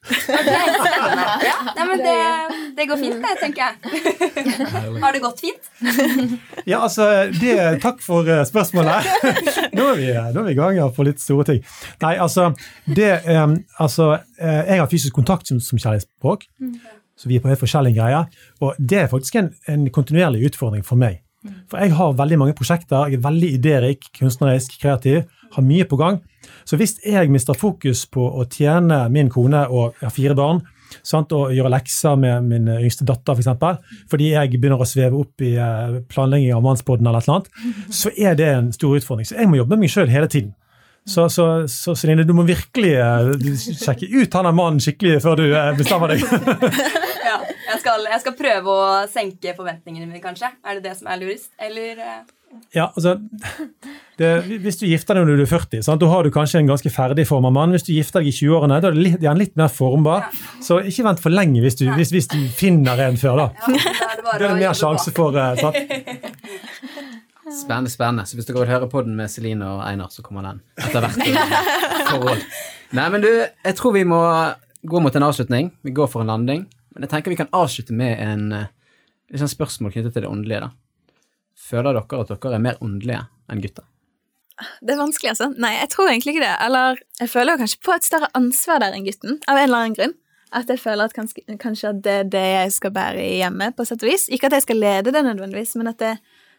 Det 1.41 1.50
men 1.91 2.03
det, 2.05 2.17
det 2.77 2.85
går 2.89 2.99
fint, 3.01 3.23
det, 3.23 3.33
tenker 3.41 3.61
jeg. 3.63 4.97
Har 5.01 5.15
det 5.15 5.21
gått 5.23 5.41
fint? 5.43 5.71
Ja, 6.65 6.81
altså, 6.81 7.07
det, 7.39 7.55
Takk 7.83 8.01
for 8.03 8.27
eh, 8.29 8.43
spørsmålet. 8.47 9.09
Nå 9.77 9.87
er, 9.93 9.99
vi, 9.99 10.09
nå 10.11 10.43
er 10.43 10.47
vi 10.47 10.53
i 10.53 10.59
gang 10.59 10.79
på 10.95 11.05
litt 11.07 11.21
store 11.23 11.47
ting. 11.47 11.61
Nei, 12.03 12.15
altså, 12.21 12.51
det, 12.85 13.11
eh, 13.25 13.43
altså 13.81 14.13
eh, 14.15 14.61
Jeg 14.73 14.81
har 14.83 14.91
fysisk 14.91 15.15
kontakt 15.17 15.51
som, 15.51 15.59
som 15.63 15.79
kjærlighetsspråk, 15.79 16.47
så 17.19 17.29
vi 17.29 17.37
er 17.37 17.43
på 17.43 17.51
helt 17.51 17.61
forskjellige 17.61 17.99
greier. 17.99 18.31
Og 18.63 18.79
det 18.79 19.03
er 19.03 19.11
faktisk 19.11 19.37
en, 19.41 19.51
en 19.71 19.85
kontinuerlig 19.93 20.47
utfordring 20.51 20.85
for 20.87 20.99
meg. 20.99 21.21
For 21.69 21.81
jeg 21.81 21.95
har 21.97 22.17
veldig 22.17 22.37
mange 22.37 22.57
prosjekter, 22.57 23.09
jeg 23.09 23.17
er 23.17 23.23
veldig 23.23 23.49
idérik, 23.57 24.11
kunstnerisk, 24.17 24.77
kreativ, 24.81 25.23
har 25.51 25.65
mye 25.65 25.87
på 25.89 25.97
gang. 25.97 26.19
Så 26.65 26.77
hvis 26.77 26.99
jeg 27.05 27.31
mister 27.33 27.57
fokus 27.57 28.05
på 28.09 28.21
å 28.21 28.45
tjene 28.49 29.03
min 29.13 29.29
kone 29.31 29.65
og 29.69 29.97
jeg 29.97 30.05
har 30.05 30.15
fire 30.15 30.37
barn, 30.37 30.61
sant, 31.03 31.33
og 31.35 31.53
gjøre 31.55 31.71
lekser 31.73 32.17
med 32.19 32.47
min 32.47 32.71
yngste 32.77 33.07
datter, 33.07 33.35
f.eks., 33.35 33.47
for 33.47 33.51
eksempel, 33.51 34.07
fordi 34.11 34.31
jeg 34.33 34.55
begynner 34.57 34.81
å 34.81 34.87
sveve 34.87 35.19
opp 35.21 35.45
i 35.45 35.53
eh, 35.55 35.99
planlegging 36.11 36.55
av 36.55 36.65
Mannspodden, 36.65 37.07
eller 37.07 37.27
noe 37.27 37.41
annet, 37.41 37.93
så 37.93 38.11
er 38.15 38.35
det 38.39 38.49
en 38.55 38.73
stor 38.75 38.97
utfordring. 38.97 39.27
Så 39.29 39.37
jeg 39.39 39.51
må 39.51 39.61
jobbe 39.61 39.75
med 39.75 39.85
meg 39.85 39.93
sjøl 39.93 40.11
hele 40.11 40.29
tiden. 40.31 40.55
Så, 41.05 41.29
så, 41.33 41.67
så 41.67 41.95
Celine, 41.97 42.23
du 42.29 42.33
må 42.37 42.43
virkelig 42.45 42.91
eh, 42.93 43.31
sjekke 43.57 44.05
ut 44.11 44.35
han 44.37 44.45
der 44.45 44.53
mannen 44.53 44.83
skikkelig 44.83 45.21
før 45.23 45.39
du 45.39 45.47
eh, 45.49 45.71
bestemmer 45.79 46.13
deg. 46.13 46.25
Ja, 47.31 47.37
jeg 47.47 47.79
skal, 47.79 48.01
jeg 48.09 48.19
skal 48.23 48.33
prøve 48.35 48.73
å 48.73 48.85
senke 49.07 49.53
forventningene 49.55 50.07
mine, 50.07 50.19
kanskje. 50.19 50.49
Er 50.67 50.77
det 50.77 50.89
det 50.89 50.97
som 50.97 51.07
er 51.07 51.19
lurest? 51.21 51.51
Eller 51.61 52.01
Ja, 52.75 52.85
altså, 52.95 53.17
det, 54.19 54.29
Hvis 54.63 54.77
du 54.79 54.85
gifter 54.87 55.17
deg 55.17 55.25
når 55.27 55.39
du 55.41 55.43
er 55.43 55.49
40, 55.51 55.81
sant? 55.83 55.99
da 56.03 56.07
har 56.11 56.23
du 56.23 56.29
kanskje 56.31 56.59
en 56.61 56.69
ganske 56.69 56.91
ferdig 56.93 57.25
forma 57.27 57.49
mann. 57.51 57.71
Hvis 57.75 57.83
du 57.87 57.91
gifter 57.95 58.21
deg 58.23 58.29
i 58.31 58.35
20-årene, 58.37 58.77
da 58.83 58.91
er 58.91 58.95
det 58.95 59.03
litt, 59.05 59.23
han 59.27 59.39
litt 59.39 59.55
mer 59.59 59.71
formbar. 59.71 60.27
Så 60.63 60.79
ikke 60.87 61.05
vent 61.07 61.19
for 61.23 61.33
lenge 61.33 61.63
hvis 61.63 61.75
du, 61.81 61.85
hvis, 61.97 62.11
hvis 62.15 62.29
du 62.31 62.37
finner 62.55 62.99
en 63.07 63.17
før, 63.19 63.41
da. 63.45 63.47
ja, 63.75 64.11
da 64.21 64.35
er 64.35 64.43
det 64.45 64.49
er 64.51 64.59
mer 64.61 64.77
sjanse 64.77 65.13
for. 65.15 65.35
eh, 65.35 65.55
Sant? 65.61 65.79
Spennende, 67.51 67.89
spennende. 67.91 68.23
Så 68.29 68.37
hvis 68.37 68.47
dere 68.47 68.61
vil 68.63 68.69
høre 68.71 68.87
på 68.91 69.01
den 69.03 69.15
med 69.17 69.31
Celine 69.31 69.65
og 69.67 69.81
Einar, 69.83 70.11
så 70.13 70.23
kommer 70.23 70.45
den 70.47 70.61
etter 70.79 71.03
hvert. 71.03 71.17
Forhold. 72.11 72.43
Nei, 72.95 73.07
men 73.11 73.23
du, 73.25 73.27
jeg 73.65 73.75
tror 73.79 73.95
vi 73.95 74.05
må 74.07 74.19
gå 74.87 75.01
mot 75.03 75.15
en 75.19 75.25
avslutning. 75.27 75.71
Vi 75.83 75.91
går 75.95 76.07
for 76.11 76.23
en 76.23 76.31
landing. 76.31 76.63
Men 76.95 77.05
jeg 77.07 77.11
tenker 77.11 77.33
vi 77.33 77.39
kan 77.41 77.51
avslutte 77.55 77.95
med 77.95 78.19
en 78.23 78.47
en 79.31 79.39
sånn 79.39 79.47
spørsmål 79.51 79.93
knyttet 79.93 80.11
til 80.17 80.25
det 80.25 80.29
åndelige. 80.31 80.59
da. 80.59 80.69
Føler 81.71 81.95
dere 81.95 82.23
at 82.23 82.33
dere 82.33 82.57
er 82.57 82.63
mer 82.63 82.79
åndelige 82.83 83.23
enn 83.51 83.63
gutter? 83.63 83.87
Det 84.81 84.93
er 84.93 84.99
vanskelig, 84.99 85.31
altså. 85.31 85.47
Nei, 85.57 85.71
jeg 85.79 85.89
tror 85.93 86.09
egentlig 86.11 86.35
ikke 86.35 86.43
det. 86.43 86.55
Eller 86.65 86.99
jeg 87.21 87.31
føler 87.31 87.55
jo 87.55 87.61
kanskje 87.63 87.79
på 87.85 87.93
et 87.95 88.05
større 88.05 88.29
ansvar 88.37 88.81
der 88.83 88.97
enn 88.97 89.07
gutten, 89.07 89.39
av 89.49 89.57
en 89.57 89.65
eller 89.65 89.85
annen 89.85 89.97
grunn. 89.97 90.13
At 90.51 90.69
jeg 90.69 90.81
føler 90.83 91.07
at 91.07 91.15
kanskje, 91.15 91.93
at 91.93 92.01
det 92.03 92.13
er 92.13 92.29
det 92.29 92.43
jeg 92.43 92.75
skal 92.75 92.93
bære 92.93 93.23
i 93.23 93.39
hjemmet, 93.39 93.75
på 93.77 93.85
sett 93.87 94.03
og 94.03 94.11
vis. 94.11 94.27
Ikke 94.35 94.49
at 94.49 94.57
jeg 94.57 94.65
skal 94.67 94.81
lede 94.83 95.13
det 95.15 95.23
nødvendigvis, 95.25 95.77
men 95.79 95.89
at 95.93 96.01
det, 96.03 96.11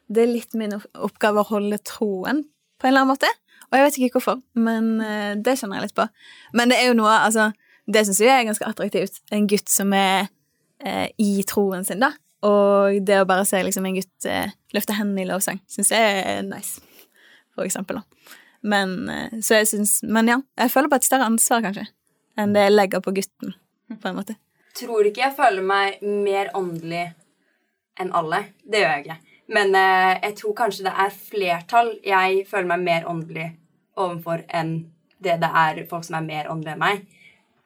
det 0.09 0.25
er 0.25 0.33
litt 0.33 0.57
min 0.59 0.73
oppgave 0.79 1.43
å 1.43 1.51
holde 1.53 1.79
troen 1.85 2.45
på 2.81 2.89
en 2.89 2.95
eller 2.95 3.05
annen 3.05 3.13
måte. 3.13 3.31
Og 3.69 3.79
jeg 3.79 3.87
vet 3.87 3.99
ikke 3.99 4.19
hvorfor, 4.19 4.41
men 4.59 4.95
eh, 5.05 5.35
det 5.41 5.59
kjenner 5.61 5.79
jeg 5.79 5.91
litt 5.91 5.99
på. 5.99 6.09
Men 6.57 6.73
det 6.73 6.81
er 6.81 6.91
jo 6.91 6.97
noe, 6.99 7.13
altså 7.25 7.53
Det 7.93 8.05
syns 8.07 8.21
jeg 8.23 8.31
er 8.31 8.45
ganske 8.47 8.67
attraktivt. 8.69 9.17
En 9.35 9.47
gutt 9.51 9.69
som 9.69 9.93
er 9.97 10.29
eh, 10.87 11.09
i 11.19 11.43
troen 11.49 11.83
sin, 11.85 11.99
da. 12.01 12.13
Og 12.43 12.99
det 13.07 13.20
å 13.22 13.26
bare 13.28 13.47
se 13.47 13.61
liksom 13.62 13.86
en 13.86 13.99
gutt 13.99 14.26
eh, 14.26 14.51
løfte 14.74 14.97
hendene 14.99 15.22
i 15.22 15.28
lovsang, 15.28 15.61
syns 15.70 15.93
jeg 15.95 16.22
er 16.26 16.43
nice. 16.47 16.80
for 17.55 17.66
eksempel. 17.66 18.01
Da. 18.01 18.38
Men, 18.62 19.09
eh, 19.09 19.40
så 19.40 19.61
jeg 19.61 19.68
synes, 19.68 20.03
Men 20.03 20.28
ja, 20.28 20.40
jeg 20.59 20.70
føler 20.70 20.88
på 20.88 20.97
et 20.97 21.05
større 21.05 21.28
ansvar, 21.30 21.62
kanskje, 21.62 21.86
enn 22.36 22.55
det 22.55 22.66
jeg 22.66 22.72
legger 22.72 23.01
på 23.01 23.14
gutten, 23.14 23.55
på 23.93 24.09
en 24.09 24.16
måte. 24.16 24.36
Tror 24.74 25.05
ikke 25.07 25.26
jeg 25.26 25.36
føler 25.36 25.62
meg 25.62 26.03
mer 26.03 26.51
åndelig 26.57 27.12
enn 28.01 28.12
alle. 28.16 28.45
Det 28.64 28.80
gjør 28.80 28.95
jeg 28.95 29.05
ikke. 29.05 29.18
Men 29.53 29.74
eh, 29.76 30.12
jeg 30.22 30.36
tror 30.40 30.55
kanskje 30.57 30.86
det 30.86 30.95
er 31.05 31.12
flertall 31.12 31.90
jeg 32.07 32.47
føler 32.49 32.70
meg 32.72 32.86
mer 32.86 33.09
åndelig 33.11 33.49
overfor 34.01 34.47
enn 34.49 34.76
det 35.22 35.36
det 35.43 35.51
er 35.55 35.82
folk 35.90 36.07
som 36.07 36.16
er 36.18 36.26
mer 36.26 36.49
åndelige 36.51 36.74
enn 36.74 36.82
meg. 36.82 37.03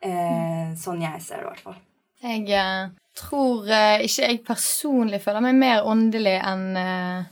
Eh, 0.05 0.72
sånn 0.77 1.05
jeg 1.05 1.22
ser 1.22 1.41
det, 1.41 1.45
i 1.45 1.51
hvert 1.51 1.62
fall. 1.68 1.79
Jeg 2.25 2.49
eh, 2.57 2.89
tror 3.17 3.69
eh, 3.69 4.05
ikke 4.07 4.31
jeg 4.31 4.43
personlig 4.47 5.21
føler 5.25 5.45
meg 5.45 5.59
mer 5.61 5.87
åndelig 5.89 6.37
enn 6.41 6.67
eh, 6.81 7.29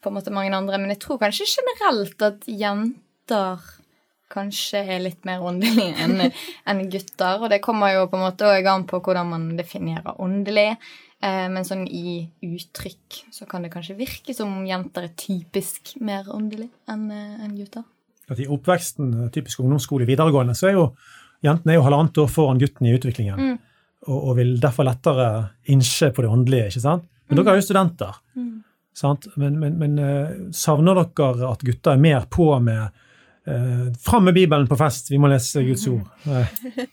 på 0.00 0.08
en 0.08 0.16
måte 0.16 0.32
mange 0.32 0.54
andre, 0.56 0.78
men 0.80 0.94
jeg 0.94 1.02
tror 1.02 1.20
kanskje 1.20 1.48
generelt 1.50 2.22
at 2.24 2.46
jenter 2.48 3.60
kanskje 4.30 4.80
er 4.94 5.02
litt 5.02 5.26
mer 5.28 5.42
åndelige 5.44 5.92
enn 6.06 6.22
en 6.30 6.82
gutter. 6.92 7.42
Og 7.42 7.50
det 7.52 7.60
kommer 7.64 7.92
jo 7.96 8.06
på 8.08 8.16
en 8.16 8.24
måte 8.28 8.48
også 8.48 8.72
an 8.72 8.86
på 8.88 9.02
hvordan 9.04 9.32
man 9.34 9.46
definerer 9.58 10.20
åndelig. 10.22 10.70
Eh, 11.20 11.46
men 11.52 11.66
sånn 11.68 11.84
i 11.84 12.22
uttrykk 12.46 13.22
så 13.34 13.48
kan 13.50 13.66
det 13.66 13.72
kanskje 13.74 13.98
virke 13.98 14.34
som 14.36 14.54
om 14.56 14.68
jenter 14.68 15.10
er 15.10 15.16
typisk 15.20 15.98
mer 16.00 16.30
åndelig 16.32 16.70
enn 16.88 17.10
enn 17.12 17.56
gutter. 17.58 17.84
At 18.30 18.38
I 18.38 18.46
oppveksten, 18.46 19.26
typisk 19.34 19.60
ungdomsskole, 19.60 20.06
videregående, 20.06 20.54
så 20.54 20.70
er 20.70 20.76
jo 20.78 20.84
jentene 21.42 21.74
er 21.74 21.80
jo 21.80 21.84
halvannet 21.88 22.20
år 22.22 22.30
foran 22.30 22.60
gutten 22.62 22.86
i 22.86 22.94
utviklingen. 22.94 23.40
Mm. 23.42 23.69
Og, 24.08 24.16
og 24.16 24.36
vil 24.38 24.54
derfor 24.60 24.86
lettere 24.88 25.28
innse 25.72 26.08
på 26.14 26.24
det 26.24 26.30
åndelige. 26.32 26.70
ikke 26.70 26.82
sant? 26.82 27.04
Men 27.28 27.38
dere 27.38 27.52
er 27.52 27.60
jo 27.60 27.66
studenter. 27.66 28.20
Mm. 28.34 28.62
Sant? 28.96 29.28
Men, 29.36 29.58
men, 29.60 29.76
men 29.80 29.98
eh, 30.02 30.30
savner 30.56 30.98
dere 30.98 31.50
at 31.50 31.64
gutter 31.66 31.94
er 31.94 32.02
mer 32.02 32.26
på 32.32 32.48
med 32.64 32.88
eh, 33.46 33.90
Fram 34.00 34.26
med 34.28 34.36
Bibelen 34.36 34.68
på 34.70 34.78
fest, 34.80 35.12
vi 35.12 35.20
må 35.20 35.30
lese 35.30 35.64
Guds 35.66 35.86
ord. 35.90 36.08
Nei. 36.28 36.46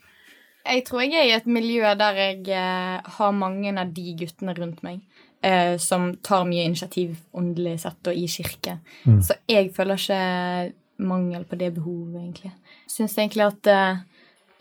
Jeg 0.67 0.83
tror 0.83 0.99
jeg 1.05 1.15
er 1.15 1.29
i 1.29 1.31
et 1.31 1.45
miljø 1.47 1.93
der 1.95 2.17
jeg 2.19 2.49
eh, 2.51 3.11
har 3.17 3.29
mange 3.31 3.71
av 3.71 3.93
de 3.95 4.15
guttene 4.19 4.51
rundt 4.57 4.81
meg 4.83 4.97
eh, 5.39 5.77
som 5.79 6.09
tar 6.19 6.43
mye 6.43 6.65
initiativ 6.67 7.13
åndelig 7.31 7.77
sett 7.85 8.09
og 8.11 8.19
i 8.19 8.25
kirke. 8.27 8.73
Mm. 9.05 9.21
Så 9.23 9.37
jeg 9.47 9.69
føler 9.77 10.01
ikke 10.01 11.05
mangel 11.07 11.45
på 11.47 11.55
det 11.61 11.69
behovet, 11.77 12.17
egentlig. 12.19 12.51
Syns 12.91 13.15
egentlig 13.15 13.45
at 13.47 13.71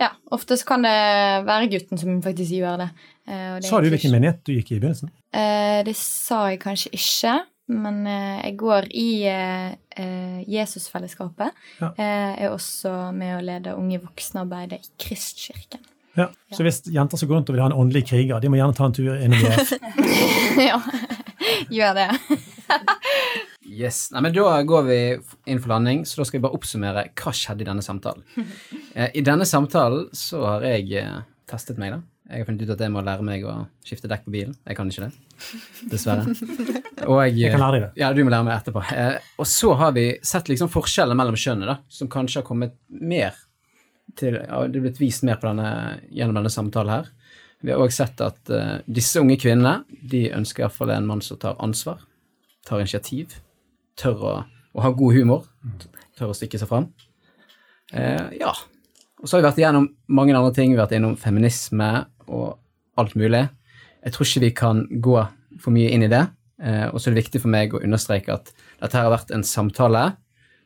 ja, 0.01 0.11
ofte 0.35 0.57
så 0.61 0.67
kan 0.69 0.85
det 0.85 0.97
være 1.47 1.69
gutten 1.73 2.01
som 2.01 2.23
faktisk 2.25 2.57
gjør 2.59 2.85
det. 2.85 2.89
Eh, 3.29 3.57
det 3.61 3.69
Sa 3.69 3.81
du 3.81 3.89
hvilken 3.93 4.15
menighet 4.15 4.43
du 4.47 4.55
gikk 4.55 4.73
i 4.73 4.79
i 4.79 4.81
begynnelsen? 4.83 5.13
Eh, 5.33 5.81
det 5.87 5.97
sa 5.99 6.47
jeg 6.53 6.61
kanskje 6.63 6.93
ikke, 6.97 7.35
men 7.73 8.07
eh, 8.07 8.39
jeg 8.45 8.57
går 8.61 8.89
i 8.95 9.09
Jesusfellesskapet. 10.53 11.57
Ja. 11.81 11.91
Jeg 11.97 12.47
er 12.47 12.53
også 12.53 12.91
med 13.17 13.39
å 13.39 13.45
lede 13.45 13.77
unge 13.79 13.99
voksne-arbeidet 14.05 14.85
i 14.85 14.91
Kristkirken. 15.07 15.81
Ja. 16.17 16.31
Så 16.53 16.65
hvis 16.65 16.83
jenter 16.93 17.21
som 17.21 17.29
går 17.29 17.41
rundt 17.41 17.51
og 17.53 17.57
vil 17.57 17.65
ha 17.65 17.69
en 17.69 17.77
åndelig 17.77 18.07
kriger, 18.09 18.41
de 18.41 18.49
må 18.49 18.57
gjerne 18.61 18.77
ta 18.77 18.87
en 18.89 18.95
tur 18.97 19.17
innom 19.17 19.41
IF. 19.41 19.73
ja, 20.69 20.79
gjør 21.77 21.99
det. 21.99 22.09
Yes. 23.77 24.07
Nei, 24.15 24.23
men 24.25 24.33
Da 24.33 24.63
går 24.65 24.85
vi 24.87 24.99
inn 25.53 25.61
for 25.61 25.75
landing, 25.75 26.05
så 26.09 26.23
da 26.23 26.27
skal 26.29 26.41
vi 26.41 26.47
bare 26.47 26.57
oppsummere 26.57 27.07
hva 27.13 27.33
skjedde 27.37 27.67
i 27.67 27.71
denne 27.71 27.85
samtalen. 27.85 28.27
Eh, 28.97 29.11
I 29.13 29.21
denne 29.21 29.45
samtalen 29.45 30.07
så 30.17 30.39
har 30.41 30.63
jeg 30.65 30.87
eh, 30.97 31.17
testet 31.45 31.77
meg, 31.77 31.91
da. 31.93 31.99
Jeg 32.31 32.41
har 32.41 32.47
funnet 32.49 32.63
ut 32.65 32.71
at 32.73 32.81
jeg 32.81 32.93
må 32.95 33.03
lære 33.05 33.25
meg 33.29 33.43
å 33.45 33.57
skifte 33.85 34.09
dekk 34.09 34.23
på 34.25 34.33
bilen. 34.33 34.55
Jeg 34.65 34.79
kan 34.79 34.89
ikke 34.89 35.05
det, 35.05 35.51
dessverre. 35.93 36.25
Og 37.11 37.21
jeg, 37.27 37.35
Jeg 37.43 37.53
kan 37.53 37.61
lære 37.61 37.75
deg 37.77 37.85
det. 37.85 37.91
Ja, 38.01 38.09
du 38.17 38.23
må 38.25 38.33
lære 38.33 38.47
meg 38.49 38.55
etterpå. 38.57 38.87
Eh, 38.89 39.19
og 39.37 39.51
så 39.53 39.75
har 39.77 39.93
vi 39.99 40.07
sett 40.25 40.49
liksom 40.49 40.73
forskjeller 40.73 41.19
mellom 41.19 41.37
kjønnene, 41.37 41.77
da, 41.77 41.93
som 41.93 42.09
kanskje 42.09 42.41
har 42.41 42.49
kommet 42.49 42.73
mer 42.89 43.37
til 44.17 44.41
ja, 44.41 44.63
Det 44.65 44.81
er 44.81 44.87
blitt 44.89 45.03
vist 45.03 45.27
mer 45.29 45.37
på 45.43 45.51
denne, 45.51 46.01
gjennom 46.09 46.41
denne 46.41 46.57
samtalen 46.57 46.95
her. 46.97 47.13
Vi 47.61 47.75
har 47.75 47.85
òg 47.85 47.93
sett 47.93 48.21
at 48.25 48.53
uh, 48.53 48.79
disse 48.89 49.21
unge 49.21 49.37
kvinnene 49.41 49.83
de 50.09 50.27
ønsker 50.33 50.65
iallfall 50.65 50.95
en 50.95 51.09
mann 51.09 51.21
som 51.25 51.37
tar 51.43 51.57
ansvar, 51.61 52.01
tar 52.65 52.81
initiativ, 52.81 53.37
tør 53.99 54.23
å, 54.23 54.33
å 54.77 54.85
ha 54.85 54.93
god 54.97 55.17
humor, 55.17 55.47
tør 56.19 56.33
å 56.33 56.37
stikke 56.37 56.61
seg 56.61 56.71
fram. 56.71 56.91
Eh, 57.93 58.39
ja. 58.41 58.53
Og 59.21 59.29
så 59.29 59.37
har 59.37 59.43
vi 59.43 59.49
vært 59.49 59.61
igjennom 59.63 59.89
mange 60.13 60.37
andre 60.37 60.55
ting. 60.57 60.73
Vi 60.73 60.79
har 60.79 60.87
vært 60.87 60.99
innom 60.99 61.17
feminisme 61.21 61.91
og 62.27 62.59
alt 63.01 63.17
mulig. 63.19 63.47
Jeg 64.05 64.15
tror 64.15 64.29
ikke 64.29 64.45
vi 64.45 64.53
kan 64.57 64.85
gå 65.03 65.17
for 65.63 65.75
mye 65.75 65.93
inn 65.95 66.05
i 66.07 66.13
det. 66.13 66.27
Eh, 66.63 66.87
og 66.89 67.01
så 67.01 67.09
er 67.09 67.17
det 67.17 67.25
viktig 67.25 67.43
for 67.43 67.53
meg 67.53 67.75
å 67.75 67.83
understreke 67.85 68.37
at 68.37 68.53
dette 68.53 68.93
her 68.97 69.09
har 69.09 69.17
vært 69.17 69.33
en 69.37 69.45
samtale, 69.45 70.05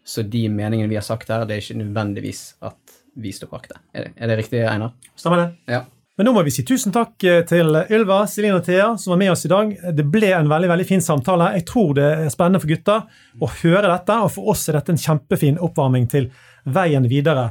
så 0.06 0.22
de 0.26 0.44
meningene 0.50 0.90
vi 0.90 0.98
har 0.98 1.06
sagt 1.06 1.30
her, 1.30 1.44
det 1.46 1.56
er 1.56 1.64
ikke 1.64 1.80
nødvendigvis 1.82 2.42
at 2.66 3.00
vi 3.20 3.32
står 3.34 3.50
bak 3.50 3.66
det. 3.70 3.80
Er 3.92 4.06
det, 4.06 4.12
er 4.16 4.30
det 4.30 4.36
riktig, 4.38 4.60
Einar? 4.70 4.94
Stemmer 5.18 5.42
det? 5.42 5.48
Ja. 5.74 5.82
Men 6.20 6.26
nå 6.28 6.34
må 6.36 6.42
vi 6.44 6.52
si 6.52 6.60
tusen 6.68 6.92
takk 6.92 7.24
eh, 7.24 7.38
til 7.48 7.72
Ylva, 7.80 8.18
Celine 8.28 8.58
og 8.58 8.66
Thea 8.66 8.90
som 9.00 9.14
var 9.14 9.18
med 9.22 9.30
oss 9.32 9.46
i 9.46 9.48
dag. 9.48 9.70
Det 9.96 10.04
ble 10.12 10.28
en 10.36 10.50
veldig 10.50 10.68
veldig 10.68 10.84
fin 10.84 11.00
samtale. 11.00 11.46
Jeg 11.54 11.64
tror 11.70 11.94
det 11.96 12.04
er 12.04 12.28
spennende 12.28 12.60
for 12.60 12.68
gutta 12.68 12.96
å 13.40 13.48
høre 13.62 13.88
dette, 13.88 14.18
og 14.26 14.28
for 14.34 14.50
oss 14.52 14.66
er 14.68 14.76
dette 14.76 14.92
en 14.92 15.00
kjempefin 15.00 15.56
oppvarming 15.64 16.04
til 16.12 16.28
veien 16.68 17.08
videre 17.08 17.46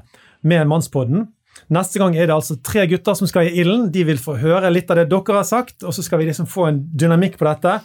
med 0.45 0.69
Mannspodden. 0.69 1.25
Neste 1.73 1.97
gang 1.97 2.13
er 2.13 2.29
det 2.29 2.35
altså 2.35 2.59
tre 2.61 2.85
gutter 2.93 3.17
som 3.17 3.25
skal 3.33 3.49
i 3.49 3.57
ilden. 3.63 3.89
De 3.89 4.05
vil 4.05 4.21
få 4.21 4.37
høre 4.37 4.69
litt 4.69 4.93
av 4.93 5.01
det 5.01 5.09
dere 5.09 5.39
har 5.39 5.49
sagt, 5.49 5.81
og 5.81 5.89
så 5.97 6.05
skal 6.05 6.21
vi 6.21 6.29
liksom 6.29 6.45
få 6.53 6.69
en 6.69 6.79
dynamikk 6.93 7.41
på 7.41 7.49
dette. 7.49 7.79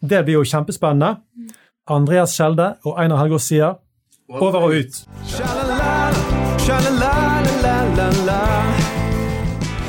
Det 0.00 0.24
blir 0.24 0.40
jo 0.40 0.48
kjempespennende. 0.48 1.20
Andreas 1.92 2.32
Skjelde 2.32 2.78
og 2.88 2.96
Einar 2.96 3.20
Helgaas 3.26 3.44
sier 3.52 3.76
over 4.32 4.70
og 4.70 4.80
ut. 4.80 5.04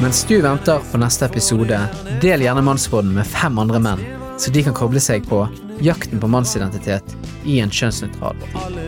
Mens 0.02 0.24
du 0.24 0.42
venter 0.42 0.80
på 0.92 0.98
neste 0.98 1.26
episode, 1.26 1.80
del 2.22 2.42
gjerne 2.42 2.62
Mannsbåten 2.66 3.14
med 3.14 3.28
fem 3.28 3.60
andre 3.62 3.80
menn, 3.80 4.00
så 4.42 4.50
de 4.50 4.64
kan 4.66 4.74
koble 4.74 4.98
seg 5.04 5.28
på 5.30 5.44
jakten 5.86 6.18
på 6.22 6.28
mannsidentitet 6.28 7.14
i 7.46 7.60
en 7.62 7.70
kjønnsnøytral. 7.70 8.36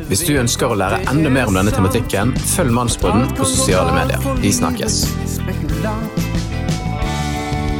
Hvis 0.09 0.25
du 0.25 0.33
ønsker 0.41 0.73
å 0.73 0.77
lære 0.81 1.03
enda 1.11 1.29
mer 1.29 1.51
om 1.51 1.59
denne 1.59 1.69
tematikken, 1.75 2.33
følg 2.55 2.73
Mannsbåten 2.73 3.29
på 3.37 3.45
sosiale 3.45 3.93
medier. 3.93 4.17
Vi 4.41 4.49
snakkes. 4.57 4.93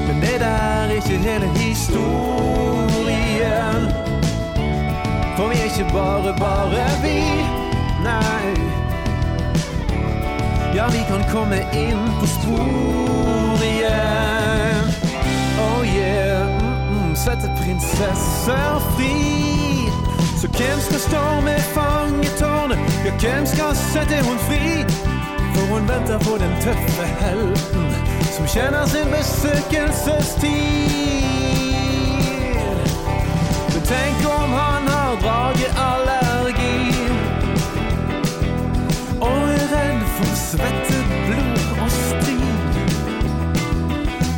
Men 0.06 0.18
det 0.22 0.38
er 0.38 0.94
ikke 1.00 1.18
hele 1.26 1.50
historien. 1.58 1.90
For 5.40 5.50
vi 5.50 5.58
er 5.58 5.68
ikke 5.74 5.90
bare 5.90 6.38
bare 6.38 6.86
vi, 7.02 7.18
nei. 8.06 8.43
Ja, 10.76 10.88
vi 10.92 11.04
kan 11.08 11.24
komme 11.32 11.56
inn 11.56 12.10
på 12.20 12.28
sporet 12.28 13.64
igjen. 13.64 14.86
Oh 15.60 15.96
yeah, 15.96 16.48
mm 16.48 17.12
-mm, 17.12 17.16
sette 17.16 17.52
prinsesser 17.58 18.80
fri. 18.96 19.14
Så 20.42 20.48
hvem 20.48 20.80
skal 20.80 21.00
storme 21.00 21.56
fangetårnet? 21.60 22.80
Ja, 23.06 23.12
hvem 23.22 23.46
skal 23.46 23.76
sette 23.76 24.24
hun 24.28 24.38
fri? 24.38 24.86
For 25.54 25.74
hun 25.74 25.88
venter 25.90 26.20
på 26.20 26.38
den 26.38 26.54
tøffe 26.62 27.06
helten 27.22 27.96
som 28.36 28.48
kjenner 28.48 28.86
sin 28.86 29.08
besøkelsestid. 29.18 30.54
Men 33.74 33.82
tenk 33.92 34.20
om 34.42 34.50
han 34.62 34.88
har 34.88 35.12
draget 35.22 35.74
drageallergi 35.74 36.03
for 40.54 40.60
svette, 40.60 40.98
blod 41.28 41.82
og 41.84 41.92
strid. 41.92 42.74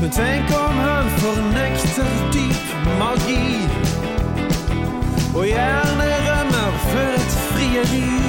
Men 0.01 0.09
tenk 0.11 0.51
om 0.65 0.77
han 0.87 1.09
fornekter 1.19 2.11
dyp 2.33 2.75
magi 2.99 3.47
og 5.35 5.45
gjerne 5.47 6.07
rømmer 6.27 6.71
før 6.91 7.19
et 7.23 7.35
frieri. 7.49 8.24